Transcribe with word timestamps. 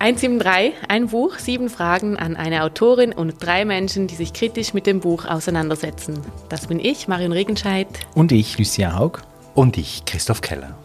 173, 0.00 0.74
ein 0.88 1.08
Buch, 1.08 1.38
sieben 1.38 1.68
Fragen 1.68 2.16
an 2.16 2.36
eine 2.36 2.62
Autorin 2.62 3.12
und 3.12 3.34
drei 3.40 3.64
Menschen, 3.64 4.06
die 4.06 4.14
sich 4.14 4.32
kritisch 4.32 4.72
mit 4.72 4.86
dem 4.86 5.00
Buch 5.00 5.24
auseinandersetzen. 5.24 6.20
Das 6.48 6.68
bin 6.68 6.78
ich, 6.78 7.08
Marion 7.08 7.32
Regenscheid. 7.32 7.88
Und 8.14 8.30
ich, 8.30 8.56
Lucia 8.58 8.96
Haug. 8.96 9.22
Und 9.56 9.76
ich, 9.76 10.04
Christoph 10.04 10.40
Keller. 10.40 10.78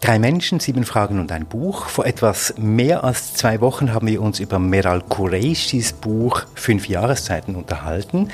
Drei 0.00 0.18
Menschen, 0.18 0.60
sieben 0.60 0.84
Fragen 0.84 1.20
und 1.20 1.30
ein 1.30 1.44
Buch. 1.44 1.88
Vor 1.88 2.06
etwas 2.06 2.54
mehr 2.56 3.04
als 3.04 3.34
zwei 3.34 3.60
Wochen 3.60 3.92
haben 3.92 4.06
wir 4.06 4.22
uns 4.22 4.40
über 4.40 4.58
Meral 4.58 5.02
Qureishis 5.02 5.92
Buch 5.92 6.42
Fünf 6.54 6.88
Jahreszeiten 6.88 7.54
unterhalten. 7.54 8.30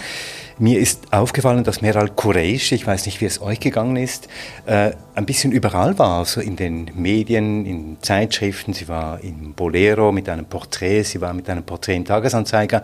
Mir 0.58 0.78
ist 0.78 1.12
aufgefallen, 1.12 1.64
dass 1.64 1.80
Meral 1.80 2.10
Qureish, 2.10 2.72
ich 2.72 2.86
weiß 2.86 3.06
nicht, 3.06 3.20
wie 3.20 3.24
es 3.24 3.40
euch 3.40 3.60
gegangen 3.60 3.96
ist, 3.96 4.28
äh, 4.66 4.92
ein 5.14 5.26
bisschen 5.26 5.52
überall 5.52 5.98
war, 5.98 6.24
so 6.24 6.40
in 6.40 6.56
den 6.56 6.90
Medien, 6.94 7.66
in 7.66 7.96
Zeitschriften. 8.00 8.72
Sie 8.72 8.88
war 8.88 9.20
im 9.22 9.54
Bolero 9.54 10.12
mit 10.12 10.28
einem 10.28 10.44
Porträt, 10.44 11.04
sie 11.04 11.20
war 11.20 11.32
mit 11.32 11.48
einem 11.48 11.64
Porträt 11.64 11.96
im 11.96 12.04
Tagesanzeiger. 12.04 12.82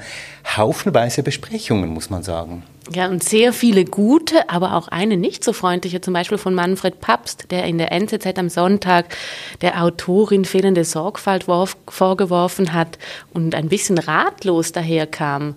Haufenweise 0.56 1.22
Besprechungen, 1.22 1.90
muss 1.90 2.10
man 2.10 2.22
sagen. 2.22 2.62
Ja, 2.90 3.08
und 3.08 3.22
sehr 3.22 3.52
viele 3.52 3.84
gute, 3.84 4.48
aber 4.48 4.74
auch 4.74 4.88
eine 4.88 5.18
nicht 5.18 5.44
so 5.44 5.52
freundliche, 5.52 6.00
zum 6.00 6.14
Beispiel 6.14 6.38
von 6.38 6.54
Manfred 6.54 7.00
Papst, 7.00 7.50
der 7.50 7.64
in 7.64 7.76
der 7.76 7.92
NZZ 7.92 8.38
am 8.38 8.48
Sonntag 8.48 9.14
der 9.60 9.82
Autorin 9.82 10.46
fehlende 10.46 10.84
Sorgfalt 10.84 11.44
vorgeworfen 11.44 12.72
hat 12.72 12.98
und 13.34 13.54
ein 13.54 13.68
bisschen 13.68 13.98
ratlos 13.98 14.72
daherkam 14.72 15.56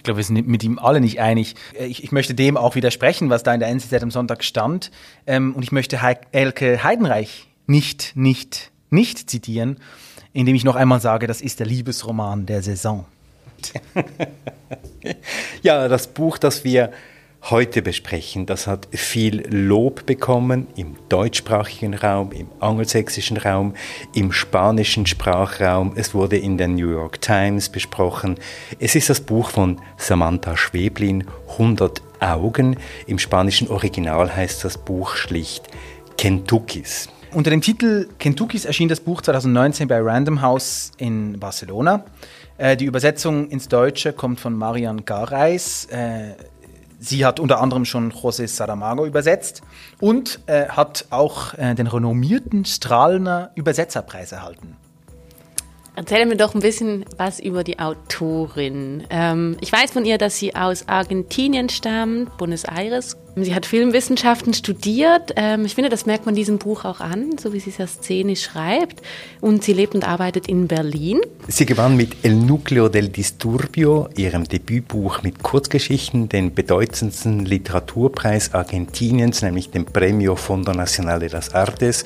ich 0.00 0.04
glaube, 0.04 0.16
wir 0.16 0.24
sind 0.24 0.48
mit 0.48 0.64
ihm 0.64 0.78
alle 0.78 0.98
nicht 0.98 1.20
einig. 1.20 1.56
Äh, 1.78 1.84
ich, 1.84 2.02
ich, 2.02 2.10
möchte 2.10 2.32
dem 2.32 2.56
auch 2.56 2.74
widersprechen, 2.74 3.28
was 3.28 3.42
da 3.42 3.52
in 3.52 3.60
der 3.60 3.68
NZZ 3.68 4.02
am 4.02 4.10
Sonntag 4.10 4.42
stand. 4.42 4.90
Ähm, 5.26 5.54
und 5.54 5.62
ich 5.62 5.72
möchte 5.72 6.00
He 6.00 6.14
Elke 6.32 6.82
Heidenreich 6.82 7.48
nicht, 7.66 8.16
nicht, 8.16 8.70
nicht 8.88 9.28
zitieren, 9.28 9.76
indem 10.32 10.54
ich 10.54 10.64
noch 10.64 10.74
einmal 10.74 11.02
sage, 11.02 11.26
das 11.26 11.42
ist 11.42 11.60
der 11.60 11.66
Liebesroman 11.66 12.46
der 12.46 12.62
Saison. 12.62 13.04
ja, 15.62 15.86
das 15.86 16.06
Buch, 16.06 16.38
das 16.38 16.64
wir 16.64 16.92
heute 17.42 17.82
besprechen. 17.82 18.46
Das 18.46 18.66
hat 18.66 18.88
viel 18.90 19.46
Lob 19.48 20.06
bekommen 20.06 20.66
im 20.76 20.96
deutschsprachigen 21.08 21.94
Raum, 21.94 22.32
im 22.32 22.48
angelsächsischen 22.60 23.36
Raum, 23.36 23.74
im 24.14 24.32
spanischen 24.32 25.06
Sprachraum. 25.06 25.92
Es 25.96 26.14
wurde 26.14 26.36
in 26.36 26.58
der 26.58 26.68
New 26.68 26.90
York 26.90 27.20
Times 27.20 27.68
besprochen. 27.68 28.36
Es 28.78 28.94
ist 28.94 29.08
das 29.08 29.20
Buch 29.20 29.50
von 29.50 29.80
Samantha 29.96 30.56
Schweblin, 30.56 31.24
100 31.52 32.02
Augen. 32.20 32.76
Im 33.06 33.18
spanischen 33.18 33.68
Original 33.68 34.34
heißt 34.34 34.64
das 34.64 34.76
Buch 34.76 35.14
schlicht 35.16 35.64
Kentuckys. 36.18 37.08
Unter 37.32 37.50
dem 37.50 37.60
Titel 37.60 38.08
Kentuckys 38.18 38.64
erschien 38.64 38.88
das 38.88 39.00
Buch 39.00 39.22
2019 39.22 39.86
bei 39.86 40.00
Random 40.00 40.42
House 40.42 40.90
in 40.98 41.38
Barcelona. 41.38 42.04
Äh, 42.58 42.76
die 42.76 42.86
Übersetzung 42.86 43.48
ins 43.48 43.68
Deutsche 43.68 44.12
kommt 44.12 44.40
von 44.40 44.54
Marian 44.54 45.04
Gareis. 45.04 45.86
Sie 47.02 47.24
hat 47.24 47.40
unter 47.40 47.62
anderem 47.62 47.86
schon 47.86 48.12
José 48.12 48.46
Saramago 48.46 49.06
übersetzt 49.06 49.62
und 50.00 50.40
äh, 50.46 50.68
hat 50.68 51.06
auch 51.08 51.54
äh, 51.54 51.74
den 51.74 51.86
renommierten 51.86 52.66
Strahlner 52.66 53.52
Übersetzerpreis 53.54 54.32
erhalten. 54.32 54.76
Erzähl 55.96 56.26
mir 56.26 56.36
doch 56.36 56.54
ein 56.54 56.60
bisschen 56.60 57.06
was 57.16 57.40
über 57.40 57.64
die 57.64 57.78
Autorin. 57.78 59.04
Ähm, 59.08 59.56
ich 59.60 59.72
weiß 59.72 59.92
von 59.92 60.04
ihr, 60.04 60.18
dass 60.18 60.36
sie 60.36 60.54
aus 60.54 60.88
Argentinien 60.88 61.70
stammt, 61.70 62.36
Buenos 62.36 62.64
Aires. 62.64 63.16
Sie 63.36 63.54
hat 63.54 63.64
Filmwissenschaften 63.64 64.52
studiert. 64.54 65.32
Ähm, 65.36 65.64
ich 65.64 65.74
finde, 65.74 65.88
das 65.88 66.04
merkt 66.04 66.26
man 66.26 66.34
diesem 66.34 66.58
Buch 66.58 66.84
auch 66.84 67.00
an, 67.00 67.38
so 67.40 67.52
wie 67.52 67.60
sie 67.60 67.70
es 67.70 67.78
ja 67.78 67.86
szenisch 67.86 68.42
schreibt. 68.42 69.02
Und 69.40 69.62
sie 69.62 69.72
lebt 69.72 69.94
und 69.94 70.06
arbeitet 70.06 70.48
in 70.48 70.66
Berlin. 70.66 71.20
Sie 71.46 71.64
gewann 71.64 71.96
mit 71.96 72.16
El 72.24 72.34
Núcleo 72.34 72.88
del 72.88 73.08
Disturbio, 73.08 74.08
ihrem 74.16 74.44
Debütbuch 74.44 75.22
mit 75.22 75.42
Kurzgeschichten, 75.42 76.28
den 76.28 76.54
bedeutendsten 76.54 77.44
Literaturpreis 77.44 78.52
Argentiniens, 78.52 79.42
nämlich 79.42 79.70
den 79.70 79.84
Premio 79.84 80.34
Fondo 80.36 80.72
Nacional 80.72 81.20
de 81.20 81.28
las 81.28 81.54
Artes. 81.54 82.04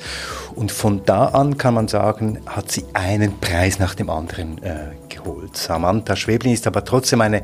Und 0.55 0.71
von 0.71 1.01
da 1.05 1.25
an 1.25 1.57
kann 1.57 1.73
man 1.73 1.87
sagen, 1.87 2.39
hat 2.45 2.71
sie 2.71 2.85
einen 2.93 3.39
Preis 3.39 3.79
nach 3.79 3.95
dem 3.95 4.09
anderen 4.09 4.63
äh, 4.63 4.91
geholt. 5.09 5.57
Samantha 5.57 6.15
Schweblin 6.15 6.53
ist 6.53 6.67
aber 6.67 6.85
trotzdem 6.85 7.21
eine 7.21 7.41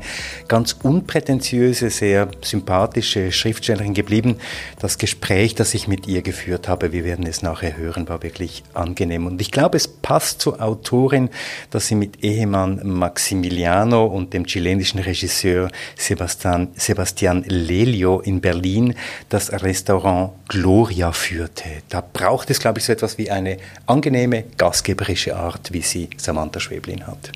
ganz 0.48 0.76
unprätentiöse, 0.82 1.90
sehr 1.90 2.28
sympathische 2.42 3.32
Schriftstellerin 3.32 3.71
geblieben. 3.76 4.36
Das 4.78 4.98
Gespräch, 4.98 5.54
das 5.54 5.74
ich 5.74 5.88
mit 5.88 6.06
ihr 6.06 6.22
geführt 6.22 6.68
habe, 6.68 6.92
wir 6.92 7.04
werden 7.04 7.26
es 7.26 7.42
nachher 7.42 7.76
hören, 7.76 8.08
war 8.08 8.22
wirklich 8.22 8.62
angenehm. 8.74 9.26
Und 9.26 9.40
ich 9.40 9.50
glaube, 9.50 9.76
es 9.76 9.88
passt 9.88 10.40
zur 10.40 10.60
Autorin, 10.62 11.30
dass 11.70 11.86
sie 11.86 11.94
mit 11.94 12.22
Ehemann 12.22 12.80
Maximiliano 12.84 14.04
und 14.04 14.32
dem 14.34 14.46
chilenischen 14.46 15.00
Regisseur 15.00 15.70
Sebastian, 15.96 16.68
Sebastian 16.76 17.44
Lelio 17.46 18.20
in 18.20 18.40
Berlin 18.40 18.94
das 19.28 19.52
Restaurant 19.52 20.32
Gloria 20.48 21.12
führte. 21.12 21.82
Da 21.88 22.00
braucht 22.00 22.50
es, 22.50 22.60
glaube 22.60 22.78
ich, 22.78 22.84
so 22.84 22.92
etwas 22.92 23.18
wie 23.18 23.30
eine 23.30 23.58
angenehme, 23.86 24.44
gastgeberische 24.56 25.36
Art, 25.36 25.72
wie 25.72 25.82
sie 25.82 26.10
Samantha 26.16 26.60
Schweblin 26.60 27.06
hat. 27.06 27.32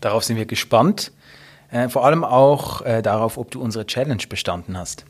Darauf 0.00 0.24
sind 0.24 0.36
wir 0.36 0.46
gespannt. 0.46 1.12
Äh, 1.70 1.88
vor 1.88 2.04
allem 2.04 2.22
auch 2.22 2.82
äh, 2.82 3.02
darauf, 3.02 3.38
ob 3.38 3.50
du 3.50 3.60
unsere 3.60 3.86
Challenge 3.86 4.22
bestanden 4.28 4.76
hast. 4.76 5.06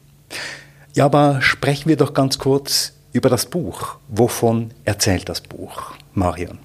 Ja, 0.94 1.06
aber 1.06 1.40
sprechen 1.40 1.88
wir 1.88 1.96
doch 1.96 2.14
ganz 2.14 2.38
kurz 2.38 2.92
über 3.12 3.28
das 3.28 3.46
Buch. 3.46 3.96
Wovon 4.08 4.72
erzählt 4.84 5.28
das 5.28 5.40
Buch, 5.40 5.92
Marion? 6.14 6.58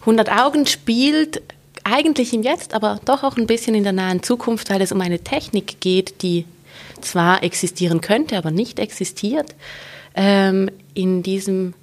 100 0.00 0.30
Augen 0.30 0.66
spielt 0.66 1.42
eigentlich 1.84 2.32
im 2.32 2.42
Jetzt, 2.42 2.74
aber 2.74 3.00
doch 3.04 3.22
auch 3.24 3.36
ein 3.36 3.46
bisschen 3.46 3.74
in 3.74 3.82
der 3.82 3.92
nahen 3.92 4.22
Zukunft, 4.22 4.70
weil 4.70 4.82
es 4.82 4.92
um 4.92 5.00
eine 5.00 5.20
Technik 5.20 5.80
geht, 5.80 6.22
die 6.22 6.44
zwar 7.00 7.42
existieren 7.42 8.00
könnte, 8.00 8.36
aber 8.36 8.50
nicht 8.50 8.78
existiert. 8.78 9.54
Ähm, 10.14 10.70
in 10.94 11.22
diesem 11.22 11.74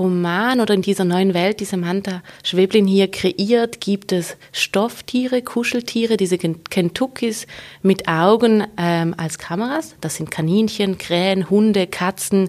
Roman 0.00 0.60
oder 0.60 0.72
in 0.72 0.80
dieser 0.80 1.04
neuen 1.04 1.34
Welt, 1.34 1.60
die 1.60 1.66
Samantha 1.66 2.22
Schweblin 2.42 2.86
hier 2.86 3.10
kreiert, 3.10 3.82
gibt 3.82 4.12
es 4.12 4.38
Stofftiere, 4.50 5.42
Kuscheltiere, 5.42 6.16
diese 6.16 6.38
Kentuckys 6.38 7.46
mit 7.82 8.08
Augen 8.08 8.64
ähm, 8.78 9.14
als 9.18 9.38
Kameras. 9.38 9.94
Das 10.00 10.16
sind 10.16 10.30
Kaninchen, 10.30 10.96
Krähen, 10.96 11.50
Hunde, 11.50 11.86
Katzen 11.86 12.48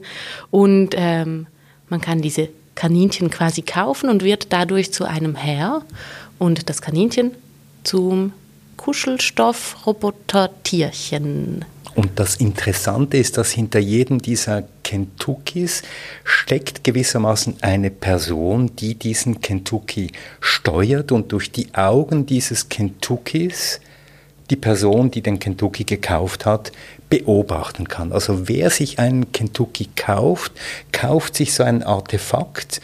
und 0.49 0.95
ähm, 0.95 1.47
man 1.89 1.99
kann 1.99 2.21
diese 2.21 2.47
Kaninchen 2.75 3.29
quasi 3.29 3.63
kaufen 3.63 4.09
und 4.09 4.23
wird 4.23 4.53
dadurch 4.53 4.93
zu 4.93 5.03
einem 5.03 5.35
Herr 5.35 5.83
und 6.39 6.69
das 6.69 6.81
Kaninchen 6.81 7.31
zum 7.83 8.31
Kuschelstoff-Roboter-Tierchen. 8.77 11.65
Und 11.93 12.19
das 12.19 12.35
Interessante 12.35 13.17
ist, 13.17 13.37
dass 13.37 13.51
hinter 13.51 13.79
jedem 13.79 14.21
dieser 14.21 14.63
Kentuckys 14.83 15.83
steckt 16.23 16.83
gewissermaßen 16.83 17.57
eine 17.61 17.91
Person, 17.91 18.75
die 18.77 18.95
diesen 18.95 19.41
Kentucky 19.41 20.11
steuert 20.39 21.11
und 21.11 21.31
durch 21.31 21.51
die 21.51 21.73
Augen 21.73 22.25
dieses 22.25 22.69
Kentuckys 22.69 23.81
die 24.49 24.57
Person, 24.57 25.11
die 25.11 25.21
den 25.21 25.39
Kentucky 25.39 25.85
gekauft 25.85 26.45
hat, 26.45 26.71
beobachten 27.09 27.87
kann. 27.87 28.11
Also 28.11 28.47
wer 28.47 28.69
sich 28.69 28.99
einen 28.99 29.31
Kentucky 29.31 29.89
kauft, 29.95 30.51
kauft 30.91 31.35
sich 31.35 31.53
so 31.53 31.63
ein 31.63 31.83
Artefakt, 31.83 32.81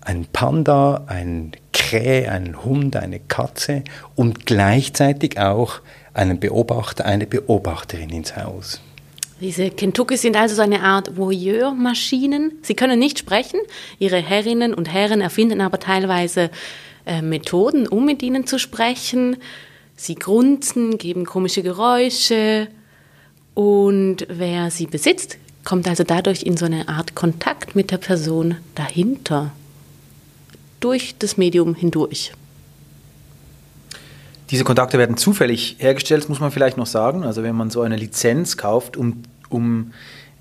ein 0.00 0.26
Panda, 0.32 1.04
ein 1.06 1.52
Krähe, 1.72 2.30
einen 2.30 2.64
Hund, 2.64 2.96
eine 2.96 3.20
Katze 3.20 3.84
und 4.16 4.46
gleichzeitig 4.46 5.38
auch 5.38 5.80
einen 6.14 6.38
Beobachter, 6.38 7.04
eine 7.04 7.26
Beobachterin 7.26 8.10
ins 8.10 8.36
Haus. 8.36 8.80
Diese 9.40 9.70
Kentucky 9.70 10.16
sind 10.16 10.36
also 10.36 10.54
so 10.54 10.62
eine 10.62 10.82
Art 10.82 11.16
Voyeur-Maschinen. 11.16 12.52
Sie 12.62 12.74
können 12.74 12.98
nicht 12.98 13.18
sprechen. 13.18 13.58
Ihre 13.98 14.18
Herrinnen 14.18 14.72
und 14.72 14.92
Herren 14.92 15.20
erfinden 15.20 15.60
aber 15.60 15.80
teilweise 15.80 16.50
äh, 17.06 17.22
Methoden, 17.22 17.88
um 17.88 18.04
mit 18.04 18.22
ihnen 18.22 18.46
zu 18.46 18.58
sprechen. 18.58 19.36
Sie 19.96 20.14
grunzen, 20.14 20.96
geben 20.96 21.26
komische 21.26 21.64
Geräusche. 21.64 22.68
Und 23.54 24.26
wer 24.28 24.70
sie 24.70 24.86
besitzt, 24.86 25.38
kommt 25.64 25.88
also 25.88 26.04
dadurch 26.04 26.44
in 26.44 26.56
so 26.56 26.66
eine 26.66 26.88
Art 26.88 27.16
Kontakt 27.16 27.74
mit 27.74 27.90
der 27.90 27.98
Person 27.98 28.56
dahinter. 28.76 29.52
Durch 30.78 31.16
das 31.18 31.36
Medium 31.36 31.74
hindurch. 31.74 32.32
Diese 34.52 34.64
Kontakte 34.64 34.98
werden 34.98 35.16
zufällig 35.16 35.76
hergestellt, 35.78 36.28
muss 36.28 36.38
man 36.38 36.52
vielleicht 36.52 36.76
noch 36.76 36.86
sagen. 36.86 37.24
Also 37.24 37.42
wenn 37.42 37.56
man 37.56 37.70
so 37.70 37.80
eine 37.80 37.96
Lizenz 37.96 38.58
kauft, 38.58 38.98
um, 38.98 39.22
um, 39.48 39.92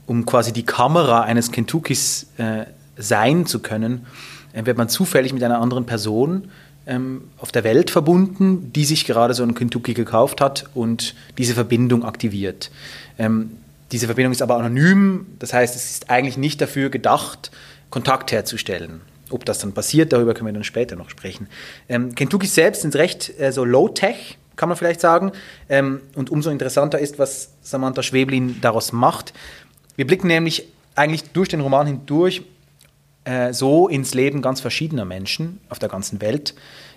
um 0.06 0.26
quasi 0.26 0.52
die 0.52 0.64
Kamera 0.64 1.22
eines 1.22 1.54
Kentuckys 1.54 2.28
äh, 2.38 2.66
sein 2.98 3.46
zu 3.46 3.60
können, 3.60 4.06
äh, 4.52 4.66
wird 4.66 4.78
man 4.78 4.90
zufällig 4.90 5.32
mit 5.32 5.42
einer 5.44 5.62
anderen 5.62 5.86
Person 5.86 6.50
ähm, 6.86 7.22
auf 7.38 7.54
der 7.54 7.64
Welt 7.64 7.90
verbunden, 7.90 8.74
die 8.74 8.84
sich 8.84 9.06
gerade 9.06 9.34
so 9.34 9.44
einen 9.44 9.56
Kentucky 9.56 9.94
gekauft 9.94 10.42
hat 10.42 10.66
und 10.74 11.16
diese 11.38 11.54
Verbindung 11.54 12.04
aktiviert. 12.04 12.70
Ähm, 13.18 13.52
diese 13.94 14.08
Verbindung 14.08 14.34
ist 14.34 14.42
aber 14.42 14.58
anonym, 14.58 15.26
das 15.40 15.54
heißt, 15.54 15.74
es 15.74 15.90
ist 15.90 16.10
eigentlich 16.10 16.38
nicht 16.38 16.60
dafür 16.60 16.90
gedacht, 16.90 17.50
Kontakt 17.90 18.34
herzustellen. 18.34 19.02
Ob 19.32 19.46
das 19.46 19.60
dann 19.60 19.74
passiert, 19.74 20.14
darüber 20.14 20.34
können 20.34 20.48
wir 20.48 20.54
dann 20.54 20.64
später 20.64 20.96
noch 20.96 21.10
sprechen. 21.10 21.48
Ähm, 21.90 22.16
Kentuckys 22.16 22.56
selbst 22.56 22.82
sind 22.82 22.96
recht 22.96 23.40
äh, 23.40 23.52
so 23.52 23.64
low-tech, 23.66 24.38
kann 24.56 24.70
man 24.70 24.78
vielleicht 24.78 25.02
sagen. 25.02 25.32
Ähm, 25.70 26.02
und 26.16 26.30
umso 26.30 26.50
interessanter 26.50 27.00
ist, 27.00 27.20
was 27.20 27.52
Samantha 27.62 28.04
Schweblin 28.04 28.60
daraus 28.62 28.92
macht. 28.92 29.34
Wir 29.96 30.08
blicken 30.08 30.28
nämlich 30.28 30.68
eigentlich 30.96 31.24
durch 31.32 31.50
den 31.50 31.62
Roman 31.62 31.88
hindurch 31.88 32.44
äh, 33.24 33.54
so 33.54 33.88
ins 33.88 34.14
Leben 34.14 34.42
ganz 34.42 34.62
verschiedener 34.62 35.06
Menschen 35.06 35.60
auf 35.70 35.80
der 35.80 35.90
ganzen 35.90 36.22
Welt, 36.22 36.56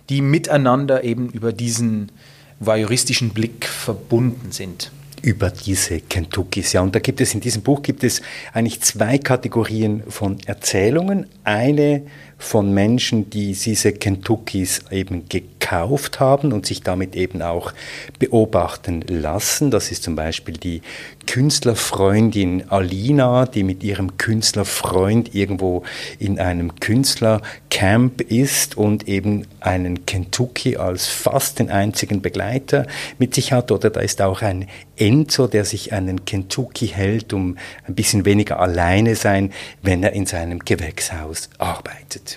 die 0.08 0.20
miteinander 0.20 1.04
eben 1.04 1.31
über 1.31 1.52
diesen 1.52 2.12
voyeuristischen 2.60 3.31
Blick 3.31 3.66
verbunden 3.66 4.52
sind 4.52 4.90
über 5.25 5.50
diese 5.50 6.00
Kentuckys. 6.00 6.75
Ja, 6.75 6.82
und 6.82 6.94
da 6.94 6.99
gibt 7.00 7.21
es 7.21 7.35
in 7.35 7.41
diesem 7.41 7.62
Buch 7.62 7.82
gibt 7.82 8.05
es 8.05 8.21
eigentlich 8.53 8.82
zwei 8.82 9.17
Kategorien 9.19 10.03
von 10.09 10.37
Erzählungen. 10.44 11.26
Eine 11.44 12.03
von 12.38 12.72
Menschen, 12.72 13.31
die 13.31 13.52
diese 13.54 13.92
Kentuckys 13.92 14.82
eben 14.90 15.28
gekauft 15.28 16.20
haben 16.20 16.52
und 16.52 16.66
sich 16.66 16.82
damit 16.82 17.16
eben 17.16 17.42
auch 17.42 17.72
beobachten 18.19 19.02
lassen. 19.08 19.70
Das 19.70 19.90
ist 19.90 20.02
zum 20.02 20.14
Beispiel 20.14 20.54
die 20.54 20.82
Künstlerfreundin 21.26 22.70
Alina, 22.70 23.46
die 23.46 23.62
mit 23.62 23.82
ihrem 23.82 24.19
Künstlerfreund 24.19 25.34
irgendwo 25.34 25.84
in 26.19 26.38
einem 26.38 26.76
Künstlercamp 26.81 28.20
ist 28.20 28.76
und 28.76 29.08
eben 29.08 29.46
einen 29.60 30.04
Kentucky 30.06 30.76
als 30.76 31.06
fast 31.06 31.58
den 31.58 31.70
einzigen 31.70 32.20
Begleiter 32.20 32.86
mit 33.19 33.34
sich 33.34 33.52
hat. 33.52 33.72
Oder 33.72 33.90
da 33.90 34.00
ist 34.00 34.20
auch 34.20 34.42
ein 34.42 34.69
Enzo, 34.96 35.46
der 35.46 35.64
sich 35.64 35.92
einen 35.92 36.25
Kentucky 36.25 36.88
hält, 36.88 37.32
um 37.32 37.56
ein 37.86 37.94
bisschen 37.94 38.25
weniger 38.25 38.60
alleine 38.60 39.16
sein, 39.16 39.52
wenn 39.82 40.02
er 40.02 40.12
in 40.12 40.26
seinem 40.26 40.58
Gewächshaus 40.58 41.48
arbeitet. 41.58 42.33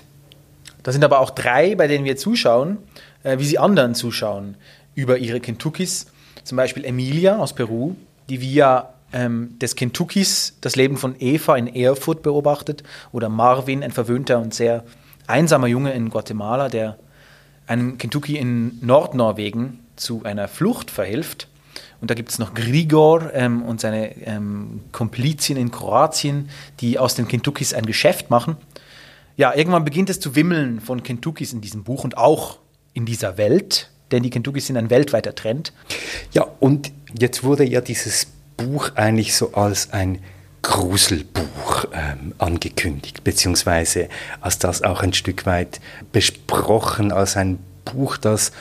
Da 0.87 0.93
sind 0.93 1.03
aber 1.03 1.19
auch 1.19 1.31
drei, 1.31 1.75
bei 1.75 1.87
denen 1.87 2.05
wir 2.05 2.15
zuschauen, 2.15 2.77
äh, 3.23 3.39
wie 3.39 3.43
sie 3.43 3.59
anderen 3.59 3.93
zuschauen 3.93 4.55
über 4.95 5.17
ihre 5.17 5.41
Kentuckys. 5.41 6.05
Zum 6.45 6.55
Beispiel 6.55 6.85
Emilia 6.85 7.39
aus 7.39 7.51
Peru, 7.51 7.95
die 8.29 8.39
via 8.39 8.93
ähm, 9.11 9.59
des 9.59 9.75
Kentuckys 9.75 10.55
das 10.61 10.77
Leben 10.77 10.95
von 10.95 11.17
Eva 11.19 11.57
in 11.57 11.67
Erfurt 11.67 12.23
beobachtet. 12.23 12.83
Oder 13.11 13.27
Marvin, 13.27 13.83
ein 13.83 13.91
verwöhnter 13.91 14.39
und 14.39 14.53
sehr 14.53 14.85
einsamer 15.27 15.67
Junge 15.67 15.91
in 15.91 16.09
Guatemala, 16.09 16.69
der 16.69 16.97
einem 17.67 17.97
Kentucky 17.97 18.37
in 18.37 18.79
Nordnorwegen 18.79 19.79
zu 19.97 20.23
einer 20.23 20.47
Flucht 20.47 20.89
verhilft. 20.89 21.49
Und 21.99 22.11
da 22.11 22.13
gibt 22.13 22.29
es 22.29 22.39
noch 22.39 22.53
Grigor 22.53 23.33
ähm, 23.33 23.61
und 23.61 23.81
seine 23.81 24.25
ähm, 24.25 24.85
Komplizien 24.93 25.57
in 25.57 25.69
Kroatien, 25.69 26.49
die 26.79 26.97
aus 26.97 27.13
den 27.13 27.27
Kentuckys 27.27 27.73
ein 27.73 27.85
Geschäft 27.85 28.29
machen 28.29 28.55
ja, 29.37 29.55
irgendwann 29.55 29.85
beginnt 29.85 30.09
es 30.09 30.19
zu 30.19 30.35
wimmeln 30.35 30.81
von 30.81 31.03
Kentuckys 31.03 31.53
in 31.53 31.61
diesem 31.61 31.83
Buch 31.83 32.03
und 32.03 32.17
auch 32.17 32.57
in 32.93 33.05
dieser 33.05 33.37
Welt, 33.37 33.89
denn 34.11 34.23
die 34.23 34.31
Kentuckys 34.31 34.67
sind 34.67 34.77
ein 34.77 34.89
weltweiter 34.89 35.35
Trend. 35.35 35.73
Ja, 36.33 36.47
und 36.59 36.91
jetzt 37.17 37.43
wurde 37.43 37.63
ja 37.63 37.79
dieses 37.79 38.27
Buch 38.57 38.89
eigentlich 38.95 39.35
so 39.35 39.53
als 39.53 39.93
ein 39.93 40.19
Gruselbuch 40.63 41.85
ähm, 41.93 42.33
angekündigt, 42.39 43.23
beziehungsweise 43.23 44.09
als 44.41 44.57
das 44.57 44.81
auch 44.81 45.03
ein 45.03 45.13
Stück 45.13 45.45
weit 45.45 45.79
besprochen, 46.11 47.11
als 47.11 47.37
ein 47.37 47.59
Buch, 47.85 48.17
das 48.17 48.51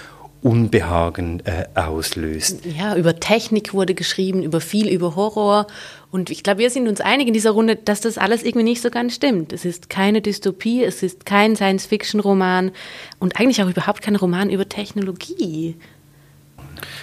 Unbehagen 0.43 1.43
äh, 1.46 1.64
auslöst. 1.75 2.64
Ja, 2.64 2.94
über 2.94 3.19
Technik 3.19 3.75
wurde 3.75 3.94
geschrieben, 3.94 4.43
über 4.43 4.61
viel 4.61 4.88
über 4.88 5.17
Horror. 5.17 5.67
Und 6.11 6.31
ich 6.31 6.43
glaube, 6.43 6.58
wir 6.58 6.70
sind 6.70 6.88
uns 6.88 7.00
einig 7.00 7.26
in 7.26 7.35
dieser 7.35 7.50
Runde, 7.50 7.76
dass 7.76 8.00
das 8.00 8.17
alles 8.17 8.43
irgendwie 8.43 8.64
nicht 8.64 8.81
so 8.81 8.91
ganz 8.91 9.14
stimmt. 9.14 9.53
Es 9.53 9.64
ist 9.64 9.91
keine 9.91 10.23
Dystopie, 10.23 10.82
es 10.85 11.03
ist 11.03 11.26
kein 11.26 11.56
Science-Fiction-Roman 11.56 12.70
und 13.19 13.38
eigentlich 13.38 13.62
auch 13.62 13.69
überhaupt 13.69 14.03
kein 14.03 14.17
Roman 14.17 14.50
über 14.50 14.69
Technologie. 14.69 15.76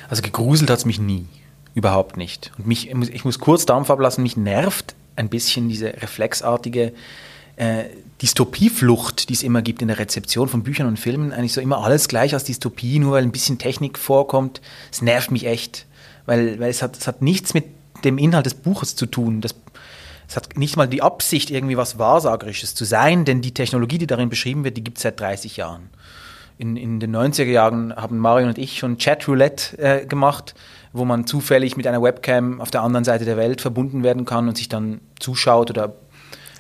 Also 0.10 0.22
gegruselt 0.22 0.70
hat 0.70 0.80
es 0.80 0.86
mich 0.86 1.00
nie. 1.00 1.26
Überhaupt 1.76 2.18
nicht. 2.18 2.52
Und 2.58 2.68
mich, 2.68 2.90
ich 2.90 3.26
muss 3.26 3.40
kurz 3.40 3.66
Dampf 3.66 3.90
ablassen, 3.90 4.24
mich 4.24 4.38
nervt 4.38 4.96
ein 5.16 5.30
bisschen 5.30 5.70
diese 5.70 5.88
reflexartige 6.02 6.94
äh, 7.56 7.86
Dystopieflucht, 8.22 9.30
die 9.30 9.34
es 9.34 9.44
immer 9.44 9.62
gibt 9.62 9.82
in 9.82 9.88
der 9.88 10.00
Rezeption 10.00 10.48
von 10.48 10.64
Büchern 10.64 10.88
und 10.88 10.98
Filmen, 10.98 11.34
eigentlich 11.34 11.54
so 11.54 11.62
immer 11.62 11.84
alles 11.84 12.08
gleich 12.08 12.34
als 12.34 12.46
Dystopie, 12.46 13.00
nur 13.00 13.14
weil 13.14 13.24
ein 13.24 13.32
bisschen 13.32 13.58
Technik 13.58 13.98
vorkommt. 13.98 14.62
Es 14.92 15.02
nervt 15.02 15.32
mich 15.32 15.46
echt, 15.46 15.86
weil, 16.26 16.60
weil 16.60 16.70
es, 16.70 16.82
hat, 16.82 16.98
es 16.98 17.08
hat 17.08 17.22
nichts 17.22 17.54
mit 17.54 17.66
dem 18.06 18.18
Inhalt 18.18 18.46
des 18.46 18.54
Buches 18.54 18.96
zu 18.96 19.06
tun. 19.06 19.42
Das, 19.42 19.56
es 20.28 20.36
hat 20.36 20.58
nicht 20.58 20.78
mal 20.78 20.88
die 20.88 21.02
Absicht, 21.02 21.52
irgendwie 21.52 21.78
was 21.78 22.00
Wahrsagerisches 22.00 22.76
zu 22.76 22.86
sein, 22.86 23.26
denn 23.26 23.42
die 23.42 23.54
Technologie, 23.54 23.98
die 23.98 24.08
darin 24.08 24.30
beschrieben 24.30 24.64
wird, 24.64 24.78
die 24.78 24.84
gibt 24.84 24.98
es 24.98 25.04
seit 25.04 25.20
30 25.20 25.58
Jahren. 25.58 25.90
In, 26.58 26.78
in 26.78 27.00
den 27.00 27.16
90er 27.16 27.46
Jahren 27.46 27.96
haben 27.96 28.20
Marion 28.20 28.50
und 28.50 28.58
ich 28.58 28.78
schon 28.78 28.98
Chatroulette 28.98 29.78
äh, 29.80 30.06
gemacht, 30.06 30.54
wo 30.94 31.04
man 31.04 31.26
zufällig 31.26 31.76
mit 31.76 31.88
einer 31.88 32.02
Webcam 32.02 32.62
auf 32.62 32.70
der 32.70 32.84
anderen 32.84 33.04
Seite 33.04 33.26
der 33.26 33.38
Welt 33.38 33.60
verbunden 33.60 34.04
werden 34.04 34.26
kann 34.26 34.48
und 34.48 34.58
sich 34.58 34.70
dann 34.70 35.02
zuschaut 35.20 35.72
oder 35.72 35.96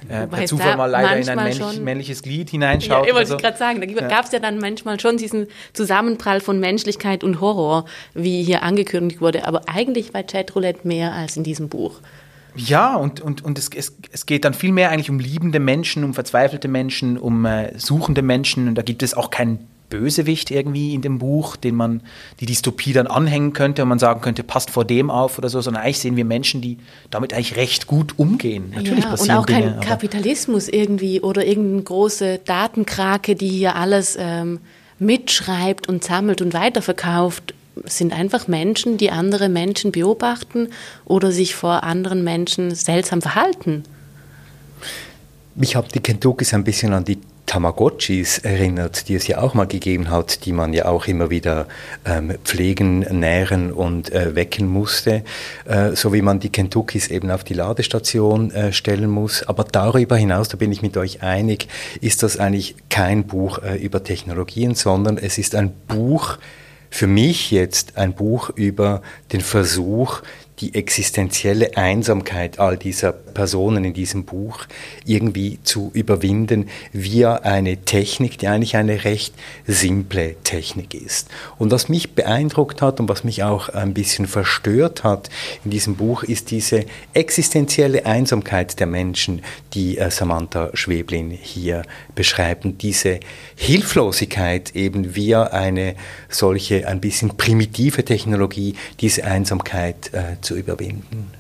äh, 0.10 0.28
per 0.28 0.46
Zufall 0.46 0.78
mal 0.78 0.88
leider 0.88 1.18
in 1.18 1.30
ein 1.30 1.36
männlich, 1.36 1.80
männliches 1.80 2.24
Glied 2.24 2.50
hineinschaut. 2.50 3.04
Ja, 3.04 3.10
ich 3.10 3.14
wollte 3.14 3.32
so. 3.32 3.38
gerade 3.38 3.58
sagen, 3.58 3.82
da 3.82 3.88
ja. 3.88 4.08
gab 4.08 4.26
es 4.26 4.32
ja 4.32 4.40
dann 4.40 4.60
manchmal 4.60 5.00
schon 5.00 5.18
diesen 5.18 5.48
Zusammenprall 5.74 6.42
von 6.42 6.60
Menschlichkeit 6.60 7.24
und 7.24 7.42
Horror, 7.42 7.86
wie 8.14 8.44
hier 8.44 8.64
angekündigt 8.64 9.22
wurde. 9.22 9.48
Aber 9.48 9.62
eigentlich 9.68 10.14
war 10.14 10.24
Chatroulette 10.24 10.88
mehr 10.88 11.14
als 11.14 11.38
in 11.38 11.44
diesem 11.44 11.70
Buch. 11.70 12.00
Ja, 12.56 12.96
und, 12.96 13.20
und, 13.20 13.44
und 13.44 13.58
es, 13.58 13.70
es, 13.76 13.96
es 14.12 14.26
geht 14.26 14.46
dann 14.46 14.54
viel 14.54 14.72
mehr 14.72 14.92
eigentlich 14.92 15.10
um 15.10 15.20
liebende 15.20 15.60
Menschen, 15.60 16.04
um 16.04 16.14
verzweifelte 16.14 16.68
Menschen, 16.68 17.18
um 17.18 17.46
äh, 17.46 17.78
suchende 17.80 18.22
Menschen. 18.22 18.68
Und 18.68 18.76
da 18.76 18.84
gibt 18.84 19.02
es 19.02 19.16
auch 19.16 19.32
keinen 19.32 19.68
Bösewicht 19.94 20.50
irgendwie 20.50 20.96
in 20.96 21.04
dem 21.04 21.20
Buch, 21.20 21.56
den 21.56 21.76
man 21.76 22.02
die 22.40 22.48
Dystopie 22.48 22.94
dann 22.94 23.06
anhängen 23.06 23.54
könnte 23.54 23.84
und 23.84 23.90
man 23.90 24.00
sagen 24.00 24.22
könnte, 24.22 24.44
passt 24.44 24.72
vor 24.72 24.86
dem 24.86 25.12
auf 25.12 25.38
oder 25.38 25.50
so, 25.50 25.62
sondern 25.62 25.84
eigentlich 25.84 26.00
sehen 26.00 26.16
wir 26.16 26.26
Menschen, 26.26 26.62
die 26.62 26.80
damit 27.12 27.32
eigentlich 27.32 27.56
recht 27.58 27.86
gut 27.86 28.18
umgehen. 28.18 28.72
Natürlich 28.74 29.04
ja, 29.04 29.12
passieren 29.12 29.38
und 29.38 29.44
auch 29.44 29.46
Dinge, 29.46 29.62
kein 29.62 29.80
Kapitalismus 29.82 30.68
irgendwie 30.68 31.22
oder 31.22 31.46
irgendeine 31.46 31.84
große 31.84 32.40
Datenkrake, 32.40 33.36
die 33.36 33.50
hier 33.50 33.76
alles 33.76 34.18
ähm, 34.20 34.62
mitschreibt 34.98 35.88
und 35.88 36.04
sammelt 36.04 36.42
und 36.42 36.56
weiterverkauft 36.56 37.54
Es 37.86 38.00
sind 38.00 38.14
einfach 38.14 38.48
Menschen, 38.48 38.98
die 38.98 39.12
andere 39.12 39.48
Menschen 39.48 39.92
beobachten 39.92 40.70
oder 41.06 41.32
sich 41.32 41.54
vor 41.54 41.84
anderen 41.84 42.24
Menschen 42.24 42.74
seltsam 42.74 43.22
verhalten. 43.22 43.84
Mich 45.54 45.76
hat 45.76 45.94
die 45.94 46.00
Kentuckys 46.00 46.56
ein 46.56 46.64
bisschen 46.64 46.94
an 46.94 47.06
die 47.06 47.20
Tamagotchis 47.54 48.40
erinnert, 48.40 49.08
die 49.10 49.14
es 49.14 49.28
ja 49.28 49.38
auch 49.38 49.54
mal 49.54 49.68
gegeben 49.68 50.10
hat, 50.10 50.46
die 50.46 50.54
man 50.54 50.74
ja 50.74 50.86
auch 50.86 51.06
immer 51.06 51.30
wieder 51.30 51.68
ähm, 52.04 52.34
pflegen, 52.44 53.02
nähren 53.20 53.72
und 53.72 54.12
äh, 54.12 54.34
wecken 54.34 54.68
musste, 54.68 55.24
äh, 55.66 55.92
so 55.96 56.14
wie 56.14 56.24
man 56.24 56.40
die 56.40 56.50
Kentuckys 56.50 57.10
eben 57.10 57.30
auf 57.30 57.44
die 57.44 57.54
Ladestation 57.54 58.50
äh, 58.50 58.74
stellen 58.74 59.08
muss. 59.08 59.44
Aber 59.44 59.66
darüber 59.66 60.18
hinaus, 60.18 60.48
da 60.48 60.58
bin 60.58 60.72
ich 60.72 60.82
mit 60.82 60.98
euch 60.98 61.22
einig, 61.22 61.68
ist 62.02 62.24
das 62.24 62.38
eigentlich 62.38 62.74
kein 62.90 63.26
Buch 63.26 63.60
äh, 63.60 63.76
über 63.76 64.04
Technologien, 64.04 64.74
sondern 64.74 65.20
es 65.20 65.38
ist 65.38 65.54
ein 65.54 65.74
Buch, 65.88 66.40
für 66.90 67.08
mich 67.08 67.52
jetzt 67.52 67.98
ein 67.98 68.14
Buch 68.14 68.50
über 68.50 69.04
den 69.32 69.42
Versuch, 69.42 70.24
die 70.64 70.76
existenzielle 70.76 71.76
Einsamkeit 71.76 72.58
all 72.58 72.78
dieser 72.78 73.12
Personen 73.12 73.84
in 73.84 73.94
diesem 73.94 74.24
Buch 74.24 74.66
irgendwie 75.06 75.60
zu 75.64 75.92
überwinden 75.94 76.70
via 76.94 77.36
eine 77.36 77.78
Technik, 77.84 78.38
die 78.38 78.48
eigentlich 78.48 78.78
eine 78.78 79.04
recht 79.04 79.34
simple 79.68 80.36
Technik 80.44 80.94
ist. 80.94 81.28
Und 81.58 81.72
was 81.72 81.90
mich 81.90 82.12
beeindruckt 82.12 82.82
hat 82.82 83.02
und 83.02 83.10
was 83.10 83.26
mich 83.26 83.44
auch 83.44 83.68
ein 83.68 83.94
bisschen 83.94 84.26
verstört 84.26 85.04
hat 85.04 85.30
in 85.66 85.72
diesem 85.72 85.98
Buch, 85.98 86.24
ist 86.24 86.50
diese 86.50 86.86
existenzielle 87.14 88.06
Einsamkeit 88.06 88.80
der 88.80 88.88
Menschen, 88.88 89.42
die 89.74 89.98
äh, 89.98 90.10
Samantha 90.12 90.70
Schweblin 90.74 91.32
hier 91.32 91.82
beschreibt 92.16 92.64
und 92.64 92.82
diese 92.84 93.20
Hilflosigkeit 93.56 94.76
eben 94.78 95.14
via 95.14 95.44
eine 95.44 95.96
solche 96.30 96.88
ein 96.88 97.02
bisschen 97.02 97.36
primitive 97.36 98.06
Technologie, 98.06 98.76
diese 99.02 99.26
Einsamkeit 99.26 100.14
äh, 100.14 100.40
zu 100.40 100.53
überwinden. 100.56 101.32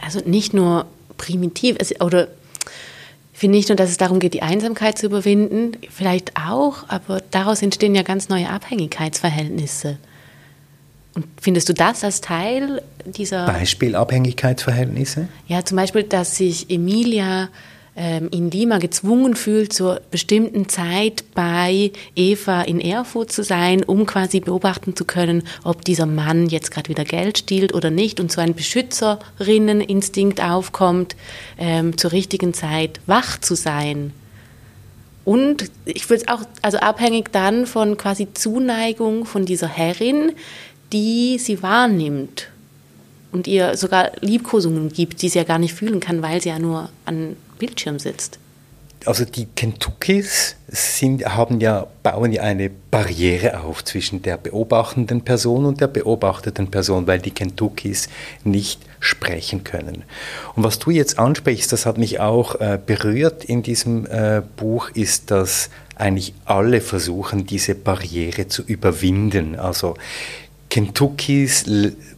Also 0.00 0.20
nicht 0.24 0.54
nur 0.54 0.86
primitiv, 1.16 1.76
oder 2.00 2.28
ich 3.32 3.38
finde 3.38 3.56
nicht 3.58 3.68
nur, 3.68 3.76
dass 3.76 3.90
es 3.90 3.96
darum 3.96 4.18
geht, 4.18 4.34
die 4.34 4.42
Einsamkeit 4.42 4.98
zu 4.98 5.06
überwinden, 5.06 5.72
vielleicht 5.90 6.36
auch, 6.36 6.88
aber 6.88 7.20
daraus 7.30 7.62
entstehen 7.62 7.94
ja 7.94 8.02
ganz 8.02 8.28
neue 8.28 8.48
Abhängigkeitsverhältnisse. 8.48 9.98
Und 11.14 11.26
findest 11.40 11.68
du 11.68 11.74
das 11.74 12.04
als 12.04 12.20
Teil 12.20 12.82
dieser. 13.04 13.46
Beispiel 13.46 13.96
Abhängigkeitsverhältnisse? 13.96 15.28
Ja, 15.46 15.64
zum 15.64 15.76
Beispiel, 15.76 16.04
dass 16.04 16.36
sich 16.36 16.70
Emilia 16.70 17.48
in 17.94 18.50
Lima 18.50 18.78
gezwungen 18.78 19.36
fühlt, 19.36 19.74
zur 19.74 20.00
bestimmten 20.10 20.66
Zeit 20.70 21.24
bei 21.34 21.92
Eva 22.16 22.62
in 22.62 22.80
Erfurt 22.80 23.30
zu 23.30 23.42
sein, 23.42 23.84
um 23.84 24.06
quasi 24.06 24.40
beobachten 24.40 24.96
zu 24.96 25.04
können, 25.04 25.42
ob 25.62 25.84
dieser 25.84 26.06
Mann 26.06 26.48
jetzt 26.48 26.70
gerade 26.70 26.88
wieder 26.88 27.04
Geld 27.04 27.36
stiehlt 27.36 27.74
oder 27.74 27.90
nicht 27.90 28.18
und 28.18 28.32
so 28.32 28.40
ein 28.40 28.54
Beschützerinneninstinkt 28.54 30.42
aufkommt, 30.42 31.16
ähm, 31.58 31.98
zur 31.98 32.12
richtigen 32.12 32.54
Zeit 32.54 32.98
wach 33.06 33.38
zu 33.38 33.54
sein. 33.54 34.14
Und 35.24 35.70
ich 35.84 36.08
würde 36.08 36.24
es 36.24 36.28
auch, 36.28 36.40
also 36.62 36.78
abhängig 36.78 37.30
dann 37.30 37.66
von 37.66 37.96
quasi 37.96 38.28
Zuneigung 38.32 39.24
von 39.24 39.44
dieser 39.44 39.68
Herrin, 39.68 40.32
die 40.92 41.38
sie 41.38 41.62
wahrnimmt 41.62 42.48
und 43.32 43.46
ihr 43.46 43.76
sogar 43.76 44.12
Liebkosungen 44.20 44.90
gibt, 44.90 45.22
die 45.22 45.28
sie 45.28 45.38
ja 45.38 45.44
gar 45.44 45.58
nicht 45.58 45.74
fühlen 45.74 46.00
kann, 46.00 46.22
weil 46.22 46.40
sie 46.40 46.48
ja 46.48 46.58
nur 46.58 46.88
an 47.04 47.36
Bildschirm 47.62 48.00
sitzt. 48.00 48.40
Also 49.04 49.24
die 49.24 49.46
Kentuckys 49.46 50.56
sind, 50.66 51.24
haben 51.24 51.60
ja, 51.60 51.86
bauen 52.02 52.32
ja 52.32 52.42
eine 52.42 52.70
Barriere 52.90 53.60
auf 53.60 53.84
zwischen 53.84 54.22
der 54.22 54.36
beobachtenden 54.36 55.20
Person 55.20 55.64
und 55.64 55.80
der 55.80 55.86
beobachteten 55.86 56.72
Person, 56.72 57.06
weil 57.06 57.20
die 57.20 57.30
Kentuckys 57.30 58.08
nicht 58.42 58.80
sprechen 58.98 59.62
können. 59.62 60.02
Und 60.56 60.64
was 60.64 60.80
du 60.80 60.90
jetzt 60.90 61.20
ansprichst, 61.20 61.72
das 61.72 61.86
hat 61.86 61.98
mich 61.98 62.18
auch 62.18 62.56
äh, 62.60 62.80
berührt 62.84 63.44
in 63.44 63.62
diesem 63.62 64.06
äh, 64.06 64.42
Buch, 64.56 64.90
ist, 64.90 65.30
dass 65.30 65.70
eigentlich 65.94 66.34
alle 66.44 66.80
versuchen, 66.80 67.46
diese 67.46 67.76
Barriere 67.76 68.48
zu 68.48 68.62
überwinden. 68.64 69.56
Also 69.56 69.94
Kentuckys 70.68 71.64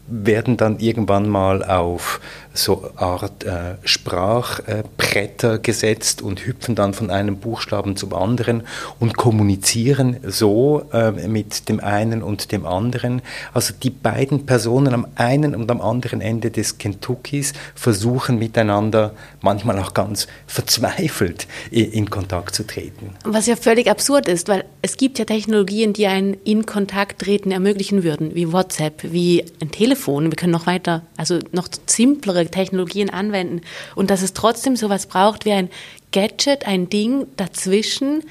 werden 0.07 0.57
dann 0.57 0.79
irgendwann 0.79 1.29
mal 1.29 1.65
auf 1.65 2.21
so 2.55 2.91
Art 2.95 3.45
äh, 3.45 3.75
Sprachbretter 3.83 5.59
gesetzt 5.59 6.23
und 6.23 6.47
hüpfen 6.47 6.77
dann 6.77 6.95
von 6.95 7.11
einem 7.11 7.39
Buchstaben 7.39 7.97
zum 7.97 8.15
anderen 8.15 8.63
und 9.01 9.17
kommunizieren 9.17 10.19
so 10.23 10.85
äh, 10.93 11.11
mit 11.11 11.69
dem 11.69 11.81
einen 11.81 12.23
und 12.23 12.53
dem 12.53 12.65
anderen. 12.65 13.23
Also 13.53 13.75
die 13.75 13.91
beiden 13.91 14.47
Personen 14.47 14.95
am 14.95 15.07
einen 15.17 15.57
und 15.57 15.69
am 15.71 15.81
anderen 15.81 16.21
Ende 16.21 16.53
des 16.53 16.79
Kentuckys 16.79 17.55
versuchen 17.75 18.39
miteinander 18.39 19.15
manchmal 19.41 19.79
auch 19.81 19.93
ganz 19.93 20.29
verzweifelt 20.47 21.49
in, 21.73 22.09
Kontakt 22.09 22.55
zu 22.55 22.65
treten. 22.65 23.11
Was 23.25 23.47
ja 23.47 23.57
völlig 23.57 23.91
absurd 23.91 24.29
ist, 24.29 24.47
weil 24.47 24.65
es 24.83 24.97
gibt 24.97 25.19
ja 25.19 25.25
Technologien, 25.25 25.93
die 25.93 26.07
einen 26.07 26.35
in 26.45 26.67
Kontakt 26.67 27.23
treten 27.23 27.51
ermöglichen 27.51 28.05
würden, 28.05 28.35
wie 28.35 28.53
WhatsApp, 28.53 29.03
wie 29.03 29.45
ein 29.61 29.73
Telefon. 29.73 30.31
Wir 30.31 30.37
können 30.37 30.53
noch 30.53 30.67
weiter, 30.67 31.03
also 31.17 31.41
noch 31.51 31.67
simplere 31.87 32.44
Technologien 32.51 33.11
anwenden 33.11 33.63
und 33.95 34.11
dass 34.11 34.23
es 34.23 34.33
trotzdem 34.33 34.77
sowas 34.77 35.07
braucht 35.07 35.45
wie 35.45 35.53
ein 35.53 35.71
Gadget, 36.13 36.67
ein 36.67 36.89
Ding 36.89 37.27
dazwischen, 37.37 38.23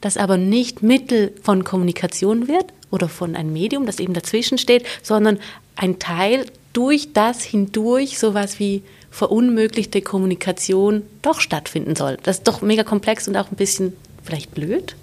das 0.00 0.16
aber 0.16 0.36
nicht 0.36 0.82
Mittel 0.82 1.32
von 1.42 1.64
Kommunikation 1.64 2.48
wird 2.48 2.72
oder 2.90 3.08
von 3.08 3.36
einem 3.36 3.52
Medium, 3.52 3.86
das 3.86 4.00
eben 4.00 4.14
dazwischen 4.14 4.58
steht, 4.58 4.86
sondern 5.02 5.38
ein 5.76 5.98
Teil 5.98 6.46
durch 6.72 7.12
das 7.12 7.42
hindurch 7.42 8.18
sowas 8.18 8.58
wie 8.58 8.82
verunmöglichte 9.10 10.02
Kommunikation 10.02 11.02
doch 11.22 11.40
stattfinden 11.40 11.96
soll. 11.96 12.18
Das 12.22 12.38
ist 12.38 12.48
doch 12.48 12.62
mega 12.62 12.84
komplex 12.84 13.26
und 13.26 13.36
auch 13.36 13.50
ein 13.50 13.56
bisschen 13.56 13.94
vielleicht 14.22 14.54
blöd. 14.54 14.94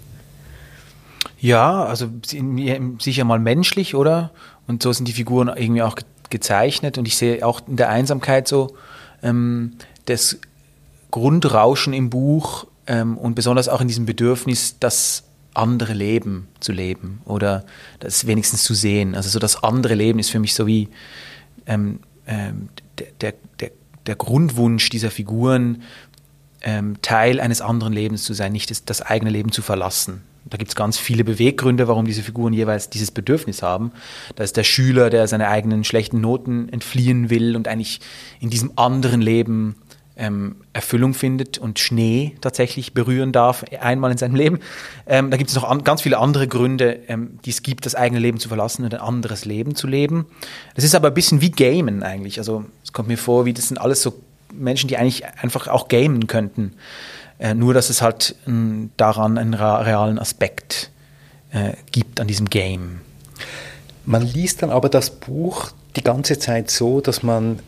Ja, 1.40 1.84
also 1.84 2.08
sicher 3.00 3.24
mal 3.24 3.40
menschlich, 3.40 3.96
oder? 3.96 4.32
Und 4.68 4.82
so 4.82 4.94
sind 4.94 5.08
die 5.08 5.14
Figuren 5.14 5.52
irgendwie 5.56 5.82
auch 5.82 5.96
gezeichnet 6.30 6.98
und 6.98 7.08
ich 7.08 7.18
sehe 7.18 7.46
auch 7.46 7.62
in 7.68 7.78
der 7.78 7.90
Einsamkeit 7.90 8.48
so 8.48 8.76
ähm, 9.24 9.74
das 10.06 10.40
Grundrauschen 11.12 11.94
im 11.94 12.10
Buch 12.10 12.68
ähm, 12.88 13.18
und 13.18 13.36
besonders 13.36 13.70
auch 13.70 13.82
in 13.82 13.88
diesem 13.88 14.06
Bedürfnis, 14.06 14.78
das 14.80 15.24
andere 15.54 15.94
Leben 15.94 16.48
zu 16.60 16.74
leben 16.74 17.22
oder 17.26 17.66
das 18.00 18.28
wenigstens 18.28 18.64
zu 18.64 18.74
sehen. 18.74 19.16
Also 19.16 19.30
so 19.30 19.40
das 19.40 19.64
andere 19.64 19.96
Leben 19.96 20.20
ist 20.20 20.30
für 20.30 20.40
mich 20.40 20.54
so 20.54 20.68
wie 20.68 20.90
ähm, 21.66 22.00
ähm 22.28 22.70
der, 23.22 23.34
der, 23.60 23.72
der 24.06 24.16
Grundwunsch 24.16 24.90
dieser 24.90 25.12
Figuren, 25.12 25.84
ähm, 26.62 26.96
Teil 27.02 27.40
eines 27.40 27.62
anderen 27.62 27.94
Lebens 27.94 28.24
zu 28.24 28.34
sein, 28.34 28.52
nicht 28.52 28.72
das, 28.72 28.86
das 28.86 29.02
eigene 29.02 29.32
Leben 29.32 29.52
zu 29.52 29.62
verlassen. 29.62 30.24
Da 30.48 30.58
gibt 30.58 30.70
es 30.70 30.76
ganz 30.76 30.98
viele 30.98 31.24
Beweggründe, 31.24 31.88
warum 31.88 32.06
diese 32.06 32.22
Figuren 32.22 32.54
jeweils 32.54 32.90
dieses 32.90 33.12
Bedürfnis 33.12 33.64
haben. 33.64 33.92
Da 34.36 34.44
ist 34.44 34.58
der 34.58 34.64
Schüler, 34.64 35.10
der 35.10 35.28
seine 35.28 35.48
eigenen 35.48 35.84
schlechten 35.84 36.22
Noten 36.22 36.70
entfliehen 36.70 37.30
will 37.30 37.56
und 37.56 37.68
eigentlich 37.68 38.00
in 38.40 38.52
diesem 38.52 38.74
anderen 38.76 39.22
Leben 39.22 39.76
ähm, 40.18 40.58
Erfüllung 40.74 41.14
findet 41.14 41.58
und 41.58 41.80
Schnee 41.80 42.36
tatsächlich 42.42 42.94
berühren 42.94 43.32
darf, 43.32 43.66
einmal 43.80 44.12
in 44.12 44.18
seinem 44.18 44.36
Leben. 44.36 44.60
Ähm, 45.08 45.30
da 45.32 45.38
gibt 45.38 45.50
es 45.50 45.56
noch 45.56 45.66
an, 45.66 45.84
ganz 45.84 46.02
viele 46.02 46.18
andere 46.20 46.48
Gründe, 46.48 47.00
ähm, 47.08 47.40
die 47.44 47.50
es 47.50 47.64
gibt, 47.64 47.86
das 47.86 47.96
eigene 47.96 48.20
Leben 48.20 48.40
zu 48.40 48.48
verlassen 48.48 48.86
und 48.86 48.94
ein 48.94 49.02
anderes 49.02 49.46
Leben 49.46 49.76
zu 49.76 49.88
leben. 49.88 50.26
Das 50.76 50.86
ist 50.86 50.96
aber 50.96 51.10
ein 51.10 51.14
bisschen 51.14 51.42
wie 51.42 51.52
Gamen 51.52 52.04
eigentlich. 52.04 52.38
Also 52.38 52.66
es 52.84 52.94
kommt 52.94 53.08
mir 53.08 53.18
vor, 53.18 53.46
wie 53.46 53.54
das 53.54 53.68
sind 53.68 53.78
alles 53.78 54.02
so 54.02 54.22
Menschen, 54.54 54.88
die 54.88 54.98
eigentlich 54.98 55.26
einfach 55.26 55.68
auch 55.68 55.88
gamen 55.88 56.28
könnten. 56.28 56.74
Äh, 57.40 57.54
nur, 57.54 57.74
dass 57.74 57.90
es 57.90 58.02
halt 58.02 58.36
äh, 58.48 58.52
daran 58.98 59.38
einen 59.38 59.54
realen 59.54 60.20
Aspekt 60.20 60.92
äh, 61.52 61.74
gibt 61.92 62.20
an 62.20 62.28
diesem 62.28 62.50
Game. 62.50 63.02
Man 64.06 64.22
liest 64.22 64.62
dann 64.62 64.70
aber 64.70 64.90
das 64.90 65.10
Buch 65.10 65.72
die 65.96 66.04
ganze 66.04 66.38
Zeit 66.40 66.70
so, 66.70 67.02
dass 67.02 67.24
man 67.24 67.60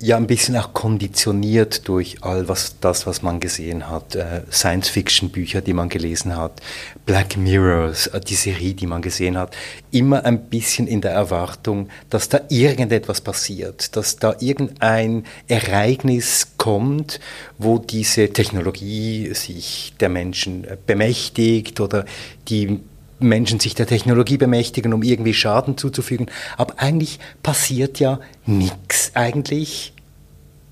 ja 0.00 0.16
ein 0.16 0.26
bisschen 0.26 0.56
auch 0.56 0.72
konditioniert 0.74 1.88
durch 1.88 2.22
all 2.22 2.48
was, 2.48 2.76
das, 2.80 3.06
was 3.06 3.22
man 3.22 3.40
gesehen 3.40 3.88
hat. 3.88 4.14
Äh, 4.14 4.42
Science-Fiction-Bücher, 4.50 5.60
die 5.60 5.72
man 5.72 5.88
gelesen 5.88 6.36
hat, 6.36 6.60
Black 7.04 7.36
Mirrors, 7.36 8.06
äh, 8.08 8.20
die 8.20 8.34
Serie, 8.34 8.74
die 8.74 8.86
man 8.86 9.02
gesehen 9.02 9.36
hat. 9.36 9.56
Immer 9.90 10.24
ein 10.24 10.48
bisschen 10.48 10.86
in 10.86 11.00
der 11.00 11.12
Erwartung, 11.12 11.88
dass 12.10 12.28
da 12.28 12.40
irgendetwas 12.48 13.20
passiert, 13.20 13.96
dass 13.96 14.16
da 14.16 14.36
irgendein 14.38 15.24
Ereignis 15.48 16.52
kommt, 16.56 17.18
wo 17.58 17.78
diese 17.78 18.32
Technologie 18.32 19.34
sich 19.34 19.94
der 19.98 20.10
Menschen 20.10 20.64
äh, 20.64 20.76
bemächtigt 20.86 21.80
oder 21.80 22.04
die 22.48 22.80
Menschen 23.20 23.60
sich 23.60 23.74
der 23.74 23.86
Technologie 23.86 24.36
bemächtigen, 24.36 24.92
um 24.92 25.02
irgendwie 25.02 25.34
Schaden 25.34 25.76
zuzufügen. 25.76 26.26
Aber 26.56 26.74
eigentlich 26.78 27.18
passiert 27.42 27.98
ja 28.00 28.20
nichts. 28.46 29.12
Eigentlich 29.14 29.92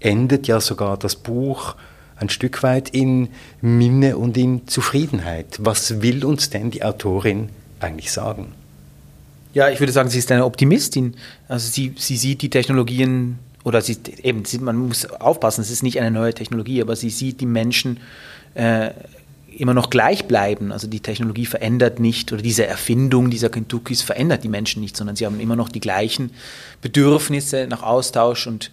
endet 0.01 0.47
ja 0.47 0.61
sogar 0.61 0.97
das 0.97 1.17
Buch 1.17 1.75
ein 2.17 2.29
Stück 2.29 2.63
weit 2.63 2.91
in 2.91 3.29
Minne 3.61 4.17
und 4.17 4.37
in 4.37 4.67
Zufriedenheit. 4.67 5.59
Was 5.59 6.01
will 6.03 6.25
uns 6.25 6.51
denn 6.51 6.71
die 6.71 6.83
Autorin 6.83 7.51
eigentlich 7.81 8.11
sagen? 8.11 8.53
Ja, 9.53 9.69
ich 9.71 9.81
würde 9.81 9.93
sagen, 9.93 10.09
sie 10.09 10.19
ist 10.19 10.31
eine 10.33 10.45
Optimistin. 10.45 11.15
Also 11.49 11.69
sie, 11.71 11.95
sie 11.97 12.17
sieht 12.17 12.43
die 12.43 12.51
Technologien 12.51 13.39
oder 13.65 13.81
sie 13.83 13.99
eben, 14.23 14.45
man 14.61 14.77
muss 14.77 15.07
aufpassen, 15.07 15.63
es 15.63 15.71
ist 15.71 15.83
nicht 15.83 15.99
eine 15.99 16.11
neue 16.11 16.33
Technologie, 16.33 16.81
aber 16.81 16.95
sie 16.95 17.11
sieht 17.11 17.41
die 17.41 17.47
Menschen 17.47 17.99
äh, 18.55 18.91
immer 19.57 19.75
noch 19.75 19.91
gleich 19.91 20.27
bleiben. 20.27 20.73
Also 20.73 20.87
die 20.87 21.01
Technologie 21.01 21.47
verändert 21.47 21.99
nicht 21.99 22.33
oder 22.33 22.43
diese 22.43 22.67
Erfindung 22.67 23.31
dieser 23.31 23.49
Kentuckys 23.49 24.03
verändert 24.03 24.45
die 24.45 24.49
Menschen 24.49 24.83
nicht, 24.83 24.97
sondern 24.97 25.17
sie 25.17 25.27
haben 25.27 25.41
immer 25.41 25.57
noch 25.57 25.69
die 25.69 25.81
gleichen 25.81 26.31
Bedürfnisse 26.83 27.67
nach 27.69 27.83
Austausch 27.83 28.47
und 28.47 28.71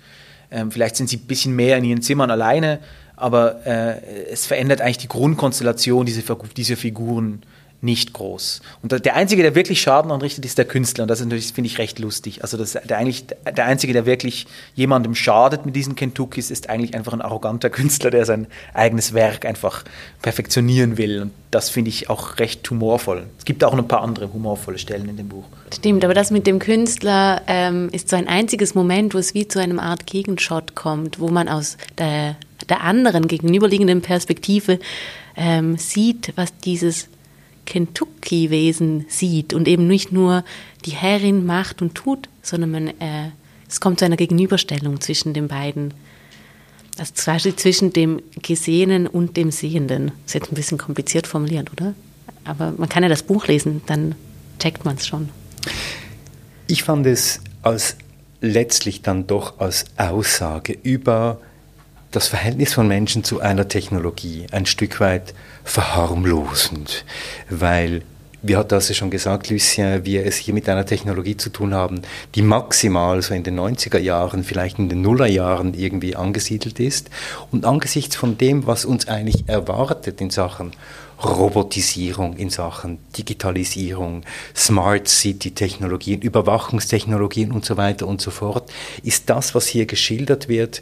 ähm, 0.51 0.71
vielleicht 0.71 0.95
sind 0.95 1.09
sie 1.09 1.17
ein 1.17 1.27
bisschen 1.27 1.55
mehr 1.55 1.77
in 1.77 1.83
ihren 1.83 2.01
Zimmern 2.01 2.29
alleine, 2.29 2.79
aber 3.15 3.65
äh, 3.65 4.29
es 4.31 4.45
verändert 4.45 4.81
eigentlich 4.81 4.97
die 4.97 5.07
Grundkonstellation 5.07 6.05
dieser, 6.05 6.35
dieser 6.55 6.77
Figuren 6.77 7.43
nicht 7.83 8.13
groß. 8.13 8.61
Und 8.81 9.05
der 9.05 9.15
Einzige, 9.15 9.43
der 9.43 9.55
wirklich 9.55 9.81
Schaden 9.81 10.09
anrichtet, 10.11 10.45
ist 10.45 10.57
der 10.57 10.65
Künstler. 10.65 11.03
Und 11.03 11.09
das 11.09 11.19
ist 11.19 11.25
natürlich, 11.25 11.51
finde 11.51 11.67
ich, 11.67 11.77
recht 11.77 11.99
lustig. 11.99 12.41
Also 12.41 12.57
das, 12.57 12.71
der, 12.71 12.97
eigentlich, 12.97 13.25
der 13.25 13.65
Einzige, 13.65 13.91
der 13.91 14.05
wirklich 14.05 14.47
jemandem 14.73 15.15
schadet 15.15 15.65
mit 15.65 15.75
diesen 15.75 15.95
Kentuckys, 15.95 16.49
ist 16.49 16.69
eigentlich 16.69 16.95
einfach 16.95 17.11
ein 17.11 17.21
arroganter 17.21 17.69
Künstler, 17.69 18.09
der 18.09 18.25
sein 18.25 18.47
eigenes 18.73 19.13
Werk 19.13 19.45
einfach 19.45 19.83
perfektionieren 20.21 20.97
will. 20.97 21.23
Und 21.23 21.31
das 21.51 21.69
finde 21.69 21.89
ich 21.89 22.09
auch 22.09 22.39
recht 22.39 22.67
humorvoll. 22.69 23.27
Es 23.37 23.43
gibt 23.43 23.63
auch 23.65 23.73
ein 23.73 23.87
paar 23.87 24.01
andere 24.01 24.31
humorvolle 24.31 24.79
Stellen 24.79 25.09
in 25.09 25.17
dem 25.17 25.27
Buch. 25.27 25.43
Stimmt, 25.73 26.05
aber 26.05 26.13
das 26.13 26.31
mit 26.31 26.47
dem 26.47 26.59
Künstler 26.59 27.41
ähm, 27.47 27.89
ist 27.91 28.09
so 28.09 28.15
ein 28.15 28.29
einziges 28.29 28.75
Moment, 28.75 29.13
wo 29.13 29.17
es 29.17 29.33
wie 29.33 29.47
zu 29.47 29.59
einem 29.59 29.79
Art 29.79 30.07
Gegenshot 30.07 30.73
kommt, 30.73 31.19
wo 31.19 31.27
man 31.27 31.49
aus 31.49 31.77
der, 31.97 32.37
der 32.69 32.81
anderen 32.81 33.27
gegenüberliegenden 33.27 34.01
Perspektive 34.01 34.79
ähm, 35.35 35.77
sieht, 35.77 36.31
was 36.37 36.55
dieses 36.59 37.09
Kentucky-Wesen 37.65 39.05
sieht 39.07 39.53
und 39.53 39.67
eben 39.67 39.87
nicht 39.87 40.11
nur 40.11 40.43
die 40.85 40.91
Herrin 40.91 41.45
macht 41.45 41.81
und 41.81 41.95
tut, 41.95 42.29
sondern 42.41 42.71
man, 42.71 42.87
äh, 42.87 43.29
es 43.67 43.79
kommt 43.79 43.99
zu 43.99 44.05
einer 44.05 44.17
Gegenüberstellung 44.17 45.01
zwischen 45.01 45.33
den 45.33 45.47
beiden. 45.47 45.93
Also 46.97 47.13
quasi 47.15 47.55
zwischen 47.55 47.91
dem 47.91 48.21
Gesehenen 48.41 49.07
und 49.07 49.35
dem 49.35 49.51
Sehenden. 49.51 50.07
Das 50.07 50.27
ist 50.27 50.33
jetzt 50.35 50.51
ein 50.51 50.55
bisschen 50.55 50.77
kompliziert 50.77 51.25
formuliert, 51.25 51.71
oder? 51.71 51.95
Aber 52.43 52.73
man 52.77 52.89
kann 52.89 53.03
ja 53.03 53.09
das 53.09 53.23
Buch 53.23 53.47
lesen, 53.47 53.81
dann 53.87 54.15
checkt 54.59 54.85
man 54.85 54.97
es 54.97 55.07
schon. 55.07 55.29
Ich 56.67 56.83
fand 56.83 57.05
es 57.07 57.39
als 57.61 57.97
letztlich 58.41 59.01
dann 59.01 59.25
doch 59.25 59.59
als 59.59 59.85
Aussage 59.97 60.77
über 60.83 61.39
das 62.13 62.27
Verhältnis 62.27 62.73
von 62.73 62.87
Menschen 62.87 63.23
zu 63.23 63.41
einer 63.41 63.67
Technologie 63.67 64.45
ein 64.51 64.65
Stück 64.65 64.99
weit 64.99 65.33
verharmlosend, 65.63 67.05
weil 67.49 68.03
wie 68.45 68.57
hat 68.57 68.73
das 68.73 68.93
schon 68.93 69.09
gesagt, 69.09 69.49
Lucien, 69.49 70.03
wir 70.03 70.25
es 70.25 70.35
hier 70.35 70.53
mit 70.53 70.67
einer 70.67 70.85
Technologie 70.85 71.37
zu 71.37 71.49
tun 71.49 71.73
haben, 71.73 72.01
die 72.35 72.41
maximal 72.41 73.21
so 73.21 73.33
in 73.33 73.43
den 73.43 73.57
90er 73.57 73.99
Jahren, 73.99 74.43
vielleicht 74.43 74.79
in 74.79 74.89
den 74.89 75.01
Nullerjahren 75.01 75.73
irgendwie 75.73 76.17
angesiedelt 76.17 76.77
ist. 76.81 77.09
Und 77.51 77.63
angesichts 77.63 78.17
von 78.17 78.37
dem, 78.37 78.67
was 78.67 78.83
uns 78.83 79.07
eigentlich 79.07 79.47
erwartet 79.47 80.19
in 80.19 80.29
Sachen 80.29 80.73
Robotisierung, 81.23 82.35
in 82.35 82.49
Sachen 82.49 82.99
Digitalisierung, 83.17 84.23
Smart 84.53 85.07
City-Technologien, 85.07 86.21
Überwachungstechnologien 86.21 87.53
und 87.53 87.63
so 87.63 87.77
weiter 87.77 88.07
und 88.07 88.19
so 88.19 88.29
fort, 88.29 88.69
ist 89.03 89.29
das, 89.29 89.55
was 89.55 89.67
hier 89.67 89.85
geschildert 89.85 90.49
wird, 90.49 90.81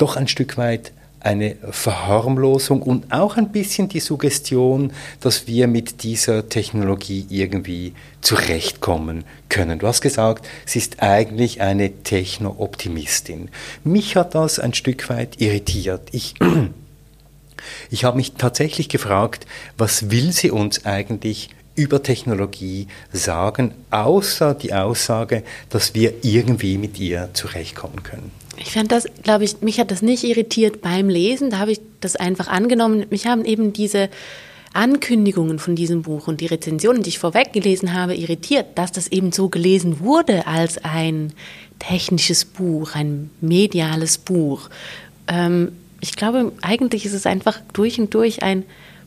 doch 0.00 0.16
ein 0.16 0.28
Stück 0.28 0.56
weit 0.56 0.92
eine 1.20 1.56
Verharmlosung 1.70 2.82
und 2.82 3.12
auch 3.12 3.36
ein 3.36 3.52
bisschen 3.52 3.88
die 3.88 4.00
Suggestion, 4.00 4.92
dass 5.20 5.46
wir 5.46 5.68
mit 5.68 6.02
dieser 6.02 6.48
Technologie 6.48 7.26
irgendwie 7.28 7.92
zurechtkommen 8.22 9.24
können. 9.50 9.78
Du 9.78 9.86
hast 9.86 10.00
gesagt, 10.00 10.48
sie 10.64 10.78
ist 10.78 11.02
eigentlich 11.02 11.60
eine 11.60 11.92
Techno-Optimistin. 12.02 13.50
Mich 13.84 14.16
hat 14.16 14.34
das 14.34 14.58
ein 14.58 14.72
Stück 14.72 15.10
weit 15.10 15.40
irritiert. 15.40 16.08
Ich, 16.12 16.34
ich 17.90 18.04
habe 18.04 18.16
mich 18.16 18.32
tatsächlich 18.32 18.88
gefragt, 18.88 19.46
was 19.76 20.10
will 20.10 20.32
sie 20.32 20.50
uns 20.50 20.86
eigentlich 20.86 21.50
über 21.74 22.02
Technologie 22.02 22.88
sagen, 23.12 23.74
außer 23.90 24.54
die 24.54 24.72
Aussage, 24.72 25.42
dass 25.68 25.94
wir 25.94 26.24
irgendwie 26.24 26.78
mit 26.78 26.98
ihr 26.98 27.28
zurechtkommen 27.34 28.02
können. 28.02 28.39
Ich 28.56 28.72
fand 28.72 28.92
das, 28.92 29.06
glaube 29.22 29.44
ich, 29.44 29.60
mich 29.62 29.80
hat 29.80 29.90
das 29.90 30.02
nicht 30.02 30.24
irritiert 30.24 30.82
beim 30.82 31.08
Lesen. 31.08 31.50
Da 31.50 31.58
habe 31.58 31.72
ich 31.72 31.80
das 32.00 32.16
einfach 32.16 32.48
angenommen. 32.48 33.06
Mich 33.10 33.26
haben 33.26 33.44
eben 33.44 33.72
diese 33.72 34.10
Ankündigungen 34.72 35.58
von 35.58 35.74
diesem 35.74 36.02
Buch 36.02 36.28
und 36.28 36.40
die 36.40 36.46
Rezensionen, 36.46 37.02
die 37.02 37.10
ich 37.10 37.18
vorweg 37.18 37.52
gelesen 37.52 37.94
habe, 37.94 38.14
irritiert, 38.14 38.66
dass 38.76 38.92
das 38.92 39.08
eben 39.08 39.32
so 39.32 39.48
gelesen 39.48 40.00
wurde 40.00 40.46
als 40.46 40.78
ein 40.84 41.32
technisches 41.78 42.44
Buch, 42.44 42.94
ein 42.94 43.30
mediales 43.40 44.18
Buch. 44.18 44.68
Ähm, 45.26 45.72
ich 46.00 46.16
glaube, 46.16 46.52
eigentlich 46.62 47.04
ist 47.04 47.14
es 47.14 47.26
einfach 47.26 47.60
durch 47.72 47.98
und 47.98 48.14
durch 48.14 48.42
ein 48.42 48.64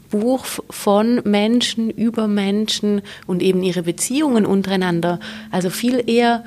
Buch 0.10 0.46
von 0.70 1.22
Menschen 1.24 1.90
über 1.90 2.28
Menschen 2.28 3.02
und 3.26 3.42
eben 3.42 3.64
ihre 3.64 3.84
Beziehungen 3.84 4.46
untereinander. 4.46 5.20
Also 5.50 5.70
viel 5.70 6.04
eher 6.08 6.44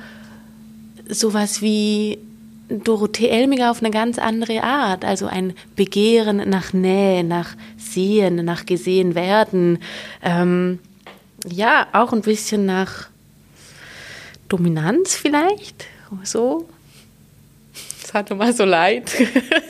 sowas 1.09 1.61
wie 1.61 2.19
Dorothee 2.69 3.29
Elmiger 3.29 3.71
auf 3.71 3.81
eine 3.81 3.91
ganz 3.91 4.19
andere 4.19 4.63
Art. 4.63 5.05
Also 5.05 5.27
ein 5.27 5.53
Begehren 5.75 6.49
nach 6.49 6.73
Nähe, 6.73 7.23
nach 7.23 7.55
Sehen, 7.77 8.43
nach 8.43 8.65
gesehen 8.65 9.15
werden. 9.15 9.79
Ähm, 10.21 10.79
ja, 11.45 11.87
auch 11.93 12.13
ein 12.13 12.21
bisschen 12.21 12.65
nach 12.65 13.07
Dominanz 14.49 15.15
vielleicht. 15.15 15.85
So. 16.23 16.67
Das 18.01 18.13
hat 18.13 18.29
mir 18.29 18.37
mal 18.37 18.53
so 18.53 18.63
leid. 18.63 19.11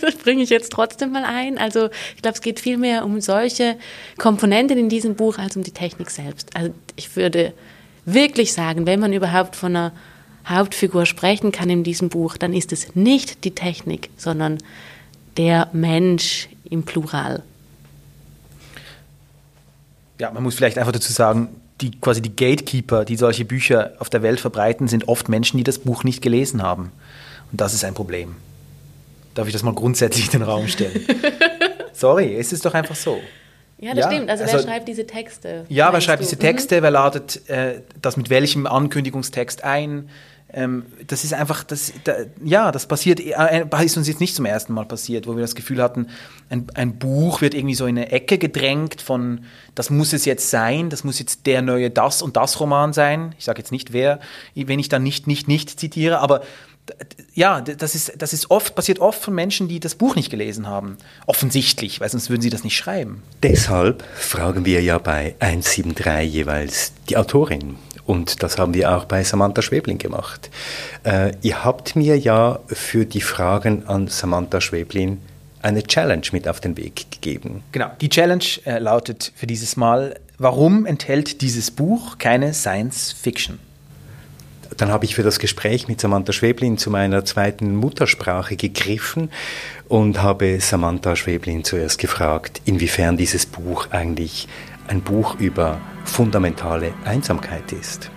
Das 0.01 0.15
bringe 0.15 0.43
ich 0.43 0.49
jetzt 0.49 0.71
trotzdem 0.71 1.11
mal 1.11 1.25
ein. 1.25 1.57
Also 1.57 1.89
ich 2.15 2.21
glaube, 2.21 2.35
es 2.35 2.41
geht 2.41 2.59
viel 2.59 2.77
mehr 2.77 3.03
um 3.03 3.19
solche 3.19 3.77
Komponenten 4.17 4.77
in 4.77 4.89
diesem 4.89 5.15
Buch 5.15 5.37
als 5.37 5.55
um 5.57 5.63
die 5.63 5.71
Technik 5.71 6.11
selbst. 6.11 6.55
Also 6.55 6.73
ich 6.95 7.15
würde 7.15 7.53
wirklich 8.05 8.53
sagen, 8.53 8.85
wenn 8.85 8.99
man 8.99 9.11
überhaupt 9.11 9.55
von 9.55 9.75
einer 9.75 9.91
Hauptfigur 10.47 11.05
sprechen 11.05 11.51
kann 11.51 11.69
in 11.69 11.83
diesem 11.83 12.09
Buch, 12.09 12.37
dann 12.37 12.53
ist 12.53 12.71
es 12.71 12.95
nicht 12.95 13.43
die 13.43 13.51
Technik, 13.51 14.09
sondern 14.17 14.59
der 15.35 15.69
Mensch 15.73 16.49
im 16.69 16.83
Plural. 16.83 17.43
Ja, 20.19 20.31
man 20.31 20.43
muss 20.43 20.55
vielleicht 20.55 20.77
einfach 20.77 20.91
dazu 20.91 21.11
sagen, 21.11 21.49
die 21.81 21.91
quasi 21.91 22.21
die 22.21 22.35
Gatekeeper, 22.35 23.05
die 23.05 23.17
solche 23.17 23.45
Bücher 23.45 23.93
auf 23.99 24.09
der 24.09 24.23
Welt 24.23 24.39
verbreiten, 24.39 24.87
sind 24.87 25.07
oft 25.07 25.29
Menschen, 25.29 25.57
die 25.57 25.63
das 25.63 25.79
Buch 25.79 26.03
nicht 26.03 26.21
gelesen 26.21 26.63
haben. 26.63 26.91
Und 27.51 27.61
das 27.61 27.73
ist 27.73 27.83
ein 27.83 27.93
Problem. 27.93 28.35
Darf 29.35 29.47
ich 29.47 29.53
das 29.53 29.61
mal 29.61 29.73
grundsätzlich 29.73 30.25
in 30.25 30.31
den 30.39 30.41
Raum 30.41 30.67
stellen? 30.67 31.05
Sorry, 31.93 32.35
es 32.35 32.51
ist 32.51 32.65
doch 32.65 32.73
einfach 32.73 32.95
so. 32.95 33.19
Ja, 33.79 33.93
das 33.93 34.05
ja, 34.05 34.11
stimmt. 34.11 34.29
Also, 34.29 34.43
also, 34.43 34.57
wer 34.57 34.63
schreibt 34.63 34.87
diese 34.87 35.05
Texte? 35.05 35.65
Ja, 35.69 35.93
wer 35.93 36.01
schreibt 36.01 36.21
du? 36.21 36.25
diese 36.25 36.37
Texte? 36.37 36.77
Mhm. 36.77 36.83
Wer 36.83 36.91
ladet 36.91 37.49
äh, 37.49 37.81
das 38.01 38.17
mit 38.17 38.31
welchem 38.31 38.65
Ankündigungstext 38.65 39.63
ein? 39.63 40.09
Ähm, 40.53 40.85
das 41.05 41.25
ist 41.25 41.33
einfach, 41.33 41.65
das, 41.65 41.91
da, 42.05 42.13
ja, 42.41 42.71
das 42.71 42.85
passiert, 42.85 43.19
äh, 43.19 43.65
ist 43.83 43.97
uns 43.97 44.07
jetzt 44.07 44.21
nicht 44.21 44.33
zum 44.33 44.45
ersten 44.45 44.73
Mal 44.73 44.85
passiert, 44.85 45.27
wo 45.27 45.35
wir 45.35 45.41
das 45.41 45.55
Gefühl 45.55 45.81
hatten, 45.81 46.07
ein, 46.49 46.67
ein, 46.73 46.97
Buch 46.97 47.41
wird 47.41 47.53
irgendwie 47.53 47.75
so 47.75 47.85
in 47.85 47.97
eine 47.97 48.11
Ecke 48.13 48.37
gedrängt 48.37 49.01
von, 49.01 49.41
das 49.75 49.89
muss 49.89 50.13
es 50.13 50.23
jetzt 50.23 50.49
sein, 50.49 50.89
das 50.89 51.03
muss 51.03 51.19
jetzt 51.19 51.45
der 51.47 51.61
neue 51.61 51.89
das 51.89 52.21
und 52.21 52.37
das 52.37 52.61
Roman 52.61 52.93
sein. 52.93 53.35
Ich 53.37 53.43
sage 53.43 53.59
jetzt 53.59 53.73
nicht 53.73 53.91
wer, 53.91 54.21
wenn 54.55 54.79
ich 54.79 54.87
dann 54.87 55.03
nicht, 55.03 55.27
nicht, 55.27 55.49
nicht 55.49 55.77
zitiere, 55.79 56.19
aber 56.19 56.41
ja, 57.33 57.61
das 57.61 57.95
ist, 57.95 58.13
das 58.17 58.33
ist 58.33 58.49
oft, 58.49 58.75
passiert 58.75 58.99
oft 58.99 59.21
von 59.21 59.35
Menschen, 59.35 59.67
die 59.67 59.79
das 59.79 59.95
Buch 59.95 60.15
nicht 60.15 60.29
gelesen 60.29 60.67
haben. 60.67 60.97
Offensichtlich, 61.25 61.99
weil 61.99 62.09
sonst 62.09 62.29
würden 62.29 62.41
sie 62.41 62.49
das 62.49 62.63
nicht 62.63 62.75
schreiben. 62.75 63.23
Deshalb 63.43 64.03
fragen 64.15 64.65
wir 64.65 64.81
ja 64.81 64.97
bei 64.97 65.35
173 65.39 66.31
jeweils 66.31 66.93
die 67.09 67.17
Autorin. 67.17 67.75
Und 68.05 68.41
das 68.41 68.57
haben 68.57 68.73
wir 68.73 68.95
auch 68.95 69.05
bei 69.05 69.23
Samantha 69.23 69.61
Schwebling 69.61 69.97
gemacht. 69.97 70.49
Äh, 71.03 71.33
ihr 71.41 71.65
habt 71.65 71.95
mir 71.95 72.17
ja 72.17 72.59
für 72.67 73.05
die 73.05 73.21
Fragen 73.21 73.85
an 73.85 74.07
Samantha 74.07 74.61
Schweblin 74.61 75.19
eine 75.61 75.83
Challenge 75.83 76.25
mit 76.31 76.47
auf 76.47 76.61
den 76.61 76.77
Weg 76.77 77.11
gegeben. 77.11 77.63
Genau, 77.73 77.91
die 77.99 78.09
Challenge 78.09 78.45
äh, 78.65 78.79
lautet 78.79 79.33
für 79.35 79.45
dieses 79.45 79.75
Mal, 79.75 80.15
warum 80.37 80.85
enthält 80.85 81.41
dieses 81.41 81.69
Buch 81.69 82.17
keine 82.17 82.53
Science 82.53 83.11
Fiction? 83.11 83.59
Dann 84.75 84.91
habe 84.91 85.05
ich 85.05 85.15
für 85.15 85.23
das 85.23 85.39
Gespräch 85.39 85.87
mit 85.87 86.01
Samantha 86.01 86.33
Schweblin 86.33 86.77
zu 86.77 86.89
meiner 86.89 87.23
zweiten 87.23 87.75
Muttersprache 87.75 88.55
gegriffen 88.55 89.31
und 89.87 90.21
habe 90.21 90.59
Samantha 90.59 91.15
Schweblin 91.15 91.63
zuerst 91.63 91.99
gefragt, 91.99 92.61
inwiefern 92.65 93.17
dieses 93.17 93.45
Buch 93.45 93.87
eigentlich 93.91 94.47
ein 94.87 95.01
Buch 95.01 95.35
über 95.39 95.79
fundamentale 96.05 96.93
Einsamkeit 97.05 97.71
ist. 97.71 98.11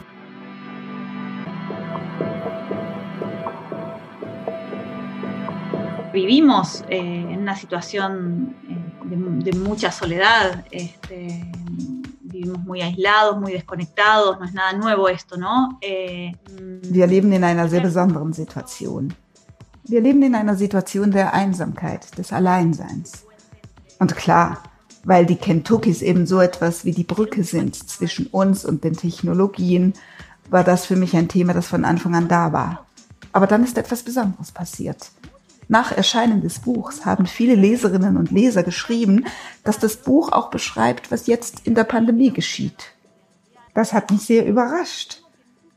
Vivimos 6.13 6.83
eh, 6.89 6.99
en 6.99 7.43
una 7.43 7.55
situación 7.55 8.57
eh, 8.69 9.07
de, 9.09 9.53
de, 9.53 9.59
mucha 9.59 9.93
soledad, 9.93 10.65
este, 10.71 11.51
vivimos 12.41 12.65
muy 12.65 12.81
aislados, 12.83 13.39
muy 13.39 13.53
desconectados, 13.53 14.39
no 14.39 14.47
es 14.47 14.53
nada 14.53 14.73
nuevo 14.73 15.09
esto, 15.09 15.37
¿no? 15.37 15.79
Eh, 15.81 16.33
Wir 16.83 17.07
leben 17.07 17.33
in 17.33 17.45
einer 17.45 17.69
sehr 17.69 17.83
besonderen 17.83 18.33
Situation. 18.33 19.15
Wir 19.85 20.01
leben 20.01 20.23
in 20.23 20.35
einer 20.35 20.57
Situation 20.57 21.11
der 21.11 21.35
Einsamkeit, 21.35 22.17
des 22.17 22.33
Alleinseins. 22.33 23.25
Und 23.99 24.17
klar, 24.17 24.63
weil 25.05 25.27
die 25.27 25.37
Kentuckys 25.37 26.03
eben 26.03 26.27
so 26.27 26.41
etwas 26.41 26.85
wie 26.85 26.93
die 26.93 27.05
Brücke 27.05 27.45
sind 27.45 27.77
zwischen 27.77 28.27
uns 28.27 28.65
und 28.65 28.85
den 28.85 28.97
Technologien, 28.97 29.95
war 30.49 30.65
das 30.65 30.87
für 30.87 30.97
mich 30.97 31.17
ein 31.17 31.29
Thema, 31.29 31.53
das 31.53 31.67
von 31.67 31.85
Anfang 31.85 32.15
an 32.15 32.29
da 32.29 32.53
war. 32.53 32.87
Aber 33.33 33.47
dann 33.47 33.65
ist 33.65 33.79
etwas 33.79 34.03
Besonderes 34.03 34.51
passiert. 34.51 35.11
Nach 35.71 35.93
Erscheinen 35.93 36.41
des 36.41 36.59
Buchs 36.59 37.07
haben 37.07 37.27
viele 37.27 37.55
Leserinnen 37.55 38.17
und 38.17 38.33
Leser 38.33 38.65
geschrieben, 38.65 39.27
dass 39.63 39.79
das 39.79 39.99
Buch 39.99 40.33
auch 40.33 40.51
beschreibt, 40.51 41.13
was 41.13 41.29
jetzt 41.29 41.65
in 41.65 41.77
der 41.77 41.85
Pandemie 41.85 42.33
geschieht. 42.33 42.91
Das 43.73 43.93
hat 43.93 44.11
mich 44.11 44.23
sehr 44.23 44.45
überrascht. 44.47 45.23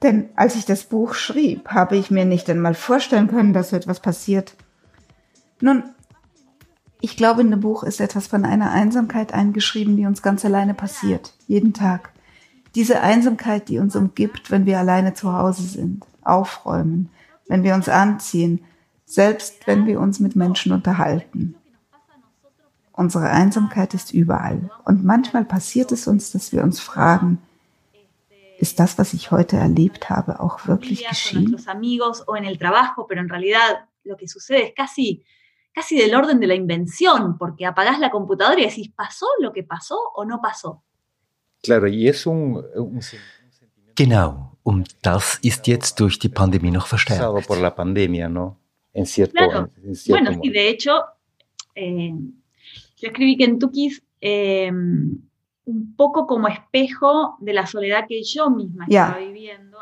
Denn 0.01 0.29
als 0.35 0.55
ich 0.55 0.65
das 0.65 0.85
Buch 0.85 1.13
schrieb, 1.13 1.69
habe 1.69 1.95
ich 1.95 2.09
mir 2.09 2.25
nicht 2.25 2.49
einmal 2.49 2.73
vorstellen 2.73 3.27
können, 3.27 3.53
dass 3.53 3.69
so 3.69 3.75
etwas 3.75 3.99
passiert. 3.99 4.55
Nun, 5.61 5.83
ich 6.99 7.15
glaube, 7.15 7.41
in 7.41 7.51
dem 7.51 7.59
Buch 7.59 7.83
ist 7.83 8.01
etwas 8.01 8.25
von 8.25 8.45
einer 8.45 8.71
Einsamkeit 8.71 9.31
eingeschrieben, 9.31 9.95
die 9.95 10.07
uns 10.07 10.23
ganz 10.23 10.43
alleine 10.43 10.73
passiert, 10.73 11.35
jeden 11.45 11.73
Tag. 11.73 12.09
Diese 12.73 13.01
Einsamkeit, 13.01 13.69
die 13.69 13.77
uns 13.77 13.95
umgibt, 13.95 14.49
wenn 14.49 14.65
wir 14.65 14.79
alleine 14.79 15.13
zu 15.13 15.31
Hause 15.31 15.61
sind, 15.61 16.03
aufräumen, 16.23 17.11
wenn 17.47 17.61
wir 17.61 17.75
uns 17.75 17.89
anziehen, 17.89 18.65
selbst 19.13 19.67
wenn 19.67 19.85
wir 19.85 19.99
uns 19.99 20.19
mit 20.19 20.35
Menschen 20.35 20.71
unterhalten. 20.71 21.55
Unsere 22.93 23.29
Einsamkeit 23.29 23.93
ist 23.93 24.13
überall. 24.13 24.69
Und 24.85 25.03
manchmal 25.03 25.45
passiert 25.45 25.91
es 25.91 26.07
uns, 26.07 26.31
dass 26.31 26.51
wir 26.51 26.63
uns 26.63 26.79
fragen, 26.79 27.39
ist 28.59 28.79
das, 28.79 28.97
was 28.97 29.13
ich 29.13 29.29
heute 29.31 29.57
erlebt 29.57 30.09
habe, 30.09 30.39
auch 30.39 30.67
wirklich 30.67 31.07
geschehen? 31.07 31.57
casi 35.75 35.97
del 35.97 36.13
orden 36.13 36.39
de 36.39 36.45
la 36.45 36.53
invención, 36.53 37.35
porque 37.37 37.65
apagás 37.65 37.99
la 37.99 38.11
computadora 38.11 38.61
y 38.61 38.65
decís, 38.65 38.91
¿pasó 38.95 39.25
lo 39.39 39.51
que 39.51 39.63
pasó 39.63 39.97
o 40.13 40.23
no 40.23 40.39
pasó? 40.39 40.83
Claro, 41.63 41.87
y 41.87 42.07
es 42.07 42.27
un, 42.27 42.63
un 42.75 42.99
Genau, 43.95 44.57
und 44.63 44.95
das 45.01 45.39
ist 45.41 45.67
jetzt 45.67 45.99
durch 45.99 46.19
die 46.19 46.29
Pandemie 46.29 46.71
noch 46.71 46.85
verstärkt. 46.87 47.47
por 47.47 47.57
la 47.57 47.71
pandemia, 47.71 48.29
¿no? 48.29 48.59
En 48.93 49.05
cierto, 49.05 49.33
claro. 49.33 49.69
en 49.83 49.95
cierto 49.95 50.23
bueno, 50.23 50.39
sí, 50.43 50.49
de 50.49 50.69
hecho, 50.69 51.03
eh, 51.75 52.13
yo 52.97 53.07
escribí 53.07 53.37
Kentucky 53.37 53.89
eh, 54.21 54.71
un 55.65 55.95
poco 55.95 56.27
como 56.27 56.47
espejo 56.47 57.37
de 57.39 57.53
la 57.53 57.65
soledad 57.65 58.05
que 58.07 58.21
yo 58.23 58.49
misma 58.49 58.85
estaba 58.85 59.13
ja. 59.13 59.19
viviendo. 59.19 59.77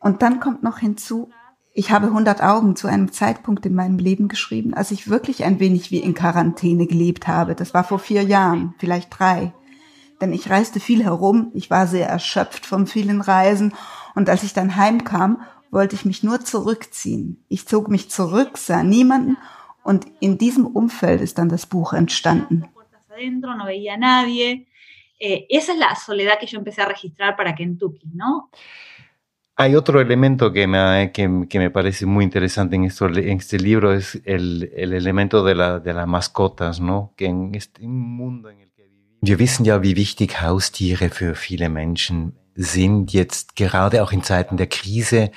Und 0.00 0.20
dann 0.20 0.38
kommt 0.38 0.62
noch 0.62 0.78
hinzu, 0.78 1.30
ich 1.72 1.90
habe 1.90 2.06
100 2.06 2.42
Augen 2.42 2.76
zu 2.76 2.86
einem 2.86 3.10
Zeitpunkt 3.10 3.66
in 3.66 3.74
meinem 3.74 3.98
Leben 3.98 4.28
geschrieben, 4.28 4.74
als 4.74 4.92
ich 4.92 5.08
wirklich 5.08 5.44
ein 5.44 5.58
wenig 5.58 5.90
wie 5.90 5.98
in 5.98 6.14
Quarantäne 6.14 6.86
gelebt 6.86 7.26
habe. 7.26 7.54
Das 7.54 7.74
war 7.74 7.82
vor 7.82 7.98
vier 7.98 8.22
Jahren, 8.22 8.74
vielleicht 8.78 9.18
drei. 9.18 9.52
Denn 10.20 10.32
ich 10.32 10.48
reiste 10.48 10.78
viel 10.78 11.02
herum, 11.02 11.50
ich 11.54 11.70
war 11.70 11.88
sehr 11.88 12.08
erschöpft 12.08 12.64
von 12.64 12.86
vielen 12.86 13.20
Reisen 13.20 13.72
und 14.14 14.28
als 14.28 14.44
ich 14.44 14.52
dann 14.52 14.76
heimkam, 14.76 15.42
wollte 15.74 15.96
ich 15.96 16.04
mich 16.04 16.22
nur 16.22 16.40
zurückziehen. 16.40 17.44
Ich 17.48 17.66
zog 17.66 17.88
mich 17.88 18.08
zurück, 18.08 18.56
sah 18.56 18.82
niemanden 18.82 19.36
und 19.82 20.06
in 20.20 20.38
diesem 20.38 20.66
Umfeld 20.66 21.20
ist 21.20 21.36
dann 21.38 21.48
das 21.48 21.66
Buch 21.66 21.92
entstanden. 21.92 22.64
Eh, 25.16 25.46
esa 25.48 25.72
es 25.72 25.78
la 25.78 25.94
soledad 25.94 26.38
que 26.40 26.46
yo 26.46 26.58
empecé 26.58 26.82
a 26.82 26.86
registrar 26.86 27.36
para 27.36 27.54
Kentucky, 27.54 28.10
¿no? 28.12 28.50
Hay 29.56 29.76
otro 29.76 30.00
elemento 30.00 30.52
que 30.52 30.66
me, 30.66 31.12
que, 31.12 31.46
que 31.48 31.58
me 31.60 31.70
parece 31.70 32.04
muy 32.04 32.24
interesante 32.24 32.74
en, 32.74 32.84
esto, 32.84 33.06
en 33.06 33.38
este 33.38 33.58
libro, 33.58 33.94
es 33.94 34.20
el, 34.24 34.70
el 34.74 34.92
elemento 34.92 35.44
de, 35.44 35.54
la, 35.54 35.78
de 35.78 35.94
las 35.94 36.08
mascotas, 36.08 36.80
¿no? 36.80 37.14
Que 37.16 37.26
en 37.26 37.54
este 37.54 37.86
mundo 37.86 38.50
en 38.50 38.60
el 38.60 38.72
que 38.72 38.82
vivimos. 38.82 39.20
Wir 39.22 39.38
wissen 39.38 39.64
ja, 39.64 39.80
wie 39.80 39.94
wichtig 39.94 40.42
Haustiere 40.42 41.08
für 41.08 41.36
viele 41.36 41.68
Menschen 41.68 42.34
sind, 42.54 43.12
jetzt 43.12 43.56
gerade 43.56 44.02
auch 44.02 44.12
in 44.12 44.22
Zeiten 44.22 44.56
der 44.56 44.66
Krise. 44.66 45.30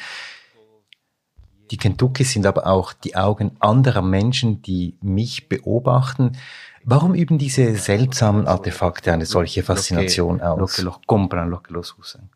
Die 1.71 1.77
Kentuckys 1.77 2.31
sind 2.31 2.45
aber 2.45 2.67
auch 2.67 2.93
die 2.93 3.15
Augen 3.15 3.57
anderer 3.59 4.01
Menschen, 4.01 4.61
die 4.61 4.97
mich 5.01 5.49
beobachten. 5.49 6.37
Warum 6.83 7.15
üben 7.15 7.37
diese 7.37 7.75
seltsamen 7.75 8.47
Artefakte 8.47 9.11
eine 9.11 9.25
solche 9.25 9.63
Faszination 9.63 10.39
aus? 10.39 10.59
Los 10.59 10.75
que 10.75 10.81
los 10.83 11.01
compran, 11.05 11.49
los 11.49 11.61
que 11.61 11.73
los 11.73 11.97
usan. 11.97 12.29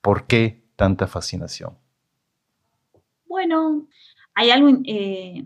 ¿Por 0.00 0.26
qué 0.26 0.62
tanta 0.76 1.06
fascinación? 1.06 1.76
Bueno, 3.26 3.86
hay 4.34 4.50
algo 4.50 4.68
eh, 4.86 5.44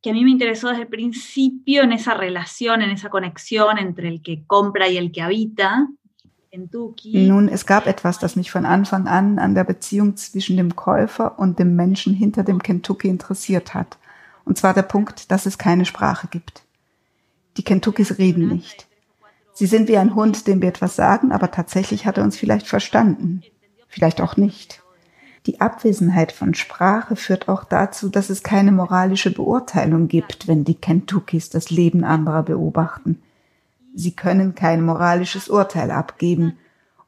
que 0.00 0.10
a 0.10 0.12
mí 0.12 0.24
me 0.24 0.30
interesó 0.30 0.68
desde 0.68 0.82
el 0.82 0.88
principio 0.88 1.82
en 1.82 1.92
esa 1.92 2.14
relación, 2.14 2.82
en 2.82 2.90
esa 2.90 3.10
conexión 3.10 3.78
entre 3.78 4.08
el 4.08 4.22
que 4.22 4.46
compra 4.46 4.88
y 4.88 4.96
el 4.96 5.10
que 5.10 5.22
habita. 5.22 5.88
Nun, 6.52 7.48
es 7.48 7.66
gab 7.66 7.86
etwas, 7.86 8.18
das 8.18 8.36
mich 8.36 8.50
von 8.50 8.64
Anfang 8.64 9.06
an 9.06 9.38
an 9.38 9.54
der 9.54 9.64
Beziehung 9.64 10.16
zwischen 10.16 10.56
dem 10.56 10.76
Käufer 10.76 11.38
und 11.38 11.58
dem 11.58 11.76
Menschen 11.76 12.14
hinter 12.14 12.42
dem 12.42 12.62
Kentucky 12.62 13.08
interessiert 13.08 13.74
hat. 13.74 13.98
Und 14.44 14.56
zwar 14.56 14.72
der 14.72 14.82
Punkt, 14.82 15.30
dass 15.30 15.46
es 15.46 15.58
keine 15.58 15.84
Sprache 15.84 16.26
gibt. 16.28 16.62
Die 17.56 17.64
Kentuckys 17.64 18.18
reden 18.18 18.48
nicht. 18.48 18.86
Sie 19.52 19.66
sind 19.66 19.88
wie 19.88 19.98
ein 19.98 20.14
Hund, 20.14 20.46
dem 20.46 20.62
wir 20.62 20.68
etwas 20.68 20.96
sagen, 20.96 21.32
aber 21.32 21.50
tatsächlich 21.50 22.06
hat 22.06 22.16
er 22.16 22.24
uns 22.24 22.36
vielleicht 22.36 22.66
verstanden 22.66 23.42
vielleicht 23.88 24.20
auch 24.20 24.36
nicht. 24.36 24.82
Die 25.46 25.60
Abwesenheit 25.60 26.30
von 26.30 26.54
Sprache 26.54 27.16
führt 27.16 27.48
auch 27.48 27.64
dazu, 27.64 28.08
dass 28.08 28.28
es 28.28 28.42
keine 28.42 28.70
moralische 28.70 29.32
Beurteilung 29.32 30.08
gibt, 30.08 30.46
wenn 30.46 30.64
die 30.64 30.74
Kentuckys 30.74 31.48
das 31.48 31.70
Leben 31.70 32.04
anderer 32.04 32.42
beobachten. 32.42 33.22
Sie 33.98 34.14
können 34.14 34.54
kein 34.54 34.80
moralisches 34.82 35.48
Urteil 35.48 35.90
abgeben. 35.90 36.56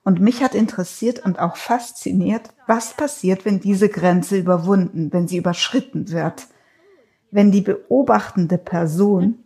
Und 0.02 0.20
mich 0.20 0.42
hat 0.42 0.56
interessiert 0.56 1.24
und 1.24 1.38
auch 1.38 1.56
fasziniert, 1.56 2.50
was 2.66 2.94
passiert, 2.94 3.44
wenn 3.44 3.60
diese 3.60 3.88
Grenze 3.88 4.36
überwunden, 4.36 5.12
wenn 5.12 5.28
sie 5.28 5.36
überschritten 5.36 6.10
wird. 6.10 6.48
Wenn 7.30 7.52
die 7.52 7.60
beobachtende 7.60 8.58
Person 8.58 9.44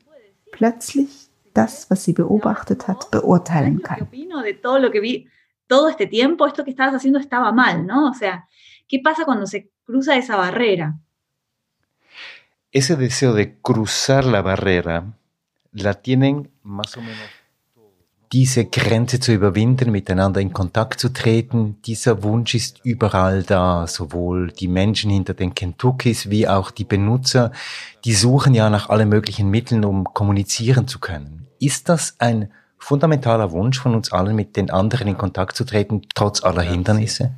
plötzlich 0.53 1.29
das, 1.53 1.91
was 1.91 2.05
sie 2.05 2.15
beobachtet 2.15 2.89
hat, 2.89 3.11
beurteilen 3.11 3.83
kann. 3.83 4.09
todo 5.69 5.89
este 5.89 6.07
tiempo 6.07 6.47
esto 6.47 6.65
que 6.65 6.71
estabas 6.71 6.95
haciendo 6.95 7.19
estaba 7.19 7.53
mal, 7.53 7.85
¿no? 7.85 8.09
O 8.09 8.15
sea, 8.15 8.49
¿qué 8.89 9.01
pasa 9.05 9.25
cuando 9.25 9.47
se 9.47 9.71
cruza 9.85 10.17
esa 10.17 10.37
barrera? 10.37 10.99
Ese 12.71 12.97
deseo 12.97 13.35
de 13.35 13.61
cruzar 13.61 14.25
la 14.25 14.41
barrera 14.41 15.15
la 15.75 15.95
tienen 15.95 16.51
más 16.63 16.97
o 16.97 17.01
menos. 17.01 17.19
Diese 18.33 18.65
Grenze 18.65 19.21
zu 19.21 19.33
überwinden, 19.33 19.93
miteinander 19.93 20.41
in 20.41 20.53
Kontakt 20.53 20.99
zu 20.99 21.13
treten, 21.13 21.81
dieser 21.83 22.25
Wunsch 22.25 22.55
ist 22.55 22.81
überall 22.83 23.45
da. 23.45 23.87
Sowohl 23.87 24.51
die 24.51 24.67
Menschen 24.67 25.11
hinter 25.11 25.35
den 25.35 25.55
Kentuckys 25.55 26.31
wie 26.31 26.49
auch 26.49 26.73
die 26.73 26.85
Benutzer, 26.85 27.53
die 28.05 28.15
suchen 28.15 28.55
ja 28.55 28.71
nach 28.71 28.89
allen 28.89 29.09
möglichen 29.09 29.51
Mitteln, 29.51 29.85
um 29.85 30.05
kommunizieren 30.05 30.89
zu 30.89 30.99
können. 30.99 31.47
Ist 31.61 31.89
das 31.89 32.17
ein 32.19 32.51
fundamentaler 32.77 33.53
Wunsch 33.53 33.79
von 33.79 33.95
uns 33.95 34.11
allen, 34.11 34.35
mit 34.35 34.57
den 34.57 34.71
anderen 34.71 35.07
in 35.07 35.19
Kontakt 35.19 35.55
zu 35.55 35.65
treten, 35.65 36.03
trotz 36.15 36.43
aller 36.43 36.63
Hindernisse? 36.63 37.35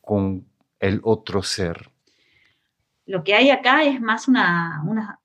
Con 0.00 0.46
el 0.78 1.00
otro 1.02 1.42
ser. 1.42 1.90
Lo 3.06 3.22
que 3.22 3.34
hay 3.34 3.50
acá 3.50 3.82
es 3.82 4.00
más 4.00 4.28
una, 4.28 4.82
una, 4.86 5.18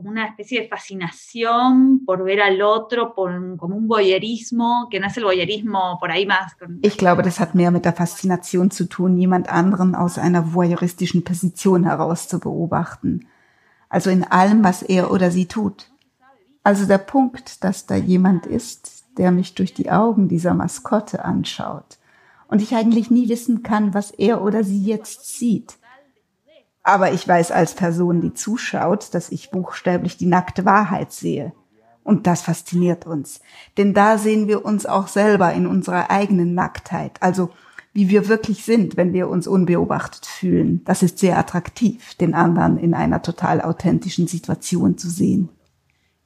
como 0.00 0.12
una 0.12 0.24
especie 0.24 0.62
de 0.62 0.68
fascinación 0.68 2.06
por 2.06 2.24
ver 2.24 2.40
al 2.40 2.62
otro, 2.62 3.14
por, 3.14 3.58
como 3.58 3.76
un 3.76 3.86
voyeurismo, 3.86 4.88
que 4.90 4.96
es 4.96 5.16
el 5.18 5.24
voyeurismo 5.24 5.98
por 6.00 6.10
ahí 6.10 6.24
más. 6.24 6.56
Ich 6.80 6.96
glaube, 6.96 7.22
das 7.22 7.38
hat 7.38 7.54
mehr 7.54 7.70
mit 7.70 7.84
der 7.84 7.92
Faszination 7.92 8.70
zu 8.70 8.86
tun, 8.86 9.18
jemand 9.18 9.50
anderen 9.50 9.94
aus 9.94 10.16
einer 10.16 10.54
voyeuristischen 10.54 11.22
Position 11.22 11.84
heraus 11.84 12.28
zu 12.28 12.40
beobachten. 12.40 13.26
Also 13.90 14.08
in 14.08 14.24
allem, 14.24 14.64
was 14.64 14.82
er 14.82 15.10
oder 15.10 15.30
sie 15.30 15.46
tut. 15.46 15.90
Also 16.62 16.86
der 16.86 16.98
Punkt, 16.98 17.62
dass 17.62 17.84
da 17.84 17.96
jemand 17.96 18.46
ist, 18.46 19.04
der 19.18 19.32
mich 19.32 19.54
durch 19.54 19.74
die 19.74 19.90
Augen 19.90 20.28
dieser 20.28 20.54
Maskotte 20.54 21.26
anschaut 21.26 21.98
und 22.48 22.62
ich 22.62 22.74
eigentlich 22.74 23.10
nie 23.10 23.28
wissen 23.28 23.62
kann, 23.62 23.92
was 23.92 24.12
er 24.12 24.42
oder 24.42 24.64
sie 24.64 24.82
jetzt 24.82 25.38
sieht. 25.38 25.76
Aber 26.90 27.12
ich 27.12 27.28
weiß 27.28 27.52
als 27.52 27.74
Person, 27.74 28.20
die 28.20 28.34
zuschaut, 28.34 29.14
dass 29.14 29.30
ich 29.30 29.52
buchstäblich 29.52 30.16
die 30.16 30.26
nackte 30.26 30.64
Wahrheit 30.64 31.12
sehe. 31.12 31.52
Und 32.02 32.26
das 32.26 32.42
fasziniert 32.42 33.06
uns. 33.06 33.40
Denn 33.76 33.94
da 33.94 34.18
sehen 34.18 34.48
wir 34.48 34.64
uns 34.64 34.86
auch 34.86 35.06
selber 35.06 35.52
in 35.52 35.68
unserer 35.68 36.10
eigenen 36.10 36.54
Nacktheit. 36.54 37.22
Also 37.22 37.50
wie 37.92 38.08
wir 38.08 38.28
wirklich 38.28 38.64
sind, 38.64 38.96
wenn 38.96 39.12
wir 39.12 39.28
uns 39.28 39.46
unbeobachtet 39.46 40.26
fühlen. 40.26 40.82
Das 40.84 41.04
ist 41.04 41.20
sehr 41.20 41.38
attraktiv, 41.38 42.14
den 42.14 42.34
anderen 42.34 42.76
in 42.76 42.92
einer 42.92 43.22
total 43.22 43.60
authentischen 43.60 44.26
Situation 44.26 44.98
zu 44.98 45.08
sehen. 45.08 45.48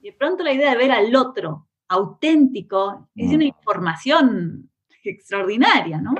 De 0.03 0.12
pronto 0.12 0.42
la 0.42 0.53
idea 0.53 0.72
de 0.72 0.79
ver 0.79 0.92
al 0.92 1.14
otro 1.14 1.66
auténtico, 1.88 3.09
es 3.14 3.31
una 3.31 3.44
información 3.44 4.70
extraordinaria, 5.05 6.00
¿no? 6.00 6.14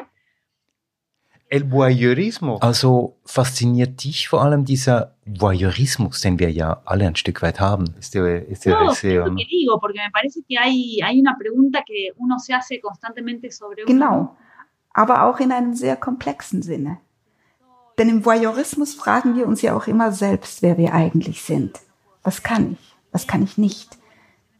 El 1.55 1.71
Voyeurismo. 1.71 2.57
Also 2.61 3.17
fasziniert 3.25 4.03
dich 4.03 4.29
vor 4.29 4.43
allem 4.43 4.65
dieser 4.65 5.15
Voyeurismus, 5.25 6.21
den 6.21 6.39
wir 6.39 6.51
ja 6.51 6.83
alle 6.85 7.07
ein 7.07 7.17
Stück 7.17 7.43
weit 7.43 7.61
haben. 7.61 7.95
Este, 7.99 8.47
este 8.51 8.71
no, 8.71 8.89
deseo, 8.89 9.29
¿no? 9.29 9.37
que 9.37 9.47
digo, 9.49 9.79
porque 9.79 10.01
me 10.05 10.11
parece 10.11 10.41
que 10.49 10.59
hay, 10.59 11.01
hay 11.03 11.21
una 11.21 11.37
pregunta 11.39 11.83
que 11.87 12.13
uno 12.17 12.39
se 12.39 12.55
hace 12.55 12.81
constantemente 12.81 13.51
sobre 13.53 13.85
Genau, 13.85 14.37
aber 14.93 15.25
auch 15.25 15.39
in 15.39 15.53
einem 15.53 15.75
sehr 15.75 15.97
komplexen 15.97 16.63
Sinne. 16.63 16.99
Denn 17.99 18.09
im 18.09 18.25
Voyeurismus 18.25 18.95
fragen 18.95 19.37
wir 19.37 19.47
uns 19.47 19.63
ja 19.63 19.77
auch 19.77 19.87
immer 19.87 20.11
selbst, 20.11 20.63
wer 20.63 20.77
wir 20.77 20.93
eigentlich 20.93 21.43
sind. 21.43 21.79
Was 22.25 22.43
kann 22.43 22.73
ich? 22.73 22.97
Was 23.13 23.29
kann 23.29 23.45
ich 23.45 23.59
nicht? 23.59 23.97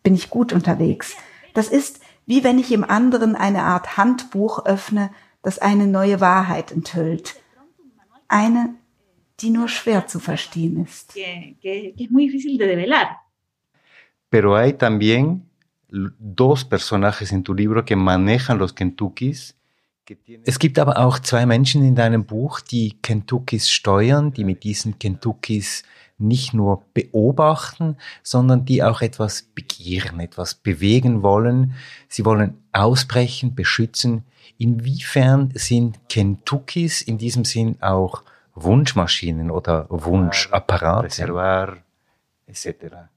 bin 0.05 0.15
ich 0.15 0.31
gut 0.31 0.53
unterwegs. 0.53 1.17
Das 1.55 1.69
ist 1.69 2.01
wie 2.27 2.45
wenn 2.45 2.59
ich 2.59 2.73
im 2.73 2.85
anderen 2.85 3.35
eine 3.37 3.65
Art 3.65 3.97
Handbuch 3.97 4.65
öffne, 4.65 5.11
das 5.45 5.59
eine 5.61 5.87
neue 5.87 6.21
Wahrheit 6.21 6.73
enthüllt. 6.73 7.37
Eine, 8.27 8.75
die 9.41 9.51
nur 9.51 9.69
schwer 9.69 10.07
zu 10.09 10.19
verstehen 10.19 10.85
ist. 10.85 11.15
Pero 14.31 14.57
hay 14.57 14.73
también 14.73 15.43
dos 16.19 16.65
personajes 16.65 17.31
en 17.31 17.45
tu 17.45 17.55
libro 17.55 17.85
que 17.85 17.95
manejan 17.95 18.59
los 18.59 18.75
Kentuckys. 18.75 19.55
Es 20.45 20.59
gibt 20.59 20.79
aber 20.79 20.99
auch 20.99 21.19
zwei 21.19 21.47
Menschen 21.47 21.83
in 21.85 21.95
deinem 21.95 22.25
Buch, 22.25 22.61
die 22.61 22.99
Kentuckys 23.01 23.71
steuern, 23.71 24.33
die 24.33 24.45
mit 24.45 24.65
diesen 24.65 24.99
Kentuckys 24.99 25.83
nicht 26.19 26.53
nur 26.53 26.85
beobachten, 26.93 27.97
sondern 28.23 28.65
die 28.65 28.83
auch 28.83 29.01
etwas 29.01 29.43
begehren, 29.55 30.21
etwas 30.21 30.55
bewegen 30.55 31.23
wollen. 31.23 31.75
Sie 32.09 32.25
wollen 32.25 32.63
ausbrechen, 32.73 33.55
beschützen. 33.55 34.25
Inwiefern 34.59 35.51
sind 35.55 36.09
Kentuckys 36.09 37.03
in 37.03 37.19
diesem 37.19 37.45
Sinn 37.45 37.77
auch 37.81 38.23
Wunschmaschinen 38.55 39.51
oder 39.51 39.87
Wunschapparate? 39.89 41.07
Reservar, 41.07 41.79
etc. 42.47 43.09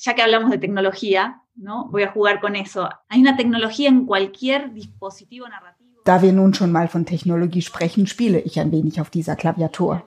Ya 0.00 0.14
que 0.14 0.22
hablamos 0.22 0.50
de 0.50 0.58
tecnología, 0.58 1.40
¿no? 1.56 1.88
voy 1.90 2.02
a 2.02 2.12
jugar 2.12 2.40
con 2.40 2.54
eso. 2.54 2.88
Hay 3.08 3.20
una 3.20 3.36
tecnología 3.36 3.88
en 3.88 4.06
cualquier 4.06 4.72
dispositivo 4.72 5.48
narrativo. 5.48 6.02
Da 6.04 6.22
wir 6.22 6.32
nun 6.32 6.54
schon 6.54 6.72
mal 6.72 6.88
von 6.88 7.04
Technologie 7.04 7.62
sprechen, 7.62 8.06
spiele 8.06 8.40
ich 8.40 8.60
ein 8.60 8.72
wenig 8.72 9.00
auf 9.00 9.10
dieser 9.10 9.36
Klaviatur. 9.36 10.04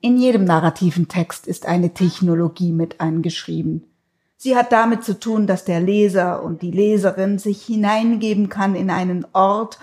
In 0.00 0.16
jedem 0.18 0.44
narrativen 0.44 1.06
Text 1.08 1.46
ist 1.46 1.66
eine 1.66 1.92
Technologie 1.94 2.72
mit 2.72 3.00
eingeschrieben. 3.00 3.91
Sie 4.42 4.56
hat 4.56 4.72
damit 4.72 5.04
zu 5.04 5.20
tun, 5.20 5.46
dass 5.46 5.64
der 5.64 5.78
Leser 5.78 6.42
und 6.42 6.62
die 6.62 6.72
Leserin 6.72 7.38
sich 7.38 7.62
hineingeben 7.62 8.48
kann 8.48 8.74
in 8.74 8.90
einen 8.90 9.24
Ort 9.32 9.78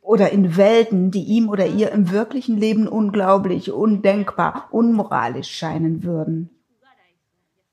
oder 0.00 0.32
in 0.32 0.56
Welten, 0.56 1.12
die 1.12 1.22
ihm 1.22 1.48
oder 1.48 1.68
ihr 1.68 1.92
im 1.92 2.10
wirklichen 2.10 2.56
Leben 2.56 2.88
unglaublich, 2.88 3.70
undenkbar, 3.70 4.66
unmoralisch 4.72 5.50
scheinen 5.50 6.02
würden. 6.02 6.50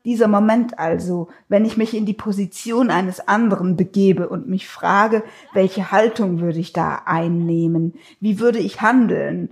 Dieser 0.06 0.28
Moment 0.28 0.78
also, 0.78 1.30
wenn 1.48 1.66
ich 1.66 1.78
mich 1.78 1.96
in 1.96 2.06
die 2.06 2.14
Position 2.14 2.92
eines 2.92 3.28
anderen 3.28 3.76
begebe 3.76 4.30
und 4.30 4.48
mich 4.48 4.68
frage, 4.68 5.24
welche 5.56 5.92
Haltung 5.92 6.42
würde 6.42 6.60
ich 6.60 6.74
da 6.74 7.02
einnehmen, 7.06 7.96
wie 8.20 8.40
würde 8.40 8.60
ich 8.60 8.82
handeln 8.82 9.50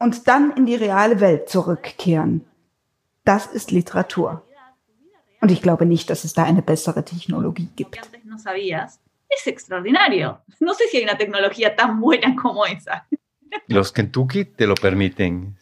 und 0.00 0.26
dann 0.26 0.50
in 0.56 0.66
die 0.66 0.74
reale 0.74 1.20
Welt 1.20 1.48
zurückkehren. 1.48 2.44
Das 3.24 3.46
ist 3.46 3.70
Literatur. 3.70 4.42
Und 5.40 5.50
ich 5.50 5.62
glaube 5.62 5.86
nicht, 5.86 6.08
dass 6.10 6.24
es 6.24 6.32
da 6.32 6.44
eine 6.44 6.62
bessere 6.62 7.04
Technologie 7.04 7.68
gibt. 7.76 8.00
Es 9.28 9.46
extraordinario. 9.46 10.38
No 10.60 10.72
sé 10.74 10.84
si 10.90 10.98
hay 10.98 11.04
una 11.04 11.18
tecnología 11.18 11.74
tan 11.74 12.00
buena 12.00 12.34
como 12.36 12.64
esa. 12.64 13.06
Los 13.68 13.92
Kentucky 13.92 14.44
te 14.44 14.66
lo 14.66 14.74
permiten. 14.74 15.56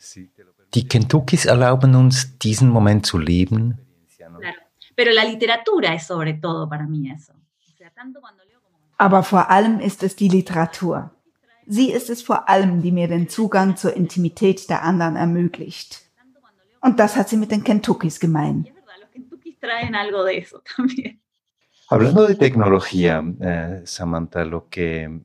Die 0.74 0.88
Kentuckys 0.88 1.46
erlauben 1.46 1.94
uns, 1.94 2.38
diesen 2.38 2.68
Moment 2.68 3.06
zu 3.06 3.18
leben. 3.18 3.78
Aber 8.98 9.22
vor 9.22 9.50
allem 9.50 9.80
ist 9.80 10.02
es 10.02 10.16
die 10.16 10.28
Literatur. 10.28 11.10
Sie 11.66 11.92
ist 11.92 12.10
es 12.10 12.22
vor 12.22 12.48
allem, 12.48 12.82
die 12.82 12.92
mir 12.92 13.08
den 13.08 13.28
Zugang 13.28 13.76
zur 13.76 13.94
Intimität 13.94 14.68
der 14.68 14.82
anderen 14.82 15.16
ermöglicht. 15.16 16.02
Und 16.80 16.98
das 16.98 17.16
hat 17.16 17.28
sie 17.28 17.36
mit 17.36 17.50
den 17.50 17.64
Kentuckys 17.64 18.18
gemein 18.18 18.71
traen 19.62 19.94
algo 19.94 20.24
de 20.24 20.38
eso 20.38 20.62
también. 20.76 21.20
Hablando 21.88 22.26
de 22.26 22.34
tecnología, 22.34 23.22
eh, 23.40 23.82
Samantha, 23.84 24.44
lo 24.44 24.68
que, 24.68 25.20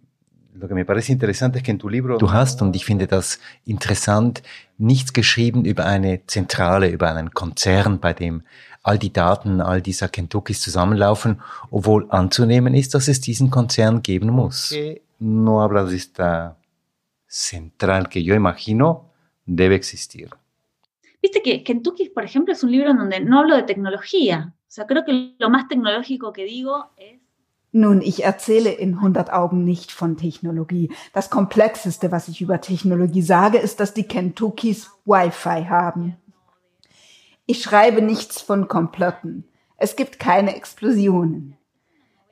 lo 0.54 0.68
que 0.68 0.74
me 0.74 0.86
parece 0.86 1.14
interesante 1.14 1.60
es 1.60 1.64
que 1.64 1.72
en 1.72 1.78
tu 1.78 1.90
libro 1.90 2.18
du 2.18 2.30
hast, 2.30 2.62
und 2.62 2.76
ich 2.76 2.86
finde 2.86 3.08
das 3.08 3.40
interessant, 3.66 4.44
nichts 4.78 5.14
geschrieben 5.14 5.66
über 5.66 5.86
eine 5.86 6.26
Zentrale, 6.28 6.90
über 6.90 7.10
einen 7.10 7.32
Konzern, 7.32 8.00
bei 8.00 8.14
dem 8.14 8.44
all 8.84 8.98
die 8.98 9.14
Daten 9.14 9.62
all 9.62 9.82
dieser 9.82 10.10
Kentuckys 10.10 10.62
zusammenlaufen, 10.62 11.42
obwohl 11.72 12.06
anzunehmen 12.10 12.74
ist, 12.74 12.94
dass 12.94 13.08
es 13.08 13.22
diesen 13.22 13.50
Konzern 13.50 14.02
geben 14.02 14.30
muss. 14.30 14.74
No 15.20 15.62
hablas 15.62 15.90
de 15.90 15.96
esta 15.96 16.58
central 17.28 18.08
que 18.08 18.24
yo 18.24 18.36
imagino 18.36 19.10
debe 19.46 19.76
existir. 19.76 20.30
Viste 21.28 21.42
que 21.42 21.62
Kentucky, 21.62 22.08
por 22.08 22.24
ejemplo, 22.24 22.54
es 22.54 22.64
un 22.64 22.72
libro 22.72 22.92
en 22.92 22.98
donde 23.00 23.20
no 23.20 23.40
hablo 23.40 23.58
de 23.58 23.64
tecnología. 23.64 24.54
O 24.62 24.70
sea, 24.70 24.88
creo 24.88 25.04
que 25.04 25.36
lo 25.38 25.50
más 25.50 25.68
tecnológico 25.68 26.32
que 26.32 26.46
digo 26.46 26.86
es 26.96 27.20
Nun, 27.74 28.02
ich 28.02 28.24
erzähle 28.24 28.72
in 28.72 28.96
100 28.96 29.34
Augen 29.34 29.66
nicht 29.66 29.92
von 29.92 30.16
Technologie. 30.16 30.90
Das 31.12 31.30
Komplexeste, 31.30 32.14
was 32.14 32.30
ich 32.30 32.40
über 32.40 32.62
Technologie 32.62 33.22
sage, 33.22 33.58
ist, 33.58 33.82
dass 33.82 33.94
die 33.94 34.08
Kentuckys 34.08 34.90
Wi-Fi 35.04 35.66
haben. 35.66 36.16
Ich 37.46 37.62
schreibe 37.62 38.02
nichts 38.02 38.40
von 38.40 38.70
Komplotten. 38.70 39.44
Es 39.76 39.98
gibt 39.98 40.20
keine 40.20 40.56
Explosionen. 40.56 41.58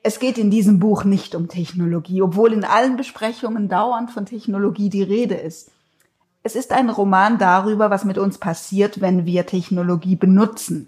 Es 0.02 0.20
geht 0.20 0.38
in 0.38 0.50
diesem 0.50 0.78
Buch 0.78 1.04
nicht 1.04 1.34
um 1.34 1.48
Technologie, 1.48 2.22
obwohl 2.22 2.54
in 2.54 2.64
allen 2.64 2.96
Besprechungen 2.96 3.68
dauernd 3.68 4.10
von 4.10 4.24
Technologie 4.24 4.88
die 4.88 5.02
Rede 5.02 5.34
ist. 5.34 5.70
Es 6.46 6.54
ist 6.54 6.70
ein 6.70 6.90
Roman 6.90 7.38
darüber, 7.38 7.90
was 7.90 8.04
mit 8.04 8.18
uns 8.18 8.38
passiert, 8.38 9.00
wenn 9.00 9.26
wir 9.26 9.46
Technologie 9.46 10.14
benutzen. 10.14 10.86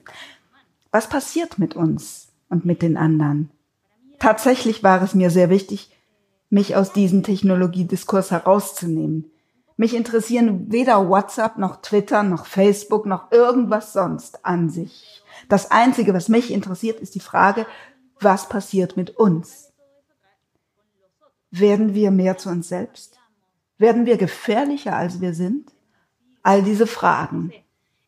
Was 0.93 1.09
passiert 1.09 1.59
mit 1.59 1.75
uns 1.75 2.29
und 2.49 2.65
mit 2.65 2.81
den 2.81 2.97
anderen? 2.97 3.51
Tatsächlich 4.21 4.85
war 4.85 5.03
es 5.03 5.15
mir 5.15 5.31
sehr 5.31 5.51
wichtig, 5.51 5.91
mich 6.49 6.77
aus 6.77 6.93
diesem 6.93 7.25
Technologiediskurs 7.25 8.31
herauszunehmen. 8.31 9.33
Mich 9.77 9.97
interessieren 9.97 10.71
weder 10.71 11.09
WhatsApp 11.09 11.59
noch 11.59 11.83
Twitter 11.83 12.23
noch 12.23 12.47
Facebook 12.47 13.05
noch 13.05 13.33
irgendwas 13.33 13.93
sonst 13.93 14.47
an 14.47 14.71
sich. 14.71 15.25
Das 15.49 15.73
Einzige, 15.73 16.15
was 16.15 16.29
mich 16.29 16.53
interessiert, 16.53 17.01
ist 17.01 17.17
die 17.17 17.21
Frage, 17.21 17.67
was 18.21 18.49
passiert 18.49 18.97
mit 18.97 19.17
uns? 19.17 19.73
Werden 21.51 21.95
wir 21.95 22.13
mehr 22.13 22.39
zu 22.39 22.49
uns 22.49 22.69
selbst? 22.69 23.18
Werden 23.79 24.07
wir 24.07 24.17
gefährlicher, 24.17 24.95
als 24.97 25.21
wir 25.21 25.33
sind? 25.33 25.73
All 26.43 26.63
diese 26.63 26.87
Fragen. 26.87 27.53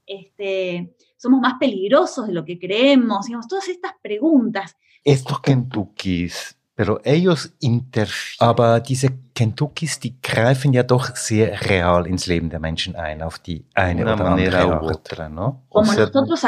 Este, 0.05 0.95
somos 1.17 1.41
más 1.41 1.55
peligrosos 1.61 2.27
de 2.27 2.33
lo 2.33 2.45
que 2.45 2.59
creemos, 2.59 3.27
digamos, 3.27 3.47
todas 3.47 3.69
estas 3.69 3.93
preguntas. 4.03 4.77
Estos 5.05 5.41
Kentuckys, 5.41 6.57
pero 6.75 7.01
ellos 7.05 7.53
interfieren. 7.61 8.49
Aber 8.49 8.81
diese 8.81 9.11
Kentuckys, 9.33 10.01
die 10.01 10.21
greifen 10.21 10.73
ja 10.73 10.83
doch 10.83 11.15
sehr 11.15 11.69
real 11.69 12.07
ins 12.07 12.27
Leben 12.27 12.51
der 12.51 12.59
Menschen 12.59 12.97
ein, 12.97 13.23
auf 13.23 13.39
die 13.39 13.65
eine 13.75 14.03
Una 14.03 14.15
oder 14.15 14.25
andere 14.27 14.83
otra, 14.83 15.29
¿no? 15.29 15.63
Como 15.69 15.93
nosotros, 15.93 16.45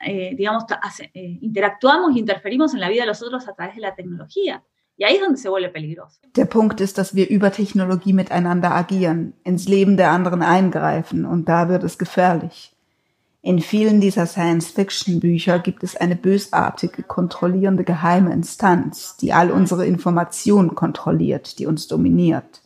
eh, 0.00 0.34
digamos, 0.36 0.64
eh, 1.14 1.38
interactuamos 1.40 2.14
y 2.14 2.18
interferimos 2.18 2.74
en 2.74 2.80
la 2.80 2.88
vida 2.88 3.02
de 3.02 3.08
los 3.08 3.22
otros 3.22 3.48
a 3.48 3.54
través 3.54 3.76
de 3.76 3.80
la 3.80 3.94
tecnología. 3.94 4.62
Y 4.98 5.04
ahí 5.04 5.16
es 5.16 5.20
donde 5.20 5.38
se 5.38 5.50
vuelve 5.50 5.68
peligroso. 5.68 6.18
Der 6.36 6.46
Punkt 6.46 6.80
ist, 6.80 6.96
dass 6.96 7.14
wir 7.14 7.28
über 7.28 7.52
Technologie 7.52 8.12
miteinander 8.14 8.74
agieren, 8.74 9.34
ins 9.44 9.68
Leben 9.68 9.96
der 9.96 10.10
anderen 10.10 10.42
eingreifen 10.42 11.26
und 11.26 11.48
da 11.48 11.68
wird 11.68 11.84
es 11.84 11.98
gefährlich. 11.98 12.72
In 13.42 13.60
vielen 13.60 14.00
dieser 14.00 14.26
Science-Fiction-Bücher 14.26 15.60
gibt 15.60 15.84
es 15.84 15.96
eine 15.96 16.16
bösartige, 16.16 17.04
kontrollierende 17.04 17.84
geheime 17.84 18.32
Instanz, 18.32 19.16
die 19.18 19.32
all 19.32 19.52
unsere 19.52 19.86
Informationen 19.86 20.74
kontrolliert, 20.74 21.60
die 21.60 21.66
uns 21.66 21.86
dominiert. 21.86 22.62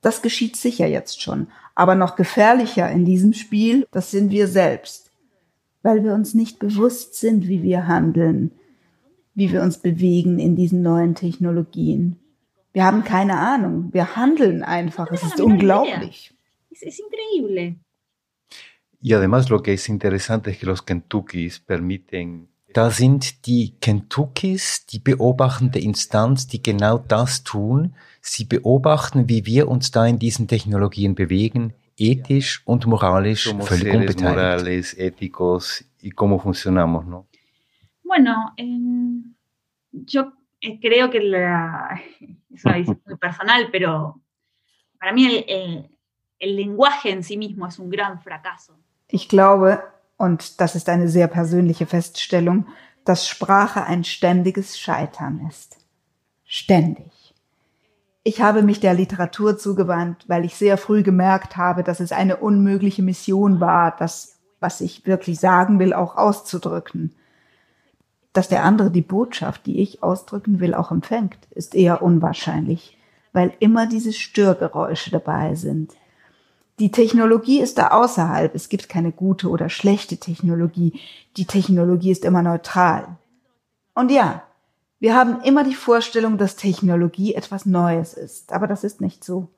Das 0.00 0.20
geschieht 0.20 0.56
sicher 0.56 0.86
jetzt 0.86 1.22
schon, 1.22 1.46
aber 1.74 1.94
noch 1.94 2.16
gefährlicher 2.16 2.90
in 2.90 3.04
diesem 3.04 3.34
Spiel, 3.34 3.86
das 3.92 4.10
sind 4.10 4.30
wir 4.30 4.48
selbst, 4.48 5.12
weil 5.82 6.02
wir 6.02 6.14
uns 6.14 6.34
nicht 6.34 6.58
bewusst 6.58 7.14
sind, 7.14 7.46
wie 7.46 7.62
wir 7.62 7.86
handeln, 7.86 8.50
wie 9.36 9.52
wir 9.52 9.62
uns 9.62 9.78
bewegen 9.78 10.40
in 10.40 10.56
diesen 10.56 10.82
neuen 10.82 11.14
Technologien. 11.14 12.16
Wir 12.72 12.84
haben 12.84 13.04
keine 13.04 13.38
Ahnung. 13.38 13.90
Wir 13.92 14.16
handeln 14.16 14.64
einfach. 14.64 15.10
Es 15.12 15.22
ist 15.22 15.40
unglaublich. 15.40 16.34
Es 16.72 16.82
ist 16.82 17.00
increíble. 17.00 17.76
Y 19.00 19.14
además 19.14 19.48
lo 19.48 19.62
que 19.62 19.74
es 19.74 19.88
interesante 19.88 20.50
es 20.50 20.58
que 20.58 20.66
los 20.66 20.84
Kentuckys 20.84 21.60
permiten 21.60 22.48
da 22.76 22.90
sind 22.90 23.46
die 23.46 23.74
Kentuckys 23.80 24.84
die 24.84 24.98
beobachtende 24.98 25.78
Instanz, 25.78 26.46
die 26.46 26.62
genau 26.62 26.98
das 26.98 27.42
tun. 27.42 27.94
Sie 28.20 28.44
beobachten, 28.44 29.30
wie 29.30 29.46
wir 29.46 29.68
uns 29.68 29.92
da 29.92 30.04
in 30.04 30.18
diesen 30.18 30.46
Technologien 30.46 31.14
bewegen, 31.14 31.72
ethisch 31.96 32.60
und 32.66 32.86
moralisch 32.86 33.50
völlig 33.60 33.94
unbeteiligt. 33.94 34.20
Morales, 34.20 34.94
éticos 34.98 35.86
y 36.02 36.10
cómo 36.10 36.38
funcionamos, 36.38 37.06
¿no? 37.06 37.26
Bueno, 38.16 38.54
eh, 38.56 39.20
yo 39.92 40.32
eh, 40.62 40.80
creo 40.80 41.10
que 41.10 41.20
la, 41.20 42.00
es 42.54 42.64
una 42.64 42.76
visión 42.78 43.02
muy 43.04 43.16
personal, 43.16 43.68
pero 43.70 44.22
para 44.98 45.12
mí 45.12 45.26
el, 45.26 45.44
el, 45.46 45.90
el 46.38 46.56
Lenguaje 46.56 47.10
en 47.10 47.22
sí 47.22 47.36
mismo 47.36 47.66
es 47.66 47.78
un 47.78 47.90
gran 47.90 48.18
fracaso. 48.22 48.72
Ich 49.08 49.28
glaube, 49.28 49.82
und 50.16 50.58
das 50.60 50.74
ist 50.74 50.88
eine 50.88 51.08
sehr 51.08 51.28
persönliche 51.28 51.84
Feststellung, 51.84 52.66
dass 53.04 53.28
Sprache 53.28 53.84
ein 53.84 54.02
ständiges 54.02 54.78
Scheitern 54.78 55.46
ist. 55.46 55.76
Ständig. 56.44 57.34
Ich 58.24 58.40
habe 58.40 58.62
mich 58.62 58.80
der 58.80 58.94
Literatur 58.94 59.58
zugewandt, 59.58 60.24
weil 60.26 60.46
ich 60.46 60.56
sehr 60.56 60.78
früh 60.78 61.02
gemerkt 61.02 61.58
habe, 61.58 61.84
dass 61.84 62.00
es 62.00 62.12
eine 62.12 62.38
unmögliche 62.38 63.02
Mission 63.02 63.60
war, 63.60 63.94
das, 63.94 64.40
was 64.58 64.80
ich 64.80 65.06
wirklich 65.06 65.38
sagen 65.38 65.78
will, 65.78 65.92
auch 65.92 66.16
auszudrücken 66.16 67.14
dass 68.36 68.48
der 68.48 68.64
andere 68.64 68.90
die 68.90 69.02
Botschaft, 69.02 69.66
die 69.66 69.80
ich 69.80 70.02
ausdrücken 70.02 70.60
will, 70.60 70.74
auch 70.74 70.90
empfängt, 70.90 71.38
ist 71.50 71.74
eher 71.74 72.02
unwahrscheinlich, 72.02 72.98
weil 73.32 73.54
immer 73.60 73.86
diese 73.86 74.12
Störgeräusche 74.12 75.10
dabei 75.10 75.54
sind. 75.54 75.94
Die 76.78 76.90
Technologie 76.90 77.60
ist 77.60 77.78
da 77.78 77.88
außerhalb. 77.88 78.54
Es 78.54 78.68
gibt 78.68 78.88
keine 78.88 79.10
gute 79.10 79.48
oder 79.48 79.70
schlechte 79.70 80.18
Technologie. 80.18 81.00
Die 81.38 81.46
Technologie 81.46 82.10
ist 82.10 82.24
immer 82.24 82.42
neutral. 82.42 83.16
Und 83.94 84.10
ja, 84.10 84.42
wir 84.98 85.14
haben 85.14 85.40
immer 85.40 85.64
die 85.64 85.74
Vorstellung, 85.74 86.36
dass 86.36 86.56
Technologie 86.56 87.34
etwas 87.34 87.64
Neues 87.64 88.12
ist. 88.12 88.52
Aber 88.52 88.66
das 88.66 88.84
ist 88.84 89.00
nicht 89.00 89.24
so. 89.24 89.48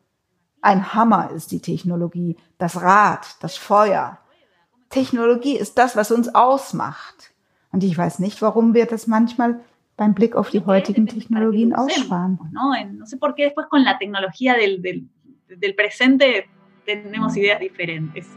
Ein 0.61 0.95
Hammer 0.95 1.31
ist 1.31 1.51
die 1.51 1.61
Technologie, 1.61 2.37
das 2.59 2.81
Rad, 2.81 3.37
das 3.41 3.57
Feuer. 3.57 4.19
Technologie 4.91 5.57
ist 5.57 5.79
das, 5.79 5.97
was 5.97 6.11
uns 6.13 6.35
ausmacht. 6.35 7.33
Und 7.73 7.85
ich 7.85 7.97
weiß 7.97 8.19
nicht, 8.19 8.41
warum 8.43 8.75
wir 8.75 8.87
das 8.87 9.07
manchmal 9.07 9.61
beim 9.97 10.15
Blick 10.15 10.37
auf 10.37 10.51
die 10.51 10.65
heutigen 10.65 11.07
Technologien 11.07 11.75
aussparen. 11.75 12.39
No, 12.53 12.73
no 12.93 13.07
sé 13.07 13.17
por 13.19 13.35
qué 13.35 13.45
después 13.45 13.67
con 13.69 13.85
la 13.85 13.99
tecnología 13.99 14.55
del, 14.55 14.81
del, 14.81 15.09
del 15.49 15.75
presente 15.75 16.47
tenemos 16.87 17.35
mm. 17.35 17.39
ideas 17.39 17.61
diferentes. 17.61 18.27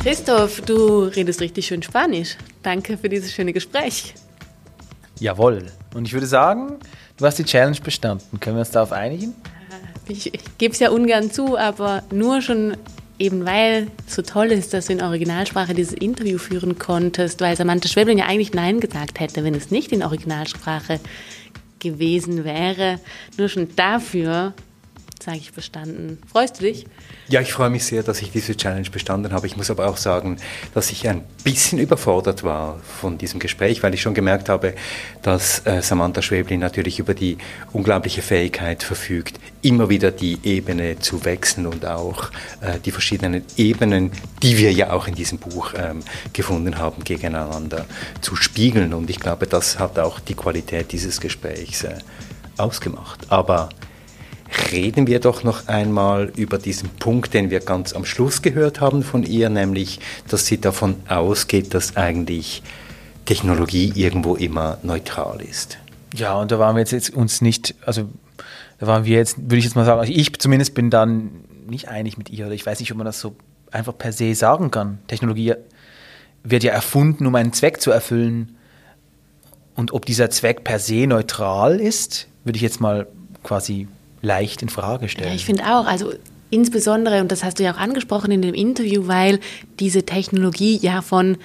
Christoph, 0.00 0.62
du 0.62 1.02
redest 1.02 1.42
richtig 1.42 1.66
schön 1.66 1.82
Spanisch. 1.82 2.38
Danke 2.62 2.96
für 2.96 3.10
dieses 3.10 3.30
schöne 3.30 3.52
Gespräch. 3.52 4.14
Jawohl. 5.20 5.66
Und 5.94 6.06
ich 6.06 6.12
würde 6.12 6.26
sagen, 6.26 6.76
du 7.16 7.26
hast 7.26 7.38
die 7.38 7.44
Challenge 7.44 7.78
bestanden. 7.82 8.40
Können 8.40 8.56
wir 8.56 8.60
uns 8.60 8.70
darauf 8.70 8.92
einigen? 8.92 9.34
Ich, 10.08 10.32
ich 10.32 10.58
gebe 10.58 10.72
es 10.72 10.80
ja 10.80 10.90
ungern 10.90 11.30
zu, 11.30 11.58
aber 11.58 12.02
nur 12.10 12.40
schon 12.40 12.76
eben 13.18 13.44
weil 13.44 13.88
es 14.06 14.14
so 14.14 14.22
toll 14.22 14.52
ist, 14.52 14.72
dass 14.72 14.86
du 14.86 14.92
in 14.92 15.02
Originalsprache 15.02 15.74
dieses 15.74 15.92
Interview 15.92 16.38
führen 16.38 16.78
konntest, 16.78 17.40
weil 17.40 17.56
Samantha 17.56 17.88
Schwebling 17.88 18.18
ja 18.18 18.26
eigentlich 18.26 18.54
Nein 18.54 18.80
gesagt 18.80 19.20
hätte, 19.20 19.44
wenn 19.44 19.54
es 19.54 19.70
nicht 19.70 19.92
in 19.92 20.02
Originalsprache 20.02 21.00
gewesen 21.78 22.44
wäre. 22.44 23.00
Nur 23.36 23.48
schon 23.48 23.74
dafür 23.76 24.54
sage 25.22 25.38
ich 25.38 25.52
bestanden. 25.52 26.18
Freust 26.30 26.58
du 26.58 26.64
dich? 26.64 26.86
Ja, 27.28 27.40
ich 27.40 27.52
freue 27.52 27.70
mich 27.70 27.84
sehr, 27.84 28.02
dass 28.02 28.22
ich 28.22 28.30
diese 28.30 28.56
Challenge 28.56 28.88
bestanden 28.90 29.32
habe. 29.32 29.46
Ich 29.46 29.56
muss 29.56 29.70
aber 29.70 29.88
auch 29.88 29.96
sagen, 29.96 30.38
dass 30.74 30.90
ich 30.90 31.08
ein 31.08 31.24
bisschen 31.44 31.78
überfordert 31.78 32.44
war 32.44 32.78
von 33.00 33.18
diesem 33.18 33.40
Gespräch, 33.40 33.82
weil 33.82 33.94
ich 33.94 34.02
schon 34.02 34.14
gemerkt 34.14 34.48
habe, 34.48 34.74
dass 35.22 35.64
äh, 35.66 35.82
Samantha 35.82 36.22
Schweblin 36.22 36.60
natürlich 36.60 36.98
über 36.98 37.14
die 37.14 37.38
unglaubliche 37.72 38.22
Fähigkeit 38.22 38.82
verfügt, 38.82 39.40
immer 39.62 39.88
wieder 39.88 40.10
die 40.10 40.38
Ebene 40.42 40.98
zu 40.98 41.24
wechseln 41.24 41.66
und 41.66 41.84
auch 41.84 42.30
äh, 42.60 42.78
die 42.84 42.90
verschiedenen 42.90 43.42
Ebenen, 43.56 44.12
die 44.42 44.58
wir 44.58 44.72
ja 44.72 44.92
auch 44.92 45.08
in 45.08 45.14
diesem 45.14 45.38
Buch 45.38 45.72
ähm, 45.76 46.00
gefunden 46.32 46.78
haben, 46.78 47.04
gegeneinander 47.04 47.86
zu 48.20 48.36
spiegeln. 48.36 48.94
Und 48.94 49.10
ich 49.10 49.20
glaube, 49.20 49.46
das 49.46 49.78
hat 49.78 49.98
auch 49.98 50.20
die 50.20 50.34
Qualität 50.34 50.92
dieses 50.92 51.20
Gesprächs 51.20 51.84
äh, 51.84 51.98
ausgemacht. 52.56 53.26
Aber 53.30 53.68
reden 54.72 55.06
wir 55.06 55.20
doch 55.20 55.44
noch 55.44 55.68
einmal 55.68 56.32
über 56.36 56.58
diesen 56.58 56.88
Punkt, 56.88 57.34
den 57.34 57.50
wir 57.50 57.60
ganz 57.60 57.92
am 57.92 58.04
Schluss 58.04 58.42
gehört 58.42 58.80
haben 58.80 59.02
von 59.02 59.22
ihr, 59.22 59.48
nämlich, 59.48 60.00
dass 60.28 60.46
sie 60.46 60.60
davon 60.60 60.96
ausgeht, 61.08 61.74
dass 61.74 61.96
eigentlich 61.96 62.62
Technologie 63.24 63.92
irgendwo 63.94 64.36
immer 64.36 64.78
neutral 64.82 65.42
ist. 65.42 65.78
Ja, 66.14 66.34
und 66.34 66.50
da 66.50 66.58
waren 66.58 66.76
wir 66.76 66.84
jetzt 66.84 67.10
uns 67.10 67.40
nicht, 67.40 67.74
also 67.84 68.08
da 68.78 68.86
waren 68.86 69.04
wir 69.04 69.16
jetzt, 69.16 69.38
würde 69.38 69.58
ich 69.58 69.64
jetzt 69.64 69.74
mal 69.74 69.84
sagen, 69.84 70.00
also 70.00 70.12
ich 70.12 70.38
zumindest 70.38 70.74
bin 70.74 70.90
dann 70.90 71.30
nicht 71.68 71.88
einig 71.88 72.16
mit 72.16 72.30
ihr 72.30 72.46
oder 72.46 72.54
ich 72.54 72.64
weiß 72.64 72.80
nicht, 72.80 72.90
ob 72.90 72.98
man 72.98 73.04
das 73.04 73.20
so 73.20 73.36
einfach 73.70 73.96
per 73.96 74.12
se 74.12 74.34
sagen 74.34 74.70
kann. 74.70 74.98
Technologie 75.08 75.54
wird 76.42 76.64
ja 76.64 76.72
erfunden, 76.72 77.26
um 77.26 77.34
einen 77.34 77.52
Zweck 77.52 77.80
zu 77.80 77.90
erfüllen. 77.90 78.56
Und 79.74 79.92
ob 79.92 80.06
dieser 80.06 80.30
Zweck 80.30 80.64
per 80.64 80.78
se 80.78 81.06
neutral 81.06 81.80
ist, 81.80 82.28
würde 82.44 82.56
ich 82.56 82.62
jetzt 82.62 82.80
mal 82.80 83.06
quasi 83.42 83.88
leicht 84.22 84.62
in 84.62 84.68
Frage 84.68 85.08
stellen. 85.08 85.30
Ja, 85.30 85.34
ich 85.34 85.44
finde 85.44 85.64
auch, 85.64 85.86
also 85.86 86.12
insbesondere, 86.50 87.20
und 87.20 87.30
das 87.30 87.44
hast 87.44 87.58
du 87.58 87.64
ja 87.64 87.74
auch 87.74 87.78
angesprochen 87.78 88.30
in 88.30 88.42
dem 88.42 88.54
Interview, 88.54 89.06
weil 89.06 89.40
diese 89.78 90.04
Technologie 90.04 90.78
ja 90.78 91.02
von 91.02 91.36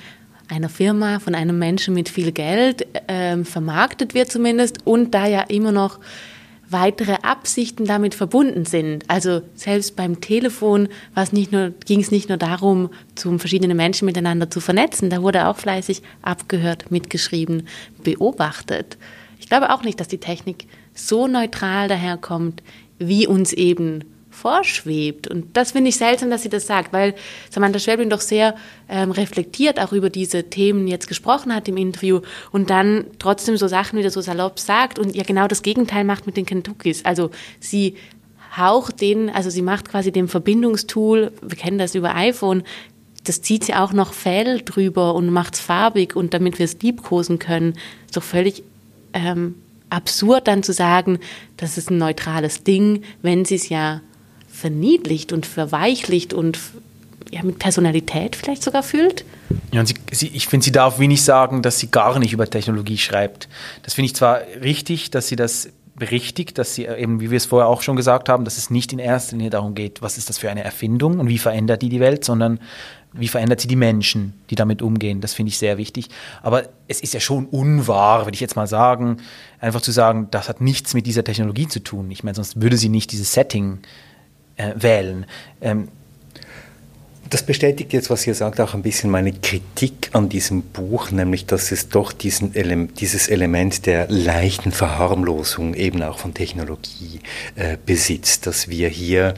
einer 0.49 0.69
Firma, 0.69 1.19
von 1.19 1.36
einem 1.36 1.57
Menschen 1.57 1.93
mit 1.93 2.09
viel 2.09 2.31
Geld 2.31 2.86
äh, 3.07 3.43
vermarktet 3.43 4.13
wird 4.13 4.31
zumindest 4.31 4.86
und 4.86 5.13
da 5.13 5.25
ja 5.25 5.41
immer 5.41 5.71
noch 5.71 5.99
weitere 6.69 7.13
Absichten 7.21 7.86
damit 7.86 8.15
verbunden 8.15 8.65
sind. 8.65 9.05
Also 9.07 9.41
selbst 9.53 9.95
beim 9.95 10.19
Telefon 10.21 10.89
ging 11.86 11.99
es 11.99 12.12
nicht 12.12 12.29
nur 12.29 12.38
darum, 12.38 12.89
zum 13.15 13.39
verschiedene 13.39 13.75
Menschen 13.75 14.05
miteinander 14.05 14.49
zu 14.49 14.59
vernetzen, 14.59 15.09
da 15.09 15.21
wurde 15.21 15.47
auch 15.47 15.57
fleißig 15.57 16.01
abgehört, 16.21 16.91
mitgeschrieben, 16.91 17.67
beobachtet. 18.03 18.97
Ich 19.39 19.47
glaube 19.47 19.71
auch 19.71 19.83
nicht, 19.83 19.99
dass 19.99 20.07
die 20.07 20.17
Technik 20.17 20.67
so 20.93 21.27
neutral 21.27 21.88
daherkommt, 21.88 22.63
wie 22.99 23.27
uns 23.27 23.53
eben 23.53 24.03
vorschwebt. 24.34 25.27
Und 25.27 25.56
das 25.56 25.71
finde 25.71 25.89
ich 25.89 25.97
seltsam, 25.97 26.29
dass 26.29 26.43
sie 26.43 26.49
das 26.49 26.67
sagt, 26.67 26.91
weil 26.91 27.13
Samantha 27.49 27.79
Schwäbling 27.79 28.10
doch 28.10 28.21
sehr 28.21 28.56
ähm, 28.89 29.12
reflektiert 29.12 29.79
auch 29.79 29.93
über 29.93 30.10
diese 30.10 30.49
Themen 30.49 30.88
jetzt 30.88 31.08
gesprochen 31.08 31.53
hat 31.53 31.67
im 31.67 31.77
Interview 31.77 32.21
und 32.51 32.69
dann 32.69 33.06
trotzdem 33.19 33.58
so 33.58 33.67
Sachen 33.67 33.99
wieder 33.99 34.10
so 34.10 34.21
salopp 34.21 34.60
sagt 34.60 34.99
und 34.99 35.15
ja 35.15 35.23
genau 35.23 35.47
das 35.47 35.62
Gegenteil 35.62 36.03
macht 36.03 36.25
mit 36.25 36.36
den 36.36 36.45
Kentuckys. 36.45 37.06
Also 37.06 37.29
sie 37.60 37.95
haucht 38.58 39.01
den, 39.01 39.29
also 39.29 39.49
sie 39.49 39.62
macht 39.62 39.89
quasi 39.89 40.12
dem 40.12 40.27
Verbindungstool, 40.27 41.32
wir 41.41 41.58
kennen 41.58 41.77
das 41.77 41.95
über 41.95 42.15
iPhone, 42.15 42.63
das 43.23 43.41
zieht 43.41 43.63
sie 43.63 43.73
auch 43.73 43.93
noch 43.93 44.13
Fell 44.13 44.62
drüber 44.62 45.15
und 45.15 45.29
macht 45.29 45.56
es 45.56 45.60
farbig 45.62 46.15
und 46.15 46.34
damit 46.34 46.60
wir 46.60 46.65
es 46.65 46.82
liebkosen 46.82 47.39
können, 47.39 47.73
ist 48.06 48.17
doch 48.17 48.23
völlig 48.23 48.63
ähm, 49.13 49.56
absurd 49.93 50.47
dann 50.47 50.63
zu 50.63 50.73
sagen, 50.73 51.19
das 51.58 51.77
ist 51.77 51.89
ein 51.89 51.97
neutrales 51.97 52.63
Ding, 52.63 53.03
wenn 53.21 53.45
sie 53.45 53.56
es 53.56 53.69
ja 53.69 54.01
verniedlicht 54.51 55.32
und 55.32 55.45
verweichlicht 55.45 56.34
und 56.34 56.60
ja, 57.32 57.41
mit 57.43 57.60
Personalität 57.60 58.36
vielleicht 58.36 58.63
sogar 58.63 58.84
fühlt. 58.84 59.25
Ja, 59.71 59.79
und 59.79 59.88
sie, 59.88 59.95
sie, 60.12 60.27
ich 60.27 60.47
finde, 60.47 60.63
sie 60.65 60.71
darf 60.71 60.99
wenig 60.99 61.23
sagen, 61.23 61.62
dass 61.62 61.79
sie 61.79 61.89
gar 61.89 62.19
nicht 62.19 62.34
über 62.34 62.49
Technologie 62.49 62.97
schreibt. 62.97 63.47
Das 63.84 63.93
finde 63.93 64.08
ich 64.08 64.15
zwar 64.15 64.41
richtig, 64.62 65.10
dass 65.12 65.27
sie 65.27 65.36
das 65.36 65.69
berichtigt, 65.95 66.58
dass 66.58 66.75
sie 66.75 66.86
eben, 66.86 67.21
wie 67.21 67.29
wir 67.29 67.38
es 67.38 67.45
vorher 67.45 67.67
auch 67.67 67.82
schon 67.82 67.95
gesagt 67.95 68.29
haben, 68.29 68.45
dass 68.45 68.58
es 68.58 68.69
nicht 68.69 68.93
in 68.93 68.99
erster 68.99 69.36
Linie 69.36 69.51
darum 69.51 69.75
geht, 69.75 70.01
was 70.01 70.17
ist 70.17 70.29
das 70.29 70.38
für 70.38 70.49
eine 70.49 70.63
Erfindung 70.63 71.19
und 71.19 71.29
wie 71.29 71.38
verändert 71.38 71.82
die 71.82 71.89
die 71.89 71.99
Welt, 71.99 72.25
sondern 72.25 72.60
wie 73.13 73.28
verändert 73.28 73.62
sie 73.62 73.67
die 73.67 73.76
Menschen, 73.76 74.34
die 74.49 74.56
damit 74.56 74.82
umgehen. 74.82 75.21
Das 75.21 75.34
finde 75.34 75.49
ich 75.49 75.58
sehr 75.58 75.78
wichtig. 75.78 76.10
Aber 76.41 76.63
es 76.88 77.02
ist 77.02 77.13
ja 77.13 77.19
schon 77.19 77.45
unwahr, 77.45 78.26
würde 78.26 78.36
ich 78.36 78.41
jetzt 78.41 78.56
mal 78.56 78.67
sagen, 78.67 79.17
einfach 79.60 79.82
zu 79.82 79.91
sagen, 79.91 80.28
das 80.32 80.49
hat 80.49 80.62
nichts 80.62 80.93
mit 80.93 81.06
dieser 81.06 81.23
Technologie 81.23 81.67
zu 81.67 81.80
tun. 81.80 82.10
Ich 82.12 82.23
meine, 82.23 82.36
sonst 82.36 82.62
würde 82.62 82.78
sie 82.78 82.89
nicht 82.89 83.12
dieses 83.12 83.34
Setting 83.34 83.80
äh, 84.58 84.73
wählen. 84.76 85.26
Ähm, 85.62 85.88
das 87.34 87.41
bestätigt 87.41 87.93
jetzt, 87.93 88.12
was 88.12 88.28
ihr 88.28 88.36
sagt, 88.36 88.62
auch 88.62 88.76
ein 88.76 88.84
bisschen 88.84 89.10
meine 89.10 89.34
Kritik 89.34 90.12
an 90.13 90.30
diesem 90.30 90.62
Buch, 90.62 91.10
nämlich 91.10 91.48
dass 91.48 91.72
es 91.72 91.89
doch 91.89 92.12
diesen 92.12 92.54
Ele 92.54 92.88
dieses 92.88 93.28
Element 93.28 93.88
der 93.88 94.08
leichten 94.08 94.72
Verharmlosung 94.72 95.74
eben 95.74 96.04
auch 96.04 96.19
von 96.19 96.36
Technologie 96.36 97.22
äh, 97.56 97.78
besitzt, 97.84 98.46
dass 98.46 98.67
wir 98.67 98.88
hier 98.88 99.34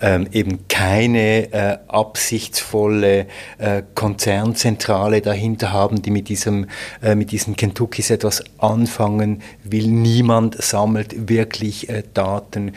ähm, 0.00 0.28
eben 0.30 0.68
keine 0.68 1.52
äh, 1.52 1.78
absichtsvolle 1.88 3.26
äh, 3.58 3.82
Konzernzentrale 3.96 5.20
dahinter 5.20 5.72
haben, 5.72 6.02
die 6.02 6.12
mit 6.12 6.28
diesem 6.28 6.68
äh, 7.02 7.16
mit 7.16 7.32
diesen 7.32 7.56
Kentuckys 7.56 8.10
etwas 8.10 8.44
anfangen 8.58 9.42
will. 9.64 9.88
Niemand 9.88 10.62
sammelt 10.62 11.28
wirklich 11.28 11.88
äh, 11.88 12.04
Daten 12.14 12.74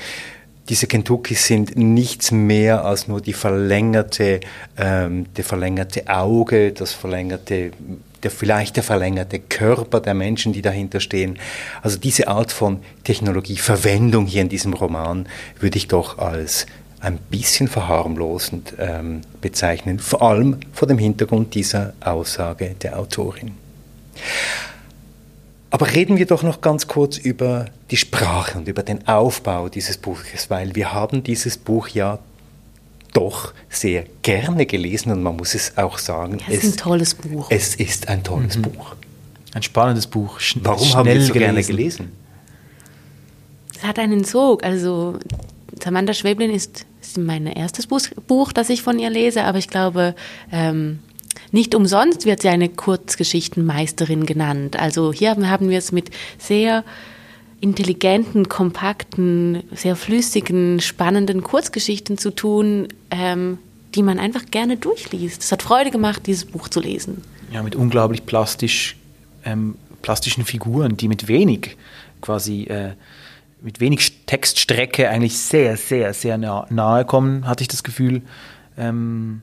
diese 0.70 0.88
Kentuckys 0.88 1.46
sind 1.46 1.76
nichts 1.76 2.32
mehr 2.32 2.86
als 2.86 3.08
nur 3.08 3.22
die 3.22 3.34
verlängerte, 3.34 4.40
ähm, 4.78 5.26
der 5.36 5.44
verlängerte 5.44 6.08
Auge, 6.08 6.72
das 6.72 6.94
verlängerte, 6.94 7.72
der, 8.24 8.32
vielleicht 8.32 8.78
der 8.78 8.84
verlängerte 8.84 9.40
Körper 9.40 10.00
der 10.00 10.14
Menschen, 10.14 10.54
die 10.54 10.62
dahinter 10.62 11.02
stehen. 11.02 11.38
Also 11.82 11.98
diese 11.98 12.30
Art 12.30 12.52
von 12.52 12.80
Technologieverwendung 13.04 14.26
hier 14.26 14.42
in 14.42 14.50
diesem 14.50 14.74
Roman 14.74 15.28
würde 15.60 15.78
ich 15.78 15.90
doch 15.90 16.18
als 16.18 16.66
ein 17.02 17.18
bisschen 17.18 17.68
verharmlosend 17.68 18.76
ähm, 18.80 19.22
bezeichnen, 19.42 20.00
vor 20.00 20.22
allem 20.22 20.62
vor 20.72 20.88
dem 20.88 20.98
Hintergrund 20.98 21.54
dieser 21.54 21.94
Aussage 22.00 22.76
der 22.82 22.98
Autorin. 22.98 23.52
Aber 25.74 25.92
reden 25.92 26.18
wir 26.18 26.28
doch 26.28 26.44
noch 26.44 26.62
ganz 26.62 26.88
kurz 26.88 27.18
über 27.18 27.66
die 27.90 27.98
Sprache 27.98 28.60
und 28.60 28.68
über 28.68 28.84
den 28.84 29.08
Aufbau 29.08 29.70
dieses 29.70 29.98
Buches, 29.98 30.52
weil 30.52 30.76
wir 30.76 30.94
haben 30.94 31.24
dieses 31.24 31.58
Buch 31.58 31.88
ja 31.88 32.20
doch 33.12 33.56
sehr 33.70 34.06
gerne 34.22 34.68
gelesen 34.68 35.12
und 35.12 35.24
man 35.24 35.36
muss 35.36 35.56
es 35.56 35.76
auch 35.76 35.98
sagen. 35.98 36.38
Ja, 36.38 36.54
es 36.54 36.64
ist 36.64 36.74
ein 36.76 36.78
tolles 36.78 37.16
Buch. 37.16 37.48
Es 37.50 37.74
ist 37.74 38.08
ein 38.08 38.24
tolles 38.24 38.56
mhm. 38.56 38.62
Buch. 38.62 38.96
Ein 39.56 39.64
spannendes 39.64 40.06
Buch. 40.06 40.40
Sch 40.40 40.58
Warum 40.62 40.94
haben 40.94 41.08
wir 41.08 41.16
es 41.16 41.26
so 41.26 41.34
gelesen. 41.34 41.56
gerne 41.56 41.64
gelesen? 41.64 42.12
Es 43.76 43.84
hat 43.84 43.98
einen 43.98 44.24
Sog. 44.26 44.64
Also 44.64 45.18
Samantha 45.84 46.14
Schweblin 46.14 46.52
ist, 46.52 46.86
ist 47.02 47.18
mein 47.18 47.48
erstes 47.48 47.88
Buch, 47.88 48.54
das 48.54 48.70
ich 48.70 48.84
von 48.84 49.00
ihr 49.00 49.10
lese, 49.10 49.44
aber 49.44 49.58
ich 49.58 49.70
glaube, 49.70 50.14
ähm, 50.52 51.00
nicht 51.52 51.76
umsonst 51.76 52.26
wird 52.26 52.42
sie 52.42 52.50
eine 52.50 52.70
Kurzgeschichtenmeisterin 52.70 54.26
genannt. 54.26 54.80
Also 54.80 55.14
hier 55.14 55.36
haben 55.36 55.70
wir 55.70 55.78
es 55.78 55.92
mit 55.92 56.10
sehr 56.38 56.84
intelligenten, 57.62 58.50
kompakten, 58.50 59.64
sehr 59.72 59.96
flüssigen, 59.96 60.82
spannenden 60.82 61.44
Kurzgeschichten 61.44 62.18
zu 62.18 62.32
tun, 62.32 62.90
ähm, 63.10 63.58
die 63.96 64.04
man 64.04 64.20
einfach 64.20 64.46
gerne 64.52 64.76
durchliest. 64.78 65.44
Es 65.44 65.52
hat 65.52 65.62
Freude 65.62 65.92
gemacht, 65.92 66.24
dieses 66.26 66.46
Buch 66.46 66.68
zu 66.68 66.82
lesen. 66.82 67.22
Ja, 67.52 67.64
mit 67.64 67.76
unglaublich 67.76 68.26
plastisch, 68.26 68.98
ähm, 69.46 69.76
plastischen 70.02 70.44
Figuren, 70.44 70.98
die 70.98 71.08
mit 71.08 71.28
wenig 71.28 71.78
quasi 72.20 72.64
äh, 72.64 72.94
mit 73.64 73.80
wenig 73.80 74.26
Textstrecke 74.26 75.10
eigentlich 75.10 75.38
sehr, 75.38 75.78
sehr, 75.78 76.14
sehr 76.14 76.38
nah, 76.38 76.68
nahe 76.70 77.06
kommen, 77.06 77.48
hatte 77.48 77.62
ich 77.62 77.70
das 77.70 77.84
Gefühl. 77.84 78.22
Ähm, 78.78 79.42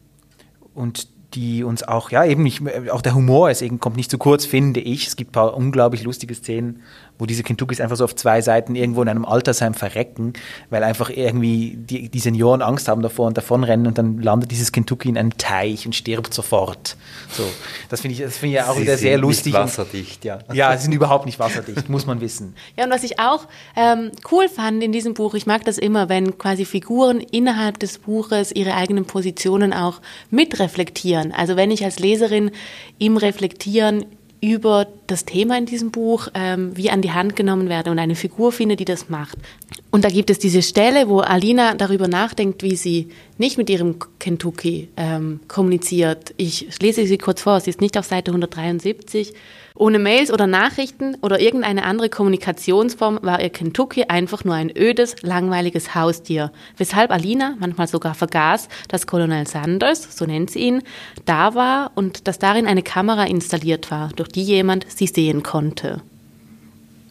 und 0.74 1.08
die 1.34 1.64
uns 1.64 1.82
auch, 1.82 2.10
ja, 2.10 2.24
eben 2.24 2.42
nicht, 2.42 2.62
auch 2.90 3.02
der 3.02 3.14
Humor 3.14 3.50
ist 3.50 3.62
eben, 3.62 3.80
kommt 3.80 3.96
nicht 3.96 4.10
zu 4.10 4.18
kurz, 4.18 4.44
finde 4.44 4.80
ich. 4.80 5.06
Es 5.06 5.16
gibt 5.16 5.30
ein 5.30 5.32
paar 5.32 5.56
unglaublich 5.56 6.02
lustige 6.02 6.34
Szenen, 6.34 6.82
wo 7.20 7.26
diese 7.26 7.42
Kentuckys 7.42 7.80
einfach 7.80 7.96
so 7.96 8.04
auf 8.04 8.14
zwei 8.14 8.40
Seiten 8.40 8.74
irgendwo 8.74 9.02
in 9.02 9.08
einem 9.08 9.24
Altersheim 9.24 9.74
verrecken, 9.74 10.32
weil 10.70 10.82
einfach 10.82 11.10
irgendwie 11.10 11.76
die, 11.76 12.08
die 12.08 12.18
Senioren 12.18 12.62
Angst 12.62 12.88
haben 12.88 13.02
davor 13.02 13.26
und 13.26 13.36
davonrennen 13.36 13.86
und 13.86 13.98
dann 13.98 14.18
landet 14.20 14.50
dieses 14.50 14.72
Kentucky 14.72 15.08
in 15.08 15.18
einem 15.18 15.36
Teich 15.36 15.86
und 15.86 15.94
stirbt 15.94 16.32
sofort. 16.32 16.96
So, 17.30 17.44
das 17.88 18.00
finde 18.00 18.14
ich, 18.14 18.22
das 18.22 18.38
finde 18.38 18.56
ich 18.56 18.62
auch 18.62 18.74
Sie 18.74 18.82
wieder 18.82 18.96
sehr 18.96 19.12
sind 19.12 19.20
lustig. 19.20 19.52
Nicht 19.52 19.62
wasserdicht, 19.62 20.24
ja. 20.24 20.38
Ja, 20.52 20.76
sie 20.76 20.84
sind 20.84 20.92
überhaupt 20.92 21.26
nicht 21.26 21.38
wasserdicht, 21.38 21.88
muss 21.88 22.06
man 22.06 22.20
wissen. 22.20 22.54
Ja, 22.76 22.84
und 22.84 22.90
was 22.90 23.04
ich 23.04 23.18
auch 23.18 23.46
ähm, 23.76 24.10
cool 24.30 24.48
fand 24.48 24.82
in 24.82 24.92
diesem 24.92 25.14
Buch, 25.14 25.34
ich 25.34 25.46
mag 25.46 25.64
das 25.64 25.78
immer, 25.78 26.08
wenn 26.08 26.38
quasi 26.38 26.64
Figuren 26.64 27.20
innerhalb 27.20 27.78
des 27.78 27.98
Buches 27.98 28.52
ihre 28.52 28.74
eigenen 28.74 29.04
Positionen 29.04 29.72
auch 29.72 30.00
mitreflektieren. 30.30 31.32
Also 31.32 31.56
wenn 31.56 31.70
ich 31.70 31.84
als 31.84 31.98
Leserin 31.98 32.50
im 32.98 33.16
Reflektieren 33.16 34.06
über 34.41 34.86
das 35.07 35.24
Thema 35.24 35.59
in 35.59 35.66
diesem 35.66 35.91
Buch 35.91 36.28
ähm, 36.34 36.76
wie 36.76 36.91
an 36.91 37.03
die 37.03 37.12
Hand 37.12 37.36
genommen 37.36 37.68
werde 37.68 37.91
und 37.91 37.99
eine 37.99 38.14
Figur 38.14 38.53
finde, 38.53 38.76
die 38.76 38.84
das 38.84 39.09
macht. 39.09 39.36
Und 39.91 40.05
da 40.05 40.09
gibt 40.09 40.30
es 40.30 40.38
diese 40.38 40.62
Stelle, 40.62 41.09
wo 41.09 41.20
Alina 41.20 41.74
darüber 41.74 42.09
nachdenkt, 42.09 42.62
wie 42.62 42.76
sie 42.76 43.09
nicht 43.38 43.59
mit 43.59 43.68
ihrem 43.68 43.97
Kentucky 44.18 44.88
ähm, 44.97 45.41
kommuniziert. 45.49 46.32
Ich 46.36 46.80
lese 46.80 47.07
sie 47.07 47.18
kurz 47.18 47.43
vor, 47.43 47.61
sie 47.61 47.70
ist 47.70 47.80
nicht 47.80 47.99
auf 47.99 48.07
Seite 48.07 48.30
173. 48.30 49.34
Ohne 49.80 49.98
Mails 49.98 50.30
oder 50.30 50.46
Nachrichten 50.46 51.14
oder 51.22 51.40
irgendeine 51.40 51.84
andere 51.86 52.10
Kommunikationsform 52.10 53.20
war 53.22 53.40
ihr 53.40 53.48
Kentucky 53.48 54.04
einfach 54.04 54.44
nur 54.44 54.54
ein 54.54 54.70
ödes, 54.76 55.16
langweiliges 55.22 55.94
Haustier, 55.94 56.52
weshalb 56.76 57.10
Alina 57.10 57.56
manchmal 57.58 57.86
sogar 57.86 58.12
vergaß, 58.12 58.68
dass 58.88 59.06
Colonel 59.06 59.46
Sanders, 59.46 60.14
so 60.14 60.26
nennt 60.26 60.50
sie 60.50 60.58
ihn, 60.58 60.82
da 61.24 61.54
war 61.54 61.92
und 61.94 62.28
dass 62.28 62.38
darin 62.38 62.66
eine 62.66 62.82
Kamera 62.82 63.24
installiert 63.24 63.90
war, 63.90 64.10
durch 64.16 64.28
die 64.28 64.42
jemand 64.42 64.84
sie 64.86 65.06
sehen 65.06 65.42
konnte. 65.42 66.02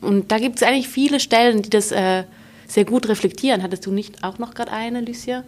Und 0.01 0.31
da 0.31 0.37
gibt 0.37 0.57
es 0.57 0.61
eigentlich 0.61 0.89
viele 0.89 1.19
Stellen, 1.19 1.63
die 1.63 1.71
das 1.71 1.91
äh, 1.91 2.25
sehr 2.67 2.85
gut 2.85 3.09
reflektieren. 3.09 3.63
Hattest 3.63 3.87
du 3.87 3.91
nicht 3.91 4.23
auch 4.23 4.37
noch 4.37 4.53
gerade 4.53 4.71
eine, 4.71 5.01
Lucia? 5.01 5.43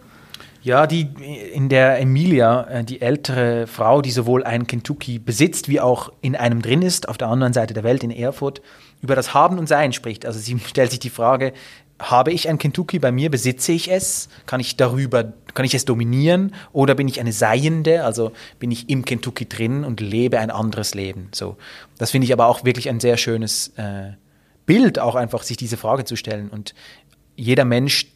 Ja, 0.62 0.86
die 0.86 1.08
in 1.52 1.68
der 1.68 1.98
Emilia, 2.00 2.62
äh, 2.68 2.84
die 2.84 3.00
ältere 3.00 3.66
Frau, 3.66 4.00
die 4.00 4.12
sowohl 4.12 4.44
ein 4.44 4.66
Kentucky 4.66 5.18
besitzt, 5.18 5.68
wie 5.68 5.80
auch 5.80 6.12
in 6.20 6.36
einem 6.36 6.62
drin 6.62 6.82
ist, 6.82 7.08
auf 7.08 7.18
der 7.18 7.28
anderen 7.28 7.52
Seite 7.52 7.74
der 7.74 7.82
Welt 7.82 8.04
in 8.04 8.10
Erfurt, 8.10 8.62
über 9.00 9.16
das 9.16 9.34
Haben 9.34 9.58
und 9.58 9.68
Sein 9.68 9.92
spricht. 9.92 10.24
Also 10.24 10.38
sie 10.38 10.58
stellt 10.66 10.90
sich 10.90 11.00
die 11.00 11.10
Frage, 11.10 11.52
habe 11.98 12.32
ich 12.32 12.48
ein 12.48 12.58
Kentucky 12.58 12.98
bei 12.98 13.12
mir, 13.12 13.30
besitze 13.30 13.72
ich 13.72 13.90
es, 13.90 14.28
kann 14.46 14.60
ich 14.60 14.76
darüber, 14.76 15.32
kann 15.54 15.64
ich 15.64 15.74
es 15.74 15.84
dominieren 15.84 16.54
oder 16.72 16.94
bin 16.94 17.06
ich 17.08 17.20
eine 17.20 17.32
Seiende, 17.32 18.04
also 18.04 18.32
bin 18.58 18.70
ich 18.70 18.88
im 18.88 19.04
Kentucky 19.04 19.48
drin 19.48 19.84
und 19.84 20.00
lebe 20.00 20.38
ein 20.38 20.50
anderes 20.50 20.94
Leben. 20.94 21.28
So, 21.32 21.56
das 21.98 22.10
finde 22.10 22.26
ich 22.26 22.32
aber 22.32 22.46
auch 22.46 22.64
wirklich 22.64 22.88
ein 22.88 23.00
sehr 23.00 23.16
schönes 23.16 23.68
äh, 23.76 24.12
Bild, 24.66 24.98
auch 24.98 25.14
einfach 25.14 25.42
sich 25.42 25.56
diese 25.56 25.76
Frage 25.76 26.04
zu 26.04 26.16
stellen. 26.16 26.48
Und 26.48 26.74
jeder 27.36 27.64
Mensch, 27.64 28.11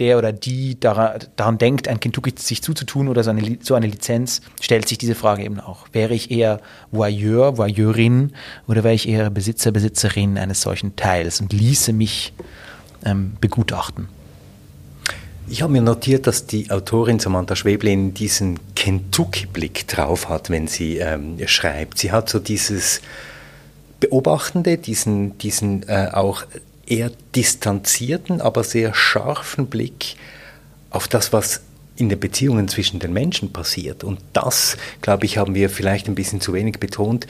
der 0.00 0.18
oder 0.18 0.32
die 0.32 0.80
daran, 0.80 1.20
daran 1.36 1.58
denkt, 1.58 1.86
ein 1.86 2.00
Kentucky 2.00 2.34
sich 2.36 2.62
zuzutun 2.62 3.08
oder 3.08 3.22
so 3.22 3.30
eine, 3.30 3.58
so 3.62 3.74
eine 3.74 3.86
Lizenz, 3.86 4.40
stellt 4.60 4.88
sich 4.88 4.98
diese 4.98 5.14
Frage 5.14 5.44
eben 5.44 5.60
auch. 5.60 5.86
Wäre 5.92 6.14
ich 6.14 6.30
eher 6.30 6.60
Voyeur, 6.90 7.58
Voyeurin 7.58 8.32
oder 8.66 8.82
wäre 8.82 8.94
ich 8.94 9.08
eher 9.08 9.30
Besitzer, 9.30 9.70
Besitzerin 9.70 10.38
eines 10.38 10.62
solchen 10.62 10.96
Teils 10.96 11.40
und 11.40 11.52
ließe 11.52 11.92
mich 11.92 12.32
ähm, 13.04 13.34
begutachten? 13.40 14.08
Ich 15.48 15.62
habe 15.62 15.72
mir 15.72 15.82
notiert, 15.82 16.26
dass 16.28 16.46
die 16.46 16.70
Autorin 16.70 17.18
Samantha 17.18 17.56
Schweblin 17.56 18.14
diesen 18.14 18.60
Kentucky-Blick 18.76 19.88
drauf 19.88 20.28
hat, 20.28 20.48
wenn 20.48 20.68
sie 20.68 20.98
ähm, 20.98 21.36
schreibt. 21.46 21.98
Sie 21.98 22.12
hat 22.12 22.28
so 22.28 22.38
dieses 22.38 23.00
Beobachtende, 23.98 24.78
diesen, 24.78 25.36
diesen 25.38 25.88
äh, 25.88 26.08
auch 26.12 26.44
eher 26.90 27.10
distanzierten, 27.34 28.40
aber 28.40 28.64
sehr 28.64 28.94
scharfen 28.94 29.66
Blick 29.66 30.16
auf 30.90 31.08
das, 31.08 31.32
was 31.32 31.62
in 31.96 32.08
den 32.08 32.18
Beziehungen 32.18 32.68
zwischen 32.68 32.98
den 32.98 33.12
Menschen 33.12 33.52
passiert. 33.52 34.04
Und 34.04 34.20
das, 34.32 34.76
glaube 35.02 35.26
ich, 35.26 35.38
haben 35.38 35.54
wir 35.54 35.70
vielleicht 35.70 36.08
ein 36.08 36.14
bisschen 36.14 36.40
zu 36.40 36.52
wenig 36.52 36.78
betont. 36.80 37.26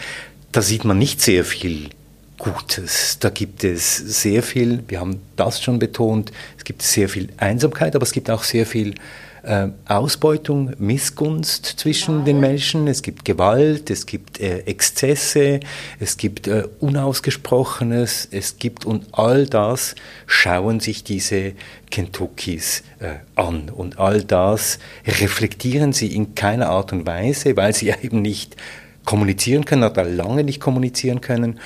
Da 0.53 0.63
sieht 0.63 0.85
man 0.85 0.99
nicht 0.99 1.21
sehr 1.21 1.45
viel 1.45 1.91
Gutes. 2.39 3.19
Da 3.19 3.29
gibt 3.29 3.65
es 3.65 3.97
sehr 3.97 4.43
viel, 4.43 4.83
wir 4.89 5.01
haben 5.01 5.21
das 5.37 5.63
schon 5.63 5.79
betont, 5.79 6.33
es 6.57 6.65
gibt 6.65 6.81
sehr 6.81 7.09
viel 7.11 7.29
Einsamkeit, 7.37 7.95
aber 7.95 8.05
es 8.05 8.13
gibt 8.13 8.31
auch 8.31 8.45
sehr 8.45 8.65
viel 8.65 8.95
äh, 9.43 9.69
Ausbeutung, 9.87 10.73
Missgunst 10.79 11.67
zwischen 11.67 12.25
den 12.25 12.41
Menschen, 12.41 12.87
es 12.87 13.03
gibt 13.03 13.25
Gewalt, 13.25 13.91
es 13.91 14.07
gibt 14.07 14.41
äh, 14.41 14.59
Exzesse, 14.61 15.61
es 15.99 16.17
gibt 16.17 16.47
äh, 16.47 16.65
Unausgesprochenes, 16.81 18.29
es 18.31 18.59
gibt 18.59 18.85
und 18.85 19.07
all 19.13 19.47
das 19.47 19.95
schauen 20.27 20.81
sich 20.81 21.05
diese 21.05 21.53
Kentuckys 21.91 22.83
äh, 23.01 23.15
an. 23.35 23.71
Und 23.71 23.99
all 23.99 24.23
das 24.23 24.79
reflektieren 25.07 25.93
sie 25.93 26.15
in 26.15 26.35
keiner 26.35 26.69
Art 26.69 26.93
und 26.93 27.07
Weise, 27.07 27.57
weil 27.57 27.75
sie 27.75 27.93
eben 28.03 28.23
nicht 28.23 28.57
kommunizieren 29.05 29.65
können 29.65 29.85
oder 29.85 30.05
lange 30.05 30.45
nicht 30.45 30.61
kommunizieren 30.61 31.21
können. 31.21 31.59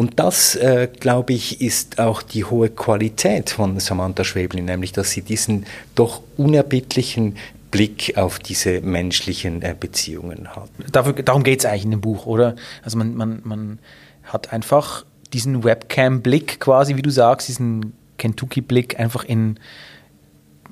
Und 0.00 0.18
das, 0.18 0.56
äh, 0.56 0.88
glaube 0.98 1.34
ich, 1.34 1.60
ist 1.60 1.98
auch 1.98 2.22
die 2.22 2.46
hohe 2.46 2.70
Qualität 2.70 3.50
von 3.50 3.78
Samantha 3.80 4.24
Schweblin, 4.24 4.64
nämlich 4.64 4.92
dass 4.92 5.10
sie 5.10 5.20
diesen 5.20 5.66
doch 5.94 6.22
unerbittlichen 6.38 7.36
Blick 7.70 8.16
auf 8.16 8.38
diese 8.38 8.80
menschlichen 8.80 9.60
äh, 9.60 9.76
Beziehungen 9.78 10.56
hat. 10.56 10.70
Dafür, 10.90 11.12
darum 11.12 11.42
geht 11.44 11.58
es 11.58 11.66
eigentlich 11.66 11.84
in 11.84 11.90
dem 11.90 12.00
Buch, 12.00 12.24
oder? 12.24 12.56
Also 12.82 12.96
man, 12.96 13.14
man, 13.14 13.40
man 13.44 13.78
hat 14.24 14.54
einfach 14.54 15.04
diesen 15.34 15.64
Webcam-Blick 15.64 16.60
quasi, 16.60 16.96
wie 16.96 17.02
du 17.02 17.10
sagst, 17.10 17.48
diesen 17.48 17.92
Kentucky-Blick 18.16 18.98
einfach 18.98 19.24
in 19.24 19.60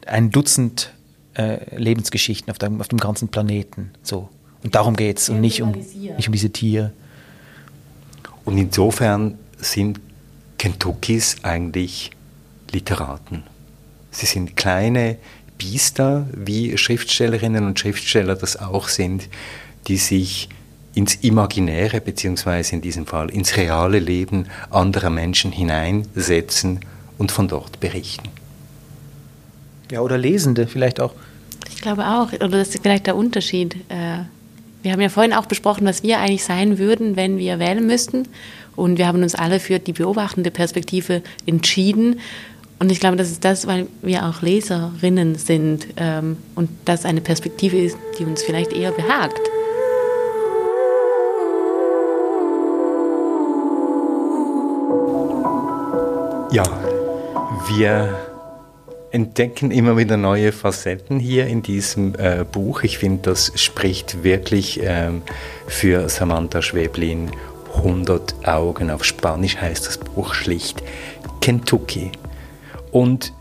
ein 0.06 0.30
Dutzend 0.30 0.94
äh, 1.34 1.76
Lebensgeschichten 1.76 2.50
auf 2.50 2.56
dem, 2.56 2.80
auf 2.80 2.88
dem 2.88 2.98
ganzen 2.98 3.28
Planeten. 3.28 3.90
So. 4.02 4.30
Und 4.64 4.74
darum 4.74 4.96
geht 4.96 5.18
es 5.18 5.28
und 5.28 5.42
nicht 5.42 5.60
um, 5.60 5.72
nicht 5.72 6.28
um 6.28 6.32
diese 6.32 6.48
Tiere. 6.48 6.94
Und 8.48 8.56
insofern 8.56 9.36
sind 9.58 10.00
Kentuckys 10.56 11.36
eigentlich 11.42 12.12
Literaten. 12.72 13.42
Sie 14.10 14.24
sind 14.24 14.56
kleine 14.56 15.18
Biester, 15.58 16.26
wie 16.32 16.78
Schriftstellerinnen 16.78 17.66
und 17.66 17.78
Schriftsteller 17.78 18.36
das 18.36 18.56
auch 18.56 18.88
sind, 18.88 19.28
die 19.86 19.98
sich 19.98 20.48
ins 20.94 21.16
Imaginäre 21.16 22.00
beziehungsweise 22.00 22.74
in 22.74 22.80
diesem 22.80 23.04
Fall 23.04 23.28
ins 23.28 23.58
reale 23.58 23.98
Leben 23.98 24.46
anderer 24.70 25.10
Menschen 25.10 25.52
hineinsetzen 25.52 26.80
und 27.18 27.30
von 27.30 27.48
dort 27.48 27.80
berichten. 27.80 28.30
Ja, 29.90 30.00
oder 30.00 30.16
Lesende 30.16 30.66
vielleicht 30.66 31.00
auch. 31.00 31.12
Ich 31.68 31.82
glaube 31.82 32.06
auch, 32.06 32.32
oder 32.32 32.48
das 32.48 32.70
ist 32.70 32.82
vielleicht 32.82 33.08
der 33.08 33.16
Unterschied. 33.16 33.76
Äh, 33.90 34.20
wir 34.82 34.92
haben 34.92 35.00
ja 35.00 35.08
vorhin 35.08 35.32
auch 35.32 35.46
besprochen, 35.46 35.86
was 35.86 36.02
wir 36.02 36.18
eigentlich 36.18 36.44
sein 36.44 36.78
würden, 36.78 37.16
wenn 37.16 37.38
wir 37.38 37.58
wählen 37.58 37.86
müssten. 37.86 38.28
Und 38.76 38.98
wir 38.98 39.08
haben 39.08 39.22
uns 39.22 39.34
alle 39.34 39.58
für 39.58 39.78
die 39.78 39.92
beobachtende 39.92 40.50
Perspektive 40.50 41.22
entschieden. 41.46 42.20
Und 42.78 42.92
ich 42.92 43.00
glaube, 43.00 43.16
das 43.16 43.30
ist 43.30 43.44
das, 43.44 43.66
weil 43.66 43.88
wir 44.02 44.26
auch 44.26 44.40
Leserinnen 44.40 45.34
sind 45.34 45.88
ähm, 45.96 46.36
und 46.54 46.70
das 46.84 47.04
eine 47.04 47.20
Perspektive 47.20 47.76
ist, 47.76 47.98
die 48.18 48.24
uns 48.24 48.42
vielleicht 48.42 48.72
eher 48.72 48.92
behagt. 48.92 49.40
Ja, 56.52 56.62
wir 57.68 58.27
entdecken 59.10 59.70
immer 59.70 59.96
wieder 59.96 60.16
neue 60.16 60.52
Facetten 60.52 61.18
hier 61.18 61.46
in 61.46 61.62
diesem 61.62 62.14
äh, 62.14 62.44
Buch. 62.50 62.82
Ich 62.82 62.98
finde, 62.98 63.30
das 63.30 63.52
spricht 63.54 64.22
wirklich 64.22 64.80
ähm, 64.82 65.22
für 65.66 66.08
Samantha 66.08 66.62
Schweblin 66.62 67.30
100 67.76 68.46
Augen. 68.46 68.90
Auf 68.90 69.04
Spanisch 69.04 69.56
heißt 69.56 69.86
das 69.86 69.98
Buch 69.98 70.34
schlicht 70.34 70.82
Kentucky. 71.40 72.12
Und 72.90 73.32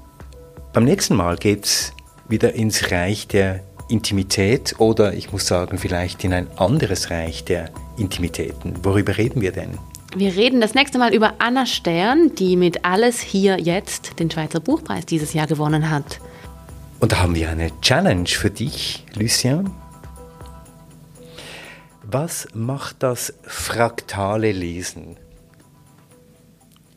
beim 0.73 0.83
nächsten 0.83 1.15
Mal 1.15 1.37
geht 1.37 1.65
es 1.65 1.93
wieder 2.27 2.53
ins 2.53 2.91
Reich 2.91 3.27
der 3.27 3.61
Intimität 3.89 4.75
oder 4.79 5.13
ich 5.13 5.31
muss 5.31 5.47
sagen, 5.47 5.77
vielleicht 5.77 6.23
in 6.23 6.33
ein 6.33 6.47
anderes 6.57 7.09
Reich 7.09 7.45
der 7.45 7.69
Intimitäten. 7.97 8.73
Worüber 8.83 9.17
reden 9.17 9.41
wir 9.41 9.51
denn? 9.51 9.77
Wir 10.17 10.35
reden 10.35 10.61
das 10.61 10.73
nächste 10.73 10.97
Mal 10.97 11.13
über 11.13 11.35
Anna 11.37 11.67
Stern, 11.67 12.33
die 12.33 12.55
mit 12.55 12.83
Alles 12.83 13.19
hier 13.19 13.59
jetzt 13.59 14.17
den 14.17 14.31
Schweizer 14.31 14.59
Buchpreis 14.59 15.05
dieses 15.05 15.33
Jahr 15.33 15.45
gewonnen 15.45 15.91
hat. 15.91 16.19
Und 16.99 17.11
da 17.11 17.19
haben 17.19 17.35
wir 17.35 17.51
eine 17.51 17.69
Challenge 17.81 18.27
für 18.27 18.49
dich, 18.49 19.05
Lucien. 19.13 19.69
Was 22.01 22.47
macht 22.55 23.03
das 23.03 23.31
fraktale 23.43 24.51
Lesen? 24.53 25.17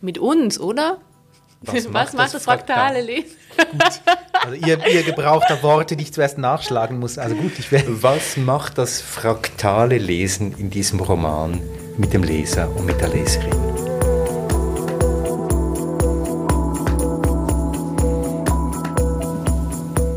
Mit 0.01 0.17
uns, 0.17 0.59
oder? 0.59 0.97
Was, 1.63 1.93
Was 1.93 2.15
macht 2.15 2.15
das, 2.15 2.33
das 2.33 2.45
fraktale 2.45 3.03
Lesen? 3.03 3.37
Gut. 3.73 4.01
Also 4.33 4.55
ihr, 4.55 4.87
ihr 4.87 5.03
gebraucht 5.03 5.45
da 5.51 5.63
Worte, 5.63 5.95
die 5.95 6.05
ich 6.05 6.13
zuerst 6.15 6.39
nachschlagen 6.39 6.99
muss. 6.99 7.19
Also 7.19 7.35
gut, 7.35 7.53
ich 7.59 7.71
werde. 7.71 8.03
Was 8.03 8.39
macht 8.39 8.79
das 8.79 9.03
fraktale 9.03 9.99
Lesen 9.99 10.55
in 10.57 10.71
diesem 10.71 11.01
Roman 11.01 11.61
mit 11.99 12.15
dem 12.15 12.23
Leser 12.23 12.75
und 12.75 12.87
mit 12.87 12.99
der 13.03 13.09
Leserin? 13.09 13.53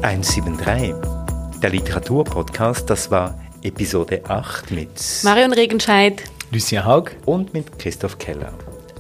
«173», 0.02 0.96
der 1.60 1.70
Literaturpodcast, 1.70 2.90
das 2.90 3.12
war 3.12 3.38
Episode 3.64 4.22
8 4.26 4.72
mit 4.72 4.90
Marion 5.24 5.52
Regenscheid, 5.52 6.24
Lucien 6.52 6.86
Haug 6.86 7.12
und 7.26 7.54
mit 7.54 7.78
Christoph 7.80 8.18
Keller. 8.18 8.54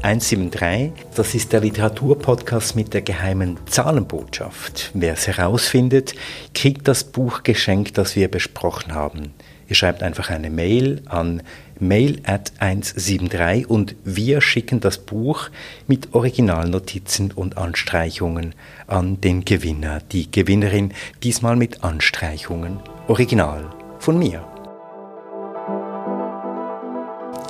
173, 0.03 0.91
das 1.15 1.33
ist 1.33 1.53
der 1.53 1.61
Literaturpodcast 1.61 2.75
mit 2.75 2.93
der 2.93 3.01
geheimen 3.01 3.57
Zahlenbotschaft. 3.67 4.91
Wer 4.93 5.13
es 5.13 5.27
herausfindet, 5.27 6.13
kriegt 6.53 6.89
das 6.89 7.05
Buch 7.05 7.43
geschenkt, 7.43 7.97
das 7.97 8.17
wir 8.17 8.27
besprochen 8.27 8.93
haben. 8.93 9.33
Ihr 9.69 9.77
schreibt 9.77 10.03
einfach 10.03 10.29
eine 10.29 10.49
Mail 10.49 11.01
an 11.05 11.41
mail 11.79 12.19
at 12.25 12.51
173 12.59 13.69
und 13.69 13.95
wir 14.03 14.41
schicken 14.41 14.81
das 14.81 14.97
Buch 14.97 15.49
mit 15.87 16.13
Originalnotizen 16.13 17.31
und 17.31 17.57
Anstreichungen 17.57 18.55
an 18.87 19.21
den 19.21 19.45
Gewinner, 19.45 20.01
die 20.11 20.29
Gewinnerin, 20.29 20.91
diesmal 21.23 21.55
mit 21.55 21.83
Anstreichungen. 21.83 22.79
Original 23.07 23.69
von 23.99 24.19
mir. 24.19 24.52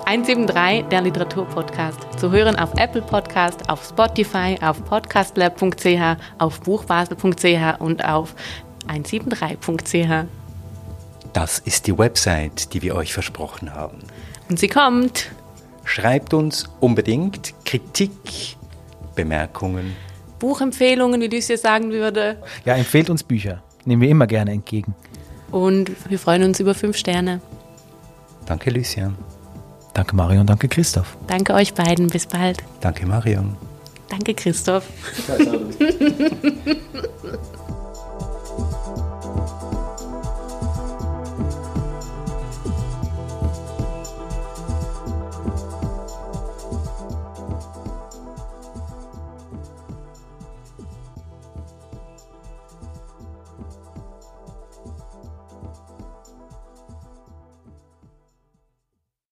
173, 0.06 0.90
der 0.90 1.02
Literaturpodcast. 1.02 2.20
Zu 2.20 2.32
hören 2.32 2.58
auf 2.58 2.74
Apple 2.78 3.02
Podcast, 3.02 3.70
auf 3.70 3.84
Spotify, 3.86 4.58
auf 4.62 4.84
podcastlab.ch, 4.84 6.18
auf 6.38 6.62
buchbasel.ch 6.62 7.80
und 7.80 8.04
auf 8.04 8.36
173.ch. 8.88 10.28
Das 11.32 11.60
ist 11.60 11.88
die 11.88 11.98
Website, 11.98 12.74
die 12.74 12.82
wir 12.82 12.96
euch 12.96 13.14
versprochen 13.14 13.74
haben. 13.74 14.00
Und 14.50 14.60
sie 14.60 14.68
kommt. 14.68 15.32
Schreibt 15.86 16.34
uns 16.34 16.66
unbedingt 16.80 17.54
Kritik, 17.66 18.58
Bemerkungen. 19.16 19.96
Buchempfehlungen, 20.40 21.22
wie 21.22 21.28
Lucia 21.28 21.58
sagen 21.58 21.92
würde. 21.92 22.42
Ja, 22.66 22.76
empfehlt 22.76 23.10
uns 23.10 23.24
Bücher. 23.24 23.64
Nehmen 23.86 24.02
wir 24.02 24.10
immer 24.10 24.28
gerne 24.28 24.52
entgegen. 24.52 24.96
Und 25.52 25.92
wir 26.10 26.20
freuen 26.20 26.44
uns 26.44 26.60
über 26.60 26.74
fünf 26.74 26.98
Sterne. 26.98 27.42
Danke, 28.46 28.70
Lucian. 28.70 29.16
Danke, 29.94 30.16
Marion. 30.16 30.48
Danke, 30.48 30.68
Christoph. 30.68 31.18
Danke 31.28 31.54
euch 31.54 31.74
beiden. 31.74 32.08
Bis 32.08 32.26
bald. 32.26 32.64
Danke, 32.82 33.06
Marion. 33.06 33.56
Danke, 34.10 34.34
Christoph. 34.34 34.86